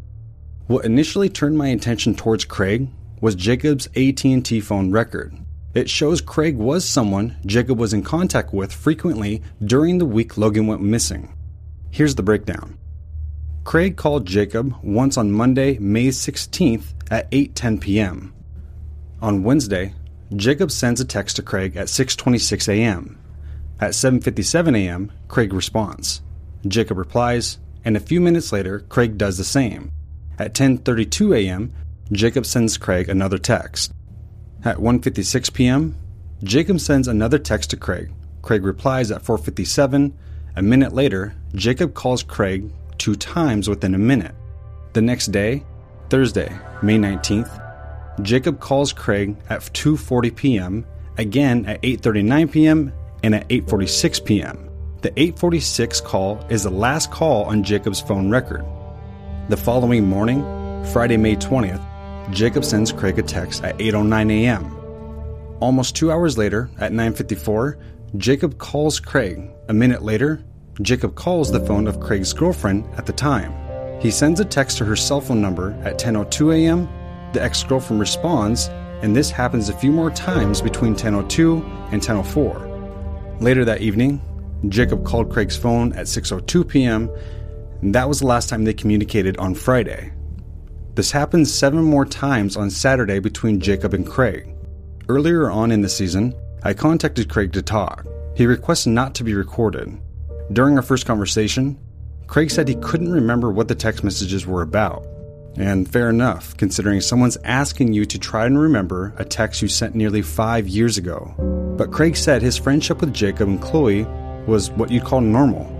What 0.67 0.85
initially 0.85 1.29
turned 1.29 1.57
my 1.57 1.67
attention 1.67 2.15
towards 2.15 2.45
Craig 2.45 2.87
was 3.21 3.35
Jacob's 3.35 3.87
AT&T 3.95 4.61
phone 4.61 4.91
record. 4.91 5.33
It 5.73 5.89
shows 5.89 6.21
Craig 6.21 6.55
was 6.55 6.85
someone 6.85 7.35
Jacob 7.45 7.77
was 7.77 7.93
in 7.93 8.03
contact 8.03 8.53
with 8.53 8.73
frequently 8.73 9.41
during 9.63 9.97
the 9.97 10.05
week 10.05 10.37
Logan 10.37 10.67
went 10.67 10.81
missing. 10.81 11.33
Here's 11.91 12.15
the 12.15 12.23
breakdown. 12.23 12.77
Craig 13.63 13.97
called 13.97 14.25
Jacob 14.25 14.73
once 14.81 15.17
on 15.17 15.31
Monday, 15.31 15.77
May 15.77 16.07
16th 16.07 16.93
at 17.11 17.29
8:10 17.31 17.81
p.m. 17.81 18.33
On 19.21 19.43
Wednesday, 19.43 19.93
Jacob 20.35 20.71
sends 20.71 20.99
a 20.99 21.05
text 21.05 21.37
to 21.37 21.41
Craig 21.41 21.77
at 21.77 21.87
6:26 21.87 22.67
a.m. 22.67 23.17
At 23.79 23.91
7:57 23.91 24.75
a.m., 24.75 25.11
Craig 25.27 25.53
responds. 25.53 26.21
Jacob 26.67 26.97
replies, 26.97 27.59
and 27.85 27.95
a 27.95 28.01
few 28.01 28.19
minutes 28.19 28.51
later, 28.51 28.79
Craig 28.89 29.17
does 29.17 29.37
the 29.37 29.43
same. 29.43 29.91
At 30.37 30.53
10:32 30.53 31.35
a.m., 31.37 31.71
Jacob 32.11 32.45
sends 32.45 32.77
Craig 32.77 33.07
another 33.07 33.37
text. 33.37 33.93
At 34.65 34.77
1:56 34.77 35.53
p.m., 35.53 35.95
Jacob 36.43 36.79
sends 36.79 37.07
another 37.07 37.39
text 37.39 37.69
to 37.69 37.77
Craig. 37.77 38.11
Craig 38.41 38.63
replies 38.63 39.11
at 39.11 39.23
4:57. 39.23 40.11
A 40.57 40.61
minute 40.61 40.91
later, 40.91 41.35
Jacob 41.55 41.93
calls 41.93 42.23
Craig 42.23 42.69
two 42.97 43.15
times 43.15 43.69
within 43.69 43.95
a 43.95 43.99
minute. 43.99 44.35
The 44.93 45.01
next 45.01 45.27
day, 45.27 45.63
Thursday, 46.09 46.51
May 46.81 46.97
19th, 46.97 47.66
Jacob 48.21 48.59
calls 48.59 48.93
Craig 48.93 49.35
at 49.49 49.61
2:40 49.61 50.35
p.m., 50.35 50.85
again 51.17 51.65
at 51.65 51.81
8:39 51.81 52.51
p.m. 52.51 52.93
and 53.23 53.35
at 53.35 53.47
8:46 53.49 54.25
p.m. 54.25 54.69
The 55.01 55.11
8:46 55.11 56.03
call 56.03 56.43
is 56.49 56.63
the 56.63 56.71
last 56.71 57.11
call 57.11 57.45
on 57.45 57.63
Jacob's 57.63 58.01
phone 58.01 58.29
record. 58.29 58.65
The 59.49 59.57
following 59.57 60.07
morning, 60.07 60.41
Friday, 60.91 61.17
May 61.17 61.35
20th, 61.35 61.83
Jacob 62.31 62.65
sends 62.65 62.91
Craig 62.91 63.19
a 63.19 63.23
text 63.23 63.63
at 63.63 63.77
8:09 63.77 64.31
a.m. 64.31 64.73
Almost 65.59 65.95
2 65.95 66.11
hours 66.11 66.37
later, 66.37 66.69
at 66.79 66.91
9:54, 66.91 67.77
Jacob 68.17 68.57
calls 68.57 68.99
Craig. 68.99 69.49
A 69.69 69.73
minute 69.73 70.01
later, 70.01 70.43
Jacob 70.81 71.13
calls 71.15 71.51
the 71.51 71.65
phone 71.65 71.87
of 71.87 71.99
Craig's 71.99 72.33
girlfriend 72.33 72.85
at 72.95 73.05
the 73.05 73.13
time. 73.13 73.53
He 74.01 74.11
sends 74.11 74.39
a 74.39 74.45
text 74.45 74.77
to 74.77 74.85
her 74.85 74.95
cell 74.95 75.21
phone 75.21 75.41
number 75.41 75.71
at 75.83 75.99
10:02 75.99 76.55
a.m. 76.55 76.87
The 77.37 77.43
ex-girlfriend 77.43 77.99
responds, 77.99 78.67
and 79.03 79.15
this 79.15 79.29
happens 79.29 79.69
a 79.69 79.77
few 79.77 79.91
more 79.91 80.09
times 80.09 80.59
between 80.59 80.95
10:02 80.95 81.63
and 81.91 82.01
10:04. 82.01 83.37
Later 83.39 83.63
that 83.63 83.81
evening, 83.81 84.19
Jacob 84.69 85.05
called 85.05 85.29
Craig's 85.29 85.55
phone 85.55 85.93
at 85.93 86.07
6:02 86.07 86.67
p.m. 86.67 87.11
and 87.83 87.93
that 87.93 88.09
was 88.09 88.21
the 88.21 88.25
last 88.25 88.49
time 88.49 88.63
they 88.63 88.73
communicated 88.73 89.37
on 89.37 89.53
Friday. 89.53 90.11
This 90.95 91.11
happens 91.11 91.53
7 91.53 91.83
more 91.83 92.05
times 92.07 92.57
on 92.57 92.71
Saturday 92.71 93.19
between 93.19 93.59
Jacob 93.59 93.93
and 93.93 94.07
Craig. 94.07 94.55
Earlier 95.07 95.51
on 95.51 95.71
in 95.71 95.81
the 95.81 95.89
season, 95.89 96.33
I 96.63 96.73
contacted 96.73 97.29
Craig 97.29 97.53
to 97.53 97.61
talk. 97.61 98.07
He 98.35 98.47
requested 98.47 98.93
not 98.93 99.13
to 99.13 99.23
be 99.23 99.35
recorded. 99.35 99.95
During 100.53 100.75
our 100.75 100.81
first 100.81 101.05
conversation, 101.05 101.77
Craig 102.25 102.49
said 102.49 102.67
he 102.67 102.73
couldn't 102.77 103.11
remember 103.11 103.51
what 103.51 103.67
the 103.67 103.75
text 103.75 104.03
messages 104.03 104.47
were 104.47 104.63
about. 104.63 105.05
And 105.57 105.91
fair 105.91 106.09
enough, 106.09 106.55
considering 106.55 107.01
someone's 107.01 107.37
asking 107.43 107.93
you 107.93 108.05
to 108.05 108.19
try 108.19 108.45
and 108.45 108.59
remember 108.59 109.13
a 109.17 109.25
text 109.25 109.61
you 109.61 109.67
sent 109.67 109.95
nearly 109.95 110.21
five 110.21 110.67
years 110.67 110.97
ago. 110.97 111.33
But 111.77 111.91
Craig 111.91 112.15
said 112.15 112.41
his 112.41 112.57
friendship 112.57 113.01
with 113.01 113.13
Jacob 113.13 113.49
and 113.49 113.61
Chloe 113.61 114.03
was 114.45 114.69
what 114.71 114.91
you'd 114.91 115.03
call 115.03 115.21
normal. 115.21 115.73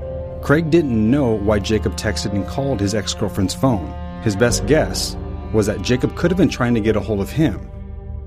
Craig 0.44 0.70
didn't 0.70 1.12
know 1.12 1.36
why 1.36 1.60
Jacob 1.60 1.96
texted 1.96 2.34
and 2.34 2.46
called 2.48 2.80
his 2.80 2.96
ex 2.96 3.14
girlfriend's 3.14 3.54
phone. 3.54 3.94
His 4.24 4.36
best 4.36 4.66
guess 4.66 5.16
was 5.54 5.68
that 5.68 5.82
Jacob 5.82 6.16
could 6.16 6.32
have 6.32 6.38
been 6.38 6.50
trying 6.50 6.74
to 6.74 6.82
get 6.82 6.96
a 6.96 7.00
hold 7.00 7.22
of 7.22 7.30
him. 7.30 7.70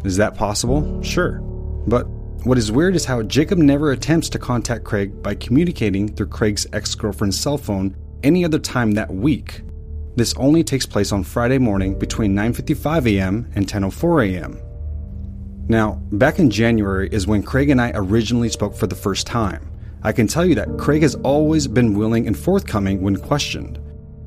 Is 0.04 0.16
that 0.16 0.36
possible? 0.36 1.02
Sure. 1.02 1.40
But 1.86 2.08
what 2.44 2.58
is 2.58 2.72
weird 2.72 2.94
is 2.94 3.04
how 3.04 3.22
Jacob 3.22 3.58
never 3.58 3.90
attempts 3.90 4.28
to 4.30 4.38
contact 4.38 4.84
Craig 4.84 5.22
by 5.22 5.34
communicating 5.34 6.08
through 6.14 6.28
Craig's 6.28 6.66
ex 6.72 6.94
girlfriend's 6.94 7.38
cell 7.38 7.58
phone 7.58 7.96
any 8.22 8.44
other 8.44 8.58
time 8.58 8.92
that 8.92 9.12
week. 9.12 9.62
This 10.16 10.34
only 10.36 10.64
takes 10.64 10.86
place 10.86 11.12
on 11.12 11.22
Friday 11.22 11.58
morning 11.58 11.98
between 11.98 12.34
9:55 12.34 13.06
a.m. 13.06 13.50
and 13.54 13.66
10:04 13.66 14.28
a.m. 14.28 14.60
Now, 15.68 16.02
back 16.10 16.40
in 16.40 16.50
January 16.50 17.08
is 17.12 17.28
when 17.28 17.44
Craig 17.44 17.70
and 17.70 17.80
I 17.80 17.92
originally 17.94 18.48
spoke 18.48 18.74
for 18.74 18.88
the 18.88 18.96
first 18.96 19.26
time. 19.26 19.70
I 20.02 20.12
can 20.12 20.26
tell 20.26 20.44
you 20.44 20.56
that 20.56 20.78
Craig 20.78 21.02
has 21.02 21.14
always 21.16 21.68
been 21.68 21.96
willing 21.96 22.26
and 22.26 22.36
forthcoming 22.36 23.02
when 23.02 23.16
questioned. 23.16 23.78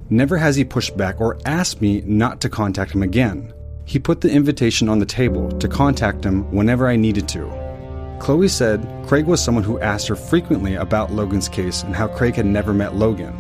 Never 0.10 0.38
has 0.38 0.56
he 0.56 0.64
pushed 0.64 0.96
back 0.96 1.20
or 1.20 1.38
asked 1.46 1.82
me 1.82 2.02
not 2.06 2.40
to 2.42 2.50
contact 2.50 2.94
him 2.94 3.04
again. 3.04 3.52
He 3.86 4.00
put 4.00 4.22
the 4.22 4.32
invitation 4.32 4.88
on 4.88 5.00
the 5.00 5.06
table 5.06 5.52
to 5.52 5.68
contact 5.68 6.24
him 6.24 6.50
whenever 6.52 6.88
I 6.88 6.96
needed 6.96 7.28
to. 7.30 7.52
Chloe 8.20 8.48
said 8.48 8.88
Craig 9.06 9.26
was 9.26 9.44
someone 9.44 9.66
who 9.66 9.80
asked 9.80 10.08
her 10.08 10.16
frequently 10.16 10.76
about 10.76 11.12
Logan's 11.12 11.50
case 11.50 11.84
and 11.84 11.94
how 11.94 12.08
Craig 12.08 12.36
had 12.36 12.46
never 12.46 12.74
met 12.74 12.96
Logan. 12.96 13.34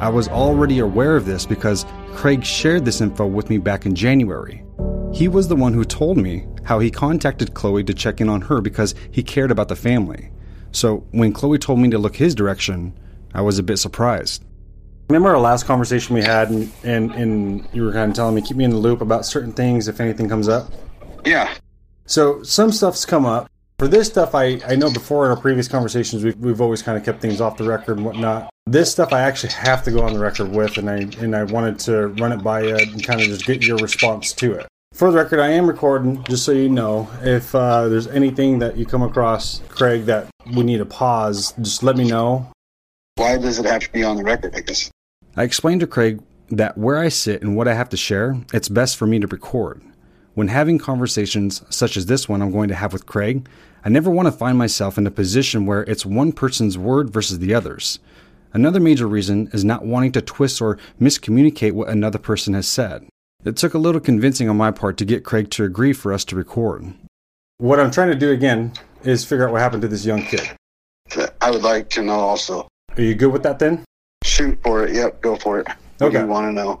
I 0.00 0.08
was 0.08 0.28
already 0.28 0.78
aware 0.78 1.14
of 1.14 1.26
this 1.26 1.44
because 1.44 1.84
Craig 2.14 2.42
shared 2.42 2.86
this 2.86 3.02
info 3.02 3.26
with 3.26 3.50
me 3.50 3.58
back 3.58 3.84
in 3.84 3.94
January. 3.94 4.64
He 5.12 5.28
was 5.28 5.48
the 5.48 5.56
one 5.56 5.74
who 5.74 5.84
told 5.84 6.16
me 6.16 6.46
how 6.64 6.78
he 6.78 6.90
contacted 6.90 7.52
Chloe 7.52 7.84
to 7.84 7.92
check 7.92 8.18
in 8.18 8.30
on 8.30 8.40
her 8.40 8.62
because 8.62 8.94
he 9.10 9.22
cared 9.22 9.50
about 9.50 9.68
the 9.68 9.76
family. 9.76 10.30
So 10.72 11.06
when 11.10 11.34
Chloe 11.34 11.58
told 11.58 11.80
me 11.80 11.90
to 11.90 11.98
look 11.98 12.16
his 12.16 12.34
direction, 12.34 12.98
I 13.34 13.42
was 13.42 13.58
a 13.58 13.62
bit 13.62 13.76
surprised. 13.76 14.42
Remember 15.10 15.28
our 15.28 15.40
last 15.40 15.66
conversation 15.66 16.14
we 16.14 16.22
had, 16.22 16.48
and, 16.48 16.72
and, 16.82 17.12
and 17.12 17.68
you 17.74 17.82
were 17.82 17.92
kind 17.92 18.10
of 18.10 18.16
telling 18.16 18.34
me, 18.34 18.40
keep 18.40 18.56
me 18.56 18.64
in 18.64 18.70
the 18.70 18.78
loop 18.78 19.02
about 19.02 19.26
certain 19.26 19.52
things 19.52 19.86
if 19.86 20.00
anything 20.00 20.30
comes 20.30 20.48
up? 20.48 20.72
Yeah. 21.26 21.52
So 22.06 22.42
some 22.42 22.72
stuff's 22.72 23.04
come 23.04 23.26
up. 23.26 23.50
For 23.78 23.86
this 23.86 24.06
stuff, 24.06 24.34
I, 24.34 24.60
I 24.66 24.76
know 24.76 24.90
before 24.90 25.26
in 25.26 25.30
our 25.30 25.40
previous 25.40 25.68
conversations, 25.68 26.24
we've, 26.24 26.38
we've 26.38 26.60
always 26.62 26.80
kind 26.80 26.96
of 26.96 27.04
kept 27.04 27.20
things 27.20 27.40
off 27.40 27.58
the 27.58 27.64
record 27.64 27.98
and 27.98 28.06
whatnot. 28.06 28.50
This 28.70 28.92
stuff 28.92 29.12
I 29.12 29.22
actually 29.22 29.52
have 29.54 29.82
to 29.82 29.90
go 29.90 30.02
on 30.02 30.12
the 30.12 30.20
record 30.20 30.52
with, 30.52 30.78
and 30.78 30.88
I 30.88 30.98
and 31.20 31.34
I 31.34 31.42
wanted 31.42 31.80
to 31.80 32.06
run 32.06 32.30
it 32.30 32.36
by 32.36 32.62
you 32.62 32.76
and 32.76 33.02
kind 33.02 33.20
of 33.20 33.26
just 33.26 33.44
get 33.44 33.66
your 33.66 33.76
response 33.78 34.32
to 34.34 34.52
it. 34.52 34.68
For 34.94 35.10
the 35.10 35.16
record, 35.16 35.40
I 35.40 35.48
am 35.48 35.66
recording, 35.66 36.22
just 36.22 36.44
so 36.44 36.52
you 36.52 36.68
know. 36.68 37.10
If 37.20 37.52
uh, 37.52 37.88
there's 37.88 38.06
anything 38.06 38.60
that 38.60 38.76
you 38.76 38.86
come 38.86 39.02
across, 39.02 39.60
Craig, 39.70 40.04
that 40.04 40.28
we 40.54 40.62
need 40.62 40.80
a 40.80 40.86
pause, 40.86 41.52
just 41.60 41.82
let 41.82 41.96
me 41.96 42.08
know. 42.08 42.46
Why 43.16 43.38
does 43.38 43.58
it 43.58 43.66
have 43.66 43.82
to 43.82 43.90
be 43.90 44.04
on 44.04 44.14
the 44.14 44.22
record, 44.22 44.54
I 44.54 44.60
guess? 44.60 44.88
I 45.36 45.42
explained 45.42 45.80
to 45.80 45.88
Craig 45.88 46.22
that 46.50 46.78
where 46.78 46.98
I 46.98 47.08
sit 47.08 47.42
and 47.42 47.56
what 47.56 47.66
I 47.66 47.74
have 47.74 47.88
to 47.88 47.96
share, 47.96 48.40
it's 48.52 48.68
best 48.68 48.96
for 48.96 49.06
me 49.08 49.18
to 49.18 49.26
record. 49.26 49.82
When 50.34 50.46
having 50.46 50.78
conversations 50.78 51.64
such 51.70 51.96
as 51.96 52.06
this 52.06 52.28
one 52.28 52.40
I'm 52.40 52.52
going 52.52 52.68
to 52.68 52.76
have 52.76 52.92
with 52.92 53.06
Craig, 53.06 53.48
I 53.84 53.88
never 53.88 54.10
want 54.10 54.26
to 54.26 54.32
find 54.32 54.56
myself 54.56 54.96
in 54.96 55.08
a 55.08 55.10
position 55.10 55.66
where 55.66 55.82
it's 55.82 56.06
one 56.06 56.30
person's 56.30 56.78
word 56.78 57.10
versus 57.10 57.40
the 57.40 57.52
other's. 57.52 57.98
Another 58.52 58.80
major 58.80 59.06
reason 59.06 59.48
is 59.52 59.64
not 59.64 59.84
wanting 59.84 60.12
to 60.12 60.20
twist 60.22 60.60
or 60.60 60.78
miscommunicate 61.00 61.72
what 61.72 61.88
another 61.88 62.18
person 62.18 62.54
has 62.54 62.66
said. 62.66 63.06
It 63.44 63.56
took 63.56 63.74
a 63.74 63.78
little 63.78 64.00
convincing 64.00 64.48
on 64.48 64.56
my 64.56 64.70
part 64.70 64.96
to 64.98 65.04
get 65.04 65.24
Craig 65.24 65.50
to 65.52 65.64
agree 65.64 65.92
for 65.92 66.12
us 66.12 66.24
to 66.26 66.36
record. 66.36 66.92
What 67.58 67.78
I'm 67.80 67.90
trying 67.90 68.10
to 68.10 68.14
do 68.16 68.30
again 68.32 68.72
is 69.04 69.24
figure 69.24 69.46
out 69.46 69.52
what 69.52 69.60
happened 69.60 69.82
to 69.82 69.88
this 69.88 70.04
young 70.04 70.22
kid. 70.22 70.42
I 71.40 71.50
would 71.50 71.62
like 71.62 71.88
to 71.90 72.02
know 72.02 72.18
also. 72.20 72.68
Are 72.96 73.02
you 73.02 73.14
good 73.14 73.32
with 73.32 73.42
that 73.44 73.58
then? 73.58 73.84
Shoot 74.24 74.58
for 74.62 74.84
it. 74.84 74.94
Yep, 74.94 75.20
go 75.20 75.36
for 75.36 75.60
it. 75.60 75.66
What 75.98 76.08
Okay. 76.08 76.18
do 76.18 76.24
you 76.24 76.30
want 76.30 76.48
to 76.48 76.52
know? 76.52 76.78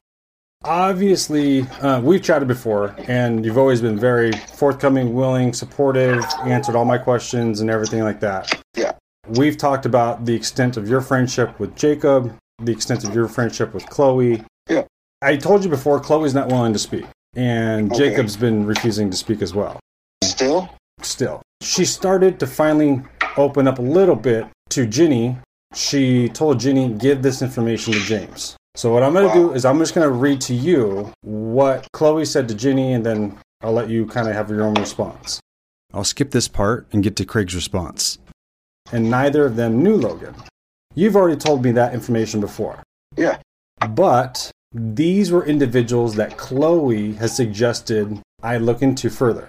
Obviously, 0.64 1.62
uh, 1.80 2.00
we've 2.02 2.22
chatted 2.22 2.46
before, 2.46 2.94
and 3.08 3.44
you've 3.44 3.56
always 3.56 3.80
been 3.80 3.98
very 3.98 4.32
forthcoming, 4.54 5.14
willing, 5.14 5.54
supportive, 5.54 6.22
answered 6.44 6.76
all 6.76 6.84
my 6.84 6.98
questions 6.98 7.62
and 7.62 7.70
everything 7.70 8.02
like 8.02 8.20
that. 8.20 8.60
Yeah. 8.76 8.92
We've 9.30 9.56
talked 9.56 9.86
about 9.86 10.24
the 10.24 10.34
extent 10.34 10.76
of 10.76 10.88
your 10.88 11.00
friendship 11.00 11.58
with 11.60 11.76
Jacob, 11.76 12.36
the 12.58 12.72
extent 12.72 13.04
of 13.04 13.14
your 13.14 13.28
friendship 13.28 13.72
with 13.72 13.86
Chloe. 13.86 14.42
Yeah. 14.68 14.84
I 15.22 15.36
told 15.36 15.62
you 15.62 15.70
before, 15.70 16.00
Chloe's 16.00 16.34
not 16.34 16.48
willing 16.48 16.72
to 16.72 16.78
speak, 16.78 17.04
and 17.36 17.92
Okay. 17.92 18.10
Jacob's 18.10 18.36
been 18.36 18.66
refusing 18.66 19.08
to 19.10 19.16
speak 19.16 19.40
as 19.40 19.54
well. 19.54 19.78
Still? 20.24 20.68
Still. 21.02 21.42
She 21.62 21.84
started 21.84 22.40
to 22.40 22.46
finally 22.46 23.02
open 23.36 23.68
up 23.68 23.78
a 23.78 23.82
little 23.82 24.16
bit 24.16 24.46
to 24.70 24.84
Jenny. 24.86 25.36
She 25.74 26.28
told 26.30 26.58
Jenny, 26.58 26.92
give 26.94 27.22
this 27.22 27.40
information 27.40 27.92
to 27.92 28.00
James. 28.00 28.56
So 28.74 28.92
what 28.92 29.02
I'm 29.04 29.12
going 29.12 29.28
to 29.28 29.34
do 29.34 29.52
is 29.52 29.64
I'm 29.64 29.78
just 29.78 29.94
going 29.94 30.08
to 30.08 30.12
read 30.12 30.40
to 30.42 30.54
you 30.54 31.12
what 31.22 31.86
Chloe 31.92 32.24
said 32.24 32.48
to 32.48 32.54
Jenny, 32.54 32.94
and 32.94 33.06
then 33.06 33.38
I'll 33.62 33.72
let 33.72 33.88
you 33.88 34.06
kind 34.06 34.26
of 34.28 34.34
have 34.34 34.50
your 34.50 34.62
own 34.62 34.74
response. 34.74 35.38
I'll 35.94 36.04
skip 36.04 36.32
this 36.32 36.48
part 36.48 36.88
and 36.92 37.02
get 37.02 37.14
to 37.16 37.24
Craig's 37.24 37.54
response. 37.54 38.18
And 38.92 39.10
neither 39.10 39.44
of 39.46 39.56
them 39.56 39.82
knew 39.82 39.96
Logan. 39.96 40.34
You've 40.94 41.16
already 41.16 41.36
told 41.36 41.64
me 41.64 41.72
that 41.72 41.94
information 41.94 42.40
before. 42.40 42.82
Yeah. 43.16 43.38
But 43.90 44.50
these 44.72 45.30
were 45.30 45.46
individuals 45.46 46.14
that 46.16 46.36
Chloe 46.36 47.12
has 47.14 47.34
suggested 47.34 48.20
I 48.42 48.58
look 48.58 48.82
into 48.82 49.10
further. 49.10 49.48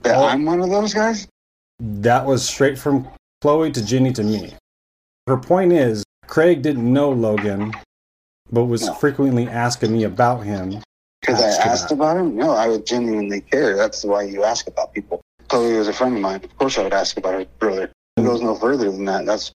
That 0.00 0.16
I'm 0.18 0.44
one 0.44 0.60
of 0.60 0.70
those 0.70 0.92
guys? 0.92 1.26
That 1.80 2.26
was 2.26 2.46
straight 2.46 2.78
from 2.78 3.08
Chloe 3.40 3.72
to 3.72 3.84
Jenny 3.84 4.12
to 4.12 4.22
me. 4.22 4.54
Her 5.26 5.36
point 5.38 5.72
is, 5.72 6.04
Craig 6.26 6.62
didn't 6.62 6.90
know 6.90 7.10
Logan, 7.10 7.72
but 8.52 8.64
was 8.64 8.88
frequently 9.00 9.48
asking 9.48 9.92
me 9.92 10.04
about 10.04 10.40
him. 10.40 10.82
Because 11.20 11.42
I 11.42 11.48
asked 11.70 11.90
about 11.90 12.18
him? 12.18 12.36
No, 12.36 12.50
I 12.50 12.68
would 12.68 12.84
genuinely 12.84 13.40
care. 13.40 13.76
That's 13.76 14.04
why 14.04 14.22
you 14.22 14.44
ask 14.44 14.66
about 14.66 14.92
people. 14.92 15.22
Chloe 15.48 15.76
was 15.76 15.88
a 15.88 15.92
friend 15.92 16.16
of 16.16 16.22
mine. 16.22 16.44
Of 16.44 16.56
course 16.58 16.78
I 16.78 16.82
would 16.82 16.92
ask 16.92 17.16
about 17.16 17.34
her 17.34 17.46
brother. 17.58 17.90
It 18.54 18.60
goes 18.60 18.62
no 18.62 18.68
further 18.68 18.90
than 18.90 19.04
that. 19.06 19.26
That's 19.26 19.52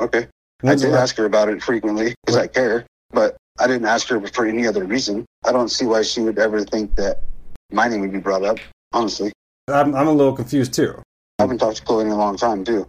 okay. 0.00 0.28
I 0.64 0.74
did 0.74 0.94
ask 0.94 1.16
her 1.16 1.24
about 1.24 1.48
it 1.48 1.62
frequently 1.62 2.14
because 2.24 2.36
I 2.36 2.46
care, 2.46 2.86
but 3.10 3.36
I 3.58 3.66
didn't 3.66 3.86
ask 3.86 4.08
her 4.08 4.20
for 4.28 4.46
any 4.46 4.66
other 4.66 4.84
reason. 4.84 5.24
I 5.44 5.52
don't 5.52 5.68
see 5.68 5.86
why 5.86 6.02
she 6.02 6.20
would 6.20 6.38
ever 6.38 6.64
think 6.64 6.96
that 6.96 7.22
my 7.70 7.88
name 7.88 8.00
would 8.00 8.12
be 8.12 8.18
brought 8.18 8.44
up, 8.44 8.58
honestly. 8.92 9.32
I'm, 9.68 9.94
I'm 9.94 10.08
a 10.08 10.12
little 10.12 10.32
confused 10.32 10.74
too. 10.74 11.00
I 11.38 11.42
haven't 11.42 11.58
talked 11.58 11.76
to 11.76 11.82
Chloe 11.84 12.04
in 12.06 12.10
a 12.10 12.16
long 12.16 12.36
time, 12.36 12.64
too. 12.64 12.86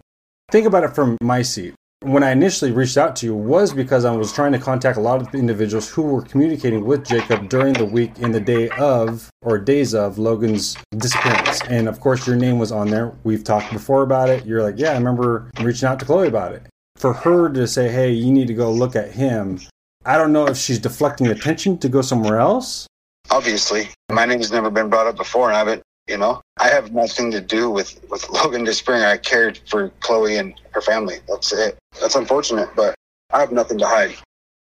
Think 0.50 0.66
about 0.66 0.82
it 0.82 0.94
from 0.94 1.16
my 1.22 1.42
seat. 1.42 1.74
When 2.02 2.22
I 2.22 2.30
initially 2.30 2.72
reached 2.72 2.96
out 2.96 3.14
to 3.16 3.26
you 3.26 3.34
was 3.34 3.74
because 3.74 4.06
I 4.06 4.16
was 4.16 4.32
trying 4.32 4.52
to 4.52 4.58
contact 4.58 4.96
a 4.96 5.02
lot 5.02 5.20
of 5.20 5.34
individuals 5.34 5.90
who 5.90 6.00
were 6.00 6.22
communicating 6.22 6.86
with 6.86 7.06
Jacob 7.06 7.50
during 7.50 7.74
the 7.74 7.84
week 7.84 8.18
in 8.20 8.32
the 8.32 8.40
day 8.40 8.70
of 8.70 9.28
or 9.42 9.58
days 9.58 9.94
of 9.94 10.16
Logan's 10.18 10.78
disappearance. 10.96 11.60
And 11.68 11.90
of 11.90 12.00
course, 12.00 12.26
your 12.26 12.36
name 12.36 12.58
was 12.58 12.72
on 12.72 12.88
there. 12.88 13.12
We've 13.22 13.44
talked 13.44 13.70
before 13.70 14.00
about 14.00 14.30
it. 14.30 14.46
You're 14.46 14.62
like, 14.62 14.78
yeah, 14.78 14.92
I 14.92 14.94
remember 14.94 15.50
reaching 15.60 15.88
out 15.88 15.98
to 15.98 16.06
Chloe 16.06 16.26
about 16.26 16.52
it. 16.52 16.62
For 16.96 17.12
her 17.12 17.50
to 17.50 17.66
say, 17.66 17.90
hey, 17.90 18.12
you 18.12 18.32
need 18.32 18.46
to 18.46 18.54
go 18.54 18.72
look 18.72 18.96
at 18.96 19.12
him, 19.12 19.60
I 20.06 20.16
don't 20.16 20.32
know 20.32 20.46
if 20.46 20.56
she's 20.56 20.78
deflecting 20.78 21.26
attention 21.26 21.76
to 21.78 21.88
go 21.90 22.00
somewhere 22.00 22.40
else. 22.40 22.86
Obviously, 23.30 23.90
my 24.10 24.24
name's 24.24 24.50
never 24.50 24.70
been 24.70 24.88
brought 24.88 25.06
up 25.06 25.16
before, 25.16 25.48
and 25.48 25.56
I 25.56 25.58
haven't, 25.58 25.82
you 26.10 26.18
know, 26.18 26.42
I 26.58 26.68
have 26.68 26.92
nothing 26.92 27.30
to 27.30 27.40
do 27.40 27.70
with, 27.70 27.98
with 28.10 28.28
Logan 28.30 28.64
disappearing. 28.64 29.04
I 29.04 29.16
cared 29.16 29.60
for 29.68 29.90
Chloe 30.00 30.36
and 30.36 30.60
her 30.72 30.80
family. 30.80 31.18
That's 31.28 31.52
it. 31.52 31.78
That's 32.00 32.16
unfortunate, 32.16 32.68
but 32.74 32.96
I 33.30 33.38
have 33.38 33.52
nothing 33.52 33.78
to 33.78 33.86
hide. 33.86 34.16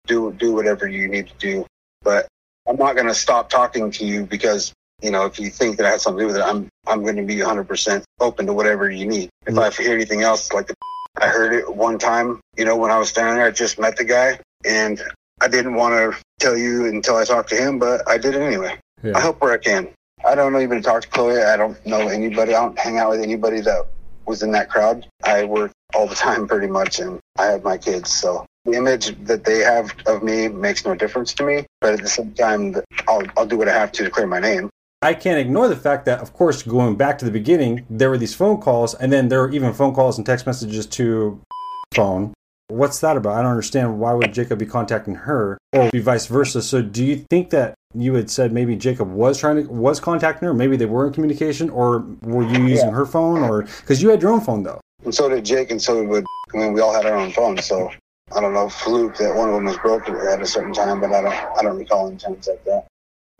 Do, 0.08 0.34
do 0.34 0.54
whatever 0.54 0.88
you 0.88 1.08
need 1.08 1.28
to 1.28 1.34
do. 1.38 1.66
But 2.02 2.28
I'm 2.68 2.78
not 2.78 2.96
going 2.96 3.08
to 3.08 3.14
stop 3.14 3.50
talking 3.50 3.92
to 3.92 4.06
you 4.06 4.26
because, 4.26 4.74
you 5.04 5.12
know, 5.12 5.26
if 5.26 5.40
you 5.40 5.52
think 5.52 5.78
that 5.78 5.86
I 5.86 5.92
had 5.92 6.02
something 6.02 6.20
to 6.20 6.24
do 6.24 6.28
with 6.28 6.38
it, 6.38 6.44
I'm, 6.44 6.68
I'm 6.88 7.04
going 7.04 7.16
to 7.16 7.24
be 7.24 7.36
100% 7.36 8.04
open 8.20 8.48
to 8.48 8.54
whatever 8.54 8.90
you 8.90 9.06
need. 9.06 9.30
If 9.46 9.54
mm-hmm. 9.54 9.60
I 9.60 9.84
hear 9.84 9.94
anything 9.94 10.24
else, 10.24 10.52
like 10.52 10.66
the, 10.68 10.76
I 11.22 11.28
heard 11.28 11.54
it 11.54 11.76
one 11.76 12.00
time, 12.00 12.42
you 12.58 12.66
know, 12.66 12.76
when 12.76 12.90
I 12.90 12.98
was 12.98 13.10
standing 13.10 13.36
there, 13.36 13.46
I 13.46 13.52
just 13.52 13.80
met 13.80 13.98
the 13.98 14.04
guy 14.04 14.40
and 14.66 15.02
I 15.42 15.48
didn't 15.48 15.76
want 15.76 15.94
to 15.94 16.20
tell 16.40 16.58
you 16.58 16.88
until 16.88 17.18
I 17.18 17.24
talked 17.24 17.50
to 17.50 17.56
him, 17.56 17.78
but 17.78 18.02
I 18.10 18.18
did 18.18 18.34
it 18.34 18.42
anyway. 18.42 18.80
I 19.14 19.20
help 19.20 19.42
where 19.42 19.54
I 19.54 19.58
can. 19.58 19.90
I 20.26 20.34
don't 20.34 20.54
know 20.54 20.60
even 20.60 20.82
talk 20.82 21.04
to 21.04 21.08
Chloe. 21.08 21.42
I 21.42 21.56
don't 21.56 21.84
know 21.86 22.08
anybody. 22.08 22.56
I 22.56 22.62
don't 22.62 22.78
hang 22.78 22.98
out 22.98 23.12
with 23.12 23.22
anybody 23.22 23.62
that 23.62 23.86
was 24.26 24.42
in 24.42 24.52
that 24.52 24.70
crowd. 24.70 25.08
I 25.24 25.44
work 25.44 25.72
all 25.94 26.08
the 26.08 26.16
time 26.28 26.48
pretty 26.48 26.68
much, 26.68 27.00
and 27.00 27.20
I 27.38 27.46
have 27.46 27.64
my 27.64 27.78
kids. 27.78 28.12
So 28.12 28.46
the 28.66 28.74
image 28.74 29.16
that 29.26 29.44
they 29.46 29.60
have 29.60 29.94
of 30.08 30.24
me 30.24 30.48
makes 30.48 30.84
no 30.84 30.96
difference 30.96 31.34
to 31.36 31.44
me. 31.44 31.66
But 31.80 31.94
at 31.94 32.02
the 32.02 32.10
same 32.10 32.34
time, 32.34 32.76
I'll, 33.08 33.22
I'll 33.38 33.46
do 33.46 33.58
what 33.58 33.70
I 33.70 33.74
have 33.74 33.92
to 33.94 34.04
to 34.04 34.10
clear 34.10 34.26
my 34.26 34.40
name. 34.40 34.70
I 35.02 35.14
can't 35.14 35.38
ignore 35.38 35.68
the 35.68 35.76
fact 35.76 36.06
that, 36.06 36.20
of 36.20 36.34
course, 36.34 36.64
going 36.64 36.96
back 36.96 37.20
to 37.20 37.26
the 37.26 37.32
beginning, 37.32 37.86
there 37.90 38.10
were 38.10 38.18
these 38.18 38.34
phone 38.34 38.60
calls, 38.60 38.96
and 38.96 39.14
then 39.14 39.28
there 39.28 39.42
were 39.42 39.52
even 39.52 39.74
phone 39.74 39.94
calls 39.94 40.18
and 40.18 40.26
text 40.26 40.48
messages 40.48 40.88
to 40.88 41.40
phone 41.94 42.34
What's 42.68 43.00
that 43.02 43.16
about? 43.16 43.38
I 43.38 43.42
don't 43.42 43.52
understand. 43.52 44.00
Why 44.00 44.14
would 44.14 44.34
Jacob 44.34 44.60
be 44.60 44.66
contacting 44.66 45.16
her 45.16 45.58
or 45.72 45.92
be 45.92 46.00
vice 46.00 46.26
versa? 46.26 46.62
So 46.62 46.82
do 46.82 47.06
you 47.06 47.18
think 47.30 47.52
that 47.52 47.76
you 47.94 48.16
had 48.16 48.30
said 48.30 48.52
maybe 48.52 48.76
Jacob 48.76 49.12
was 49.12 49.40
trying 49.40 49.64
to 49.64 49.72
was 49.72 50.00
contacting 50.00 50.48
her, 50.48 50.54
maybe 50.54 50.76
they 50.76 50.86
were 50.86 51.08
in 51.08 51.14
communication, 51.14 51.70
or 51.70 52.00
were 52.24 52.44
you 52.44 52.66
using 52.66 52.92
her 52.92 53.06
phone, 53.06 53.44
or 53.44 53.64
because 53.64 54.02
you 54.02 54.10
had 54.10 54.22
your 54.22 54.32
own 54.32 54.42
phone 54.42 54.64
though? 54.64 54.82
And 55.04 55.14
so 55.14 55.30
did 55.30 55.46
Jake, 55.46 55.72
and 55.72 55.82
so 55.82 56.06
did. 56.06 56.26
I 56.54 56.58
mean, 56.58 56.74
we 56.74 56.82
all 56.82 56.94
had 56.94 57.06
our 57.06 57.16
own 57.16 57.32
phones, 57.32 57.66
so 57.66 57.92
I 58.36 58.42
don't 58.42 58.54
know, 58.54 58.70
fluke 58.70 59.18
that 59.18 59.36
one 59.36 59.50
of 59.50 59.56
them 59.56 59.66
was 59.66 59.78
broken 59.78 60.16
at 60.16 60.42
a 60.42 60.46
certain 60.46 60.74
time, 60.74 61.00
but 61.00 61.12
I 61.12 61.22
don't, 61.22 61.34
I 61.34 61.62
don't 61.62 61.78
recall 61.78 62.08
any 62.08 62.18
times 62.18 62.48
like 62.48 62.64
that. 62.66 62.88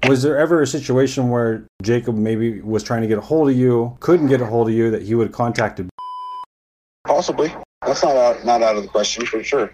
Was 0.08 0.22
there 0.22 0.38
ever 0.38 0.62
a 0.62 0.68
situation 0.68 1.30
where 1.30 1.66
Jacob 1.82 2.16
maybe 2.16 2.62
was 2.62 2.84
trying 2.84 3.02
to 3.02 3.08
get 3.08 3.18
a 3.18 3.22
hold 3.22 3.50
of 3.50 3.56
you, 3.56 3.98
couldn't 4.00 4.28
get 4.28 4.42
a 4.42 4.46
hold 4.46 4.68
of 4.68 4.76
you, 4.76 4.92
that 4.92 5.02
he 5.02 5.16
would 5.16 5.28
have 5.28 5.36
contacted? 5.36 5.90
Possibly. 7.08 7.52
That's 7.86 8.04
not 8.04 8.16
out, 8.16 8.46
not 8.46 8.64
out 8.64 8.76
of 8.78 8.84
the 8.84 8.90
question 8.90 9.26
for 9.26 9.44
sure. 9.44 9.72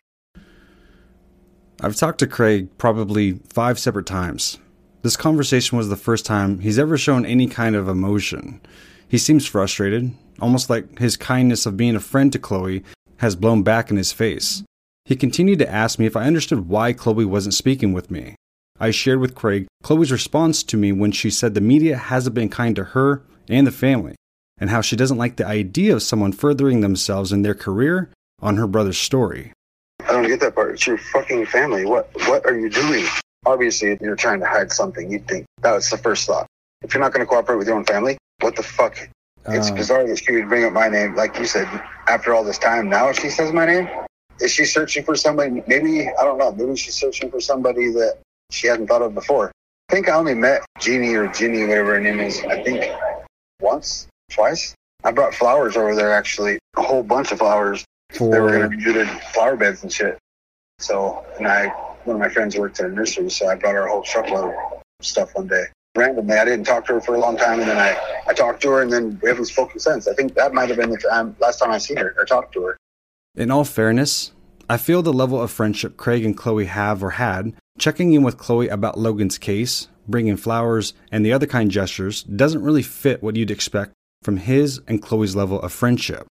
I've 1.80 1.96
talked 1.96 2.20
to 2.20 2.28
Craig 2.28 2.70
probably 2.78 3.40
five 3.50 3.80
separate 3.80 4.06
times. 4.06 4.60
This 5.02 5.18
conversation 5.18 5.78
was 5.78 5.90
the 5.90 5.96
first 5.96 6.26
time 6.26 6.60
he's 6.60 6.78
ever 6.78 6.98
shown 6.98 7.26
any 7.26 7.48
kind 7.48 7.76
of 7.76 7.88
emotion. 7.88 8.62
He 9.08 9.18
seems 9.18 9.48
frustrated, 9.48 10.12
almost 10.40 10.70
like 10.70 11.00
his 11.00 11.18
kindness 11.18 11.66
of 11.66 11.78
being 11.78 11.96
a 11.96 12.00
friend 12.00 12.32
to 12.34 12.40
Chloe 12.40 12.84
has 13.18 13.36
blown 13.36 13.64
back 13.64 13.90
in 13.90 13.98
his 13.98 14.12
face. 14.12 14.64
He 15.06 15.16
continued 15.16 15.60
to 15.60 15.72
ask 15.72 15.98
me 15.98 16.06
if 16.06 16.16
I 16.16 16.26
understood 16.26 16.68
why 16.68 16.94
Chloe 16.94 17.26
wasn't 17.26 17.56
speaking 17.56 17.94
with 17.94 18.12
me. 18.12 18.36
I 18.80 18.92
shared 18.92 19.20
with 19.20 19.36
Craig 19.36 19.68
Chloe's 19.84 20.12
response 20.12 20.64
to 20.64 20.78
me 20.78 20.92
when 20.92 21.12
she 21.12 21.30
said 21.30 21.54
the 21.54 21.62
media 21.62 21.98
hasn't 21.98 22.36
been 22.36 22.50
kind 22.50 22.76
to 22.76 22.84
her 22.84 23.24
and 23.50 23.66
the 23.66 23.72
family, 23.72 24.16
and 24.62 24.70
how 24.70 24.80
she 24.80 24.96
doesn't 24.96 25.18
like 25.18 25.36
the 25.36 25.46
idea 25.46 25.94
of 25.94 26.04
someone 26.04 26.32
furthering 26.32 26.80
themselves 26.80 27.34
in 27.34 27.42
their 27.42 27.56
career 27.56 28.10
on 28.40 28.56
her 28.56 28.68
brother's 28.68 28.98
story. 28.98 29.52
I 30.08 30.14
don't 30.14 30.28
get 30.28 30.40
that 30.40 30.56
part. 30.56 30.74
It's 30.76 30.88
your 30.88 30.98
fucking 30.98 31.48
family. 31.48 31.86
What 31.86 32.10
what 32.28 32.46
are 32.46 32.58
you 32.58 32.70
doing? 32.70 33.06
Obviously, 33.46 33.98
you're 34.02 34.16
trying 34.16 34.40
to 34.40 34.46
hide 34.46 34.72
something. 34.72 35.12
You'd 35.12 35.28
think 35.28 35.46
that 35.62 35.74
was 35.74 35.90
the 35.90 35.98
first 35.98 36.28
thought. 36.28 36.48
If 36.82 36.94
you're 36.94 37.02
not 37.02 37.12
going 37.12 37.26
to 37.26 37.30
cooperate 37.30 37.58
with 37.58 37.68
your 37.68 37.76
own 37.76 37.86
family, 37.86 38.18
what 38.40 38.56
the 38.56 38.64
fuck? 38.64 38.98
It's 39.48 39.70
Um, 39.70 39.76
bizarre 39.76 40.06
that 40.08 40.20
she 40.20 40.32
would 40.34 40.48
bring 40.48 40.66
up 40.66 40.74
my 40.74 40.88
name, 40.88 41.16
like 41.16 41.38
you 41.38 41.46
said, 41.46 41.68
after 42.08 42.34
all 42.36 42.44
this 42.44 42.60
time. 42.60 42.88
Now 42.90 43.12
she 43.12 43.30
says 43.30 43.52
my 43.52 43.66
name. 43.66 43.90
Is 44.40 44.52
she 44.52 44.66
searching 44.66 45.04
for 45.04 45.16
somebody? 45.16 45.64
Maybe 45.68 46.08
I 46.08 46.24
don't 46.24 46.38
know. 46.38 46.52
Maybe 46.52 46.76
she's 46.76 46.96
searching 46.96 47.32
for 47.32 47.40
somebody 47.42 47.90
that 47.90 48.20
she 48.52 48.68
hadn't 48.68 48.88
thought 48.88 49.02
of 49.02 49.16
before. 49.16 49.52
I 49.90 49.94
think 49.94 50.08
I 50.10 50.14
only 50.14 50.36
met 50.36 50.62
Jeannie 50.80 51.14
or 51.16 51.28
Ginny, 51.28 51.66
whatever 51.66 51.96
her 51.96 52.00
name 52.00 52.20
is. 52.20 52.40
I 52.42 52.64
think 52.64 52.92
once, 53.60 54.08
twice. 54.32 54.74
I 55.04 55.12
brought 55.12 55.34
flowers 55.34 55.78
over 55.78 55.96
there 55.96 56.14
actually, 56.14 56.60
a 56.78 56.82
whole 56.82 57.04
bunch 57.04 57.32
of 57.32 57.40
flowers. 57.40 57.86
They 58.20 58.28
were 58.28 58.58
going 58.58 58.72
to 58.72 58.78
do 58.78 58.94
their 58.94 59.08
flower 59.34 59.56
beds 59.56 59.84
and 59.84 59.92
shit. 59.92 60.18
So, 60.80 61.26
and 61.38 61.48
I, 61.48 61.68
one 62.04 62.16
of 62.16 62.20
my 62.20 62.30
friends 62.30 62.58
worked 62.58 62.80
at 62.80 62.88
a 62.88 62.90
nursery, 62.90 63.30
so 63.30 63.48
I 63.48 63.56
brought 63.56 63.76
her 63.76 63.86
a 63.86 63.90
whole 63.92 64.04
truckload 64.04 64.54
of 64.54 65.06
stuff 65.06 65.34
one 65.36 65.48
day. 65.48 65.66
Randomly, 65.96 66.38
I 66.38 66.46
didn't 66.46 66.66
talk 66.66 66.86
to 66.88 66.94
her 66.94 67.02
for 67.02 67.16
a 67.16 67.20
long 67.20 67.38
time, 67.38 67.60
and 67.60 67.70
then 67.70 67.78
I, 67.78 67.98
I 68.28 68.34
talked 68.34 68.62
to 68.64 68.70
her, 68.72 68.82
and 68.82 68.92
then 68.92 69.20
we 69.22 69.30
haven't 69.30 69.46
spoken 69.46 69.80
since. 69.80 70.08
I 70.08 70.14
think 70.14 70.34
that 70.36 70.54
might 70.54 70.70
have 70.70 70.78
been 70.78 70.90
the 70.90 70.98
time, 70.98 71.28
um, 71.28 71.36
last 71.40 71.60
time 71.60 71.72
I 71.72 71.78
seen 71.78 71.98
her 71.98 72.16
or 72.18 72.26
talked 72.26 72.54
to 72.54 72.64
her. 72.64 72.78
In 73.36 73.52
all 73.52 73.64
fairness, 73.64 74.32
I 74.70 74.78
feel 74.78 75.02
the 75.02 75.14
level 75.14 75.42
of 75.42 75.52
friendship 75.52 75.98
Craig 75.98 76.26
and 76.26 76.36
Chloe 76.36 76.66
have 76.66 77.04
or 77.04 77.12
had, 77.12 77.54
checking 77.78 78.14
in 78.14 78.24
with 78.24 78.38
Chloe 78.38 78.70
about 78.70 78.98
Logan's 78.98 79.38
case, 79.38 79.88
bringing 80.08 80.38
flowers, 80.38 80.94
and 81.12 81.26
the 81.26 81.34
other 81.34 81.46
kind 81.46 81.70
gestures 81.70 82.24
doesn't 82.24 82.64
really 82.64 82.84
fit 82.84 83.22
what 83.22 83.36
you'd 83.36 83.52
expect 83.52 83.94
from 84.24 84.38
his 84.38 84.80
and 84.88 85.02
Chloe's 85.02 85.36
level 85.36 85.60
of 85.62 85.72
friendship. 85.72 86.26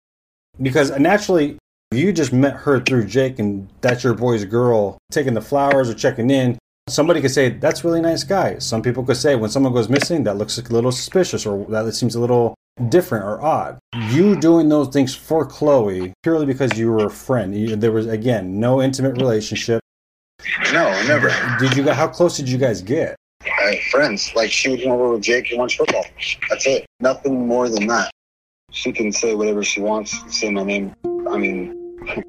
Because 0.60 0.90
naturally, 0.98 1.56
you 1.90 2.12
just 2.12 2.32
met 2.32 2.54
her 2.54 2.80
through 2.80 3.06
Jake, 3.06 3.38
and 3.38 3.68
that's 3.80 4.04
your 4.04 4.14
boy's 4.14 4.44
girl 4.44 4.98
taking 5.10 5.34
the 5.34 5.40
flowers 5.40 5.88
or 5.88 5.94
checking 5.94 6.30
in. 6.30 6.58
Somebody 6.88 7.20
could 7.20 7.30
say, 7.30 7.50
That's 7.50 7.84
a 7.84 7.86
really 7.86 8.00
nice 8.00 8.24
guy. 8.24 8.58
Some 8.58 8.82
people 8.82 9.04
could 9.04 9.16
say, 9.16 9.36
When 9.36 9.50
someone 9.50 9.72
goes 9.72 9.88
missing, 9.88 10.24
that 10.24 10.36
looks 10.36 10.58
a 10.58 10.62
little 10.72 10.92
suspicious 10.92 11.46
or 11.46 11.64
that 11.70 11.92
seems 11.94 12.14
a 12.14 12.20
little 12.20 12.54
different 12.88 13.24
or 13.24 13.40
odd. 13.42 13.78
You 14.10 14.36
doing 14.36 14.68
those 14.68 14.88
things 14.88 15.14
for 15.14 15.44
Chloe 15.46 16.12
purely 16.22 16.46
because 16.46 16.78
you 16.78 16.90
were 16.90 17.06
a 17.06 17.10
friend. 17.10 17.54
You- 17.54 17.76
There 17.76 17.92
was, 17.92 18.06
again, 18.06 18.58
no 18.58 18.82
intimate 18.82 19.16
relationship. 19.16 19.80
No, 20.72 20.88
never. 21.06 21.30
Did 21.58 21.76
you? 21.76 21.82
How 21.90 22.06
close 22.08 22.36
did 22.36 22.48
you 22.48 22.58
guys 22.58 22.80
get? 22.82 23.16
Uh, 23.62 23.72
friends, 23.90 24.32
like 24.34 24.50
she 24.50 24.68
would 24.70 24.82
come 24.82 24.92
over 24.92 25.12
with 25.12 25.22
Jake 25.22 25.50
and 25.50 25.58
watch 25.58 25.76
football. 25.76 26.04
That's 26.48 26.66
it. 26.66 26.86
Nothing 27.00 27.46
more 27.46 27.68
than 27.68 27.86
that. 27.86 28.10
She 28.70 28.92
can 28.92 29.12
say 29.12 29.34
whatever 29.34 29.62
she 29.62 29.80
wants. 29.80 30.16
Say 30.34 30.50
my 30.50 30.62
name. 30.62 30.94
I 31.28 31.38
mean, 31.38 31.96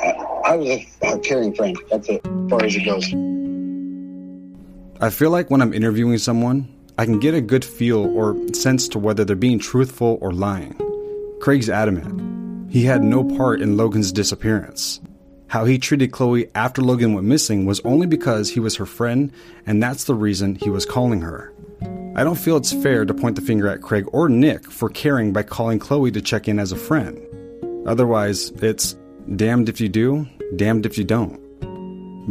I, 0.00 0.10
I 0.44 0.56
was 0.56 0.68
a, 0.68 0.86
a 1.02 1.18
caring 1.18 1.54
friend. 1.54 1.76
That's 1.90 2.08
it, 2.08 2.20
as 2.24 2.50
far 2.50 2.64
as 2.64 2.76
it 2.76 2.84
goes. 2.84 3.06
I 5.02 5.10
feel 5.10 5.30
like 5.30 5.50
when 5.50 5.62
I'm 5.62 5.72
interviewing 5.72 6.18
someone, 6.18 6.68
I 6.98 7.06
can 7.06 7.18
get 7.18 7.34
a 7.34 7.40
good 7.40 7.64
feel 7.64 8.04
or 8.16 8.36
sense 8.52 8.86
to 8.88 8.98
whether 8.98 9.24
they're 9.24 9.36
being 9.36 9.58
truthful 9.58 10.18
or 10.20 10.32
lying. 10.32 10.78
Craig's 11.40 11.70
adamant. 11.70 12.70
He 12.70 12.84
had 12.84 13.02
no 13.02 13.24
part 13.24 13.62
in 13.62 13.76
Logan's 13.76 14.12
disappearance. 14.12 15.00
How 15.50 15.64
he 15.64 15.78
treated 15.80 16.12
Chloe 16.12 16.48
after 16.54 16.80
Logan 16.80 17.12
went 17.12 17.26
missing 17.26 17.66
was 17.66 17.80
only 17.80 18.06
because 18.06 18.48
he 18.48 18.60
was 18.60 18.76
her 18.76 18.86
friend, 18.86 19.32
and 19.66 19.82
that's 19.82 20.04
the 20.04 20.14
reason 20.14 20.54
he 20.54 20.70
was 20.70 20.86
calling 20.86 21.22
her. 21.22 21.52
I 22.14 22.22
don't 22.22 22.38
feel 22.38 22.56
it's 22.56 22.72
fair 22.72 23.04
to 23.04 23.12
point 23.12 23.34
the 23.34 23.42
finger 23.42 23.66
at 23.66 23.82
Craig 23.82 24.04
or 24.12 24.28
Nick 24.28 24.70
for 24.70 24.88
caring 24.88 25.32
by 25.32 25.42
calling 25.42 25.80
Chloe 25.80 26.12
to 26.12 26.22
check 26.22 26.46
in 26.46 26.60
as 26.60 26.70
a 26.70 26.76
friend. 26.76 27.20
Otherwise, 27.84 28.50
it's 28.62 28.94
damned 29.34 29.68
if 29.68 29.80
you 29.80 29.88
do, 29.88 30.24
damned 30.54 30.86
if 30.86 30.96
you 30.96 31.02
don't. 31.02 31.40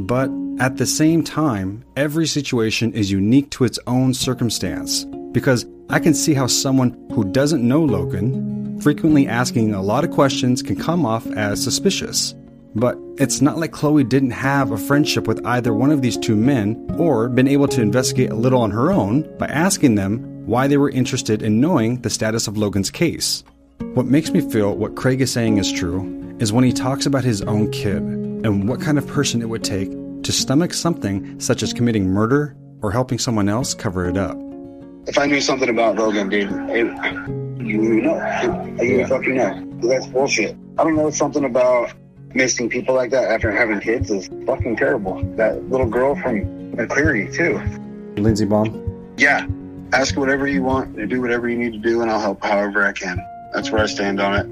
But 0.08 0.32
at 0.62 0.78
the 0.78 0.86
same 0.86 1.22
time, 1.22 1.84
every 1.98 2.26
situation 2.26 2.94
is 2.94 3.12
unique 3.12 3.50
to 3.52 3.66
its 3.66 3.80
own 3.86 4.14
circumstance. 4.14 5.04
Because 5.34 5.66
I 5.90 6.00
can 6.00 6.14
see 6.14 6.34
how 6.34 6.48
someone 6.48 6.92
who 7.14 7.26
doesn't 7.26 7.68
know 7.68 7.82
Logan, 7.84 8.80
frequently 8.80 9.28
asking 9.28 9.74
a 9.74 9.82
lot 9.82 10.06
of 10.06 10.12
questions, 10.12 10.64
can 10.64 10.78
come 10.78 11.06
off 11.06 11.28
as 11.28 11.62
suspicious. 11.62 12.34
But 12.76 12.98
it's 13.18 13.42
not 13.42 13.58
like 13.58 13.72
Chloe 13.72 14.04
didn't 14.04 14.32
have 14.32 14.72
a 14.72 14.78
friendship 14.78 15.28
with 15.28 15.46
either 15.46 15.74
one 15.74 15.92
of 15.92 16.02
these 16.02 16.18
two 16.18 16.36
men 16.36 16.96
or 16.98 17.28
been 17.28 17.48
able 17.48 17.68
to 17.70 17.82
investigate 17.82 18.30
a 18.30 18.36
little 18.36 18.62
on 18.62 18.72
her 18.72 18.92
own 18.92 19.22
by 19.38 19.48
asking 19.48 19.96
them 19.96 20.20
why 20.46 20.68
they 20.68 20.78
were 20.78 20.90
interested 20.90 21.42
in 21.42 21.60
knowing 21.60 22.02
the 22.02 22.10
status 22.10 22.48
of 22.48 22.58
Logan's 22.58 22.92
case. 22.92 23.44
What 23.94 24.06
makes 24.06 24.32
me 24.32 24.42
feel 24.42 24.76
what 24.76 24.96
Craig 24.96 25.22
is 25.22 25.32
saying 25.32 25.58
is 25.58 25.72
true 25.72 26.36
is 26.40 26.54
when 26.54 26.64
he 26.64 26.72
talks 26.72 27.06
about 27.06 27.24
his 27.24 27.42
own 27.42 27.72
kid 27.72 27.98
and 28.02 28.70
what 28.70 28.82
kind 28.82 28.98
of 28.98 29.08
person 29.08 29.42
it 29.42 29.50
would 29.50 29.64
take 29.64 29.90
to 30.24 30.32
stomach 30.32 30.74
something 30.74 31.40
such 31.40 31.64
as 31.64 31.74
committing 31.74 32.08
murder 32.08 32.56
or 32.82 32.92
helping 32.92 33.18
someone 33.18 33.50
else 33.50 33.74
cover 33.74 34.08
it 34.08 34.18
up. 34.18 34.38
If 35.08 35.18
I 35.18 35.26
knew 35.26 35.42
something 35.42 35.70
about 35.70 35.96
Logan, 35.96 36.30
dude, 36.30 36.52
it, 36.70 36.86
you 37.66 38.02
know, 38.02 38.76
you 38.82 39.08
fucking 39.08 39.36
know. 39.36 39.66
That's 39.82 40.06
bullshit. 40.08 40.56
I 40.78 40.84
don't 40.84 40.96
know 40.96 41.10
something 41.10 41.44
about 41.44 41.94
missing 42.34 42.70
people 42.70 42.96
like 42.96 43.12
that 43.12 43.32
after 43.32 43.52
having 43.52 43.80
kids 43.80 44.10
is 44.12 44.30
fucking 44.46 44.78
terrible. 44.78 45.22
That 45.36 45.70
little 45.70 45.88
girl 45.88 46.16
from 46.16 46.42
McCleary 46.76 47.34
too. 47.34 47.60
Lindsey 48.22 48.46
Baum? 48.46 48.86
Yeah, 49.18 49.48
ask 49.94 50.16
whatever 50.18 50.48
you 50.48 50.64
want, 50.64 50.98
and 50.98 51.10
do 51.10 51.22
whatever 51.22 51.50
you 51.50 51.58
need 51.58 51.74
to 51.74 51.80
do, 51.80 52.02
and 52.02 52.10
I'll 52.10 52.20
help 52.20 52.44
however 52.44 52.86
I 52.86 52.94
can. 52.94 53.24
That's 53.54 53.72
where 53.72 53.82
I 53.82 53.88
stand 53.88 54.20
on 54.20 54.36
it. 54.36 54.46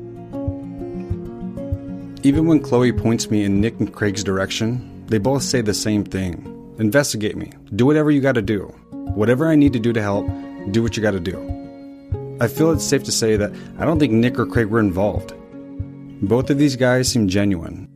Even 2.26 2.48
when 2.48 2.60
Chloe 2.60 2.92
points 2.92 3.30
me 3.30 3.46
in 3.46 3.62
Nick 3.62 3.80
and 3.80 3.94
Craig's 3.94 4.24
direction, 4.24 5.06
they 5.08 5.18
both 5.18 5.44
say 5.44 5.62
the 5.62 5.74
same 5.74 6.04
thing 6.04 6.54
investigate 6.80 7.36
me, 7.36 7.52
do 7.76 7.86
whatever 7.86 8.12
you 8.12 8.22
gotta 8.22 8.42
do. 8.42 8.66
Whatever 8.92 9.48
I 9.48 9.56
need 9.56 9.74
to 9.74 9.80
do 9.80 9.94
to 9.94 10.02
help, 10.02 10.28
do 10.72 10.84
what 10.84 10.96
you 10.96 11.02
gotta 11.02 11.20
do. 11.20 11.38
I 12.40 12.48
feel 12.48 12.72
it's 12.72 12.84
safe 12.84 13.04
to 13.06 13.12
say 13.12 13.36
that 13.36 13.52
I 13.80 13.86
don't 13.86 13.98
think 13.98 14.14
Nick 14.14 14.38
or 14.38 14.46
Craig 14.46 14.68
were 14.68 14.80
involved. 14.80 15.34
Both 16.22 16.50
of 16.50 16.58
these 16.58 16.76
guys 16.76 17.08
seem 17.08 17.28
genuine. 17.28 17.88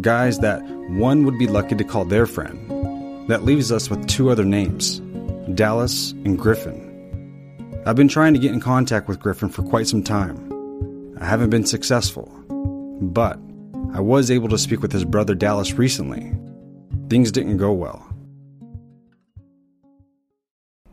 Guys 0.00 0.40
that 0.40 0.60
one 0.90 1.24
would 1.24 1.38
be 1.38 1.46
lucky 1.46 1.76
to 1.76 1.84
call 1.84 2.04
their 2.04 2.26
friend. 2.26 3.28
That 3.28 3.44
leaves 3.44 3.70
us 3.70 3.88
with 3.88 4.08
two 4.08 4.30
other 4.30 4.44
names 4.44 5.00
Dallas 5.54 6.12
and 6.24 6.38
Griffin. 6.38 6.86
I've 7.86 7.96
been 7.96 8.08
trying 8.08 8.34
to 8.34 8.40
get 8.40 8.52
in 8.52 8.60
contact 8.60 9.08
with 9.08 9.20
Griffin 9.20 9.48
for 9.48 9.62
quite 9.62 9.86
some 9.86 10.02
time. 10.02 11.16
I 11.20 11.24
haven't 11.26 11.50
been 11.50 11.64
successful, 11.64 12.26
but 13.00 13.38
I 13.92 14.00
was 14.00 14.30
able 14.30 14.48
to 14.48 14.58
speak 14.58 14.82
with 14.82 14.92
his 14.92 15.04
brother 15.04 15.34
Dallas 15.34 15.74
recently. 15.74 16.32
Things 17.08 17.32
didn't 17.32 17.56
go 17.56 17.72
well. 17.72 18.06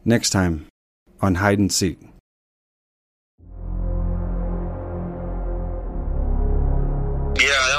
Next 0.06 0.30
time 0.30 0.68
on 1.22 1.36
Hide 1.36 1.60
and 1.60 1.72
Seek. 1.72 2.07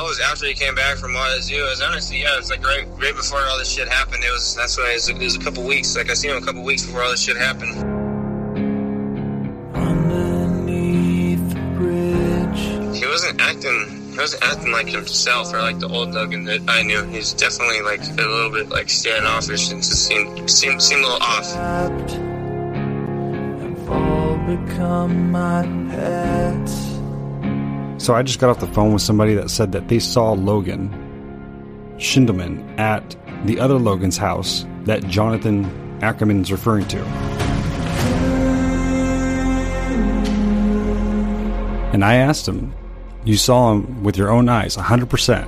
Was 0.08 0.20
after 0.20 0.46
he 0.46 0.54
came 0.54 0.74
back 0.74 0.96
from 0.96 1.12
YSU. 1.12 1.58
It 1.58 1.62
was 1.62 1.82
honestly, 1.82 2.22
yeah, 2.22 2.38
it's 2.38 2.50
like 2.50 2.64
right, 2.64 2.86
right 2.96 3.14
before 3.14 3.40
all 3.46 3.58
this 3.58 3.70
shit 3.70 3.88
happened. 3.88 4.24
It 4.24 4.32
was 4.32 4.56
that's 4.56 4.78
why 4.78 4.90
it 4.92 4.94
was, 4.94 5.08
it 5.10 5.18
was 5.18 5.36
a 5.36 5.40
couple 5.40 5.64
weeks. 5.64 5.94
Like 5.94 6.10
I 6.10 6.14
seen 6.14 6.30
him 6.30 6.42
a 6.42 6.46
couple 6.46 6.62
weeks 6.62 6.86
before 6.86 7.02
all 7.02 7.10
this 7.10 7.22
shit 7.22 7.36
happened. 7.36 7.76
Underneath 9.76 11.50
the 11.50 11.60
bridge, 11.76 12.98
he 12.98 13.06
wasn't 13.06 13.38
acting 13.40 14.12
He 14.12 14.18
wasn't 14.18 14.42
acting 14.42 14.72
like 14.72 14.88
himself 14.88 15.52
or 15.52 15.58
like 15.58 15.78
the 15.78 15.88
old 15.88 16.12
Logan 16.12 16.44
that 16.44 16.62
I 16.66 16.82
knew. 16.82 17.04
He's 17.04 17.34
definitely 17.34 17.82
like 17.82 18.00
a 18.00 18.12
little 18.14 18.50
bit 18.50 18.70
like 18.70 18.88
standoffish 18.88 19.70
and 19.70 19.82
just 19.82 20.06
seemed 20.06 20.50
seemed 20.50 20.82
seemed 20.82 21.04
a 21.04 21.06
little 21.06 21.22
off. 21.22 21.52
become 24.48 25.30
my 25.30 25.62
pets. 25.90 26.87
So 28.08 28.14
I 28.14 28.22
just 28.22 28.38
got 28.38 28.48
off 28.48 28.58
the 28.58 28.66
phone 28.68 28.94
with 28.94 29.02
somebody 29.02 29.34
that 29.34 29.50
said 29.50 29.72
that 29.72 29.88
they 29.88 29.98
saw 29.98 30.32
Logan 30.32 30.88
Schindelman 31.98 32.78
at 32.78 33.14
the 33.44 33.60
other 33.60 33.74
Logan's 33.74 34.16
house 34.16 34.64
that 34.84 35.06
Jonathan 35.06 35.66
Ackerman 36.00 36.40
is 36.40 36.50
referring 36.50 36.88
to. 36.88 37.04
And 41.92 42.02
I 42.02 42.14
asked 42.14 42.48
him, 42.48 42.72
You 43.26 43.36
saw 43.36 43.72
him 43.72 44.02
with 44.02 44.16
your 44.16 44.30
own 44.30 44.48
eyes, 44.48 44.78
100%. 44.78 45.46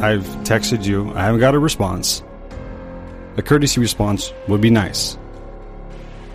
I've 0.00 0.26
texted 0.44 0.84
you, 0.84 1.12
I 1.14 1.24
haven't 1.24 1.40
got 1.40 1.56
a 1.56 1.58
response. 1.58 2.22
A 3.36 3.42
courtesy 3.42 3.80
response 3.80 4.32
would 4.46 4.60
be 4.60 4.70
nice. 4.70 5.18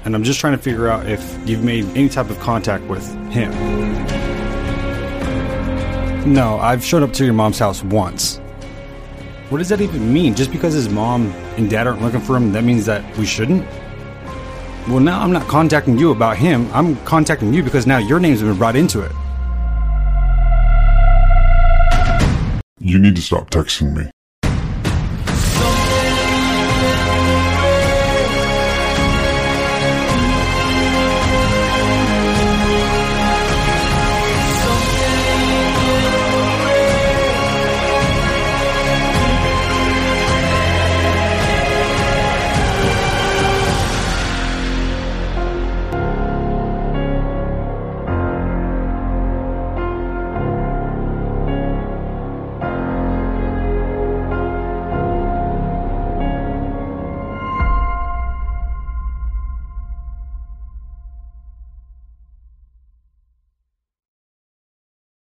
And 0.05 0.15
I'm 0.15 0.23
just 0.23 0.39
trying 0.39 0.55
to 0.55 0.61
figure 0.61 0.87
out 0.87 1.07
if 1.07 1.37
you've 1.47 1.63
made 1.63 1.85
any 1.97 2.09
type 2.09 2.29
of 2.29 2.39
contact 2.39 2.83
with 2.85 3.05
him. 3.31 3.51
No, 6.31 6.59
I've 6.59 6.83
showed 6.83 7.03
up 7.03 7.13
to 7.13 7.25
your 7.25 7.33
mom's 7.33 7.59
house 7.59 7.83
once. 7.83 8.37
What 9.49 9.59
does 9.59 9.69
that 9.69 9.79
even 9.79 10.11
mean? 10.13 10.35
Just 10.35 10.51
because 10.51 10.73
his 10.73 10.89
mom 10.89 11.31
and 11.55 11.69
dad 11.69 11.87
aren't 11.87 12.01
looking 12.01 12.19
for 12.19 12.35
him, 12.35 12.51
that 12.51 12.63
means 12.63 12.85
that 12.85 13.17
we 13.17 13.25
shouldn't? 13.25 13.65
Well, 14.89 14.99
now 14.99 15.21
I'm 15.21 15.31
not 15.31 15.47
contacting 15.47 15.97
you 15.97 16.11
about 16.11 16.37
him. 16.37 16.69
I'm 16.73 16.95
contacting 17.05 17.53
you 17.53 17.63
because 17.63 17.87
now 17.87 17.97
your 17.97 18.19
name's 18.19 18.41
been 18.41 18.57
brought 18.57 18.75
into 18.75 19.01
it. 19.01 19.11
You 22.79 22.99
need 22.99 23.15
to 23.15 23.21
stop 23.21 23.49
texting 23.49 23.95
me. 23.95 24.09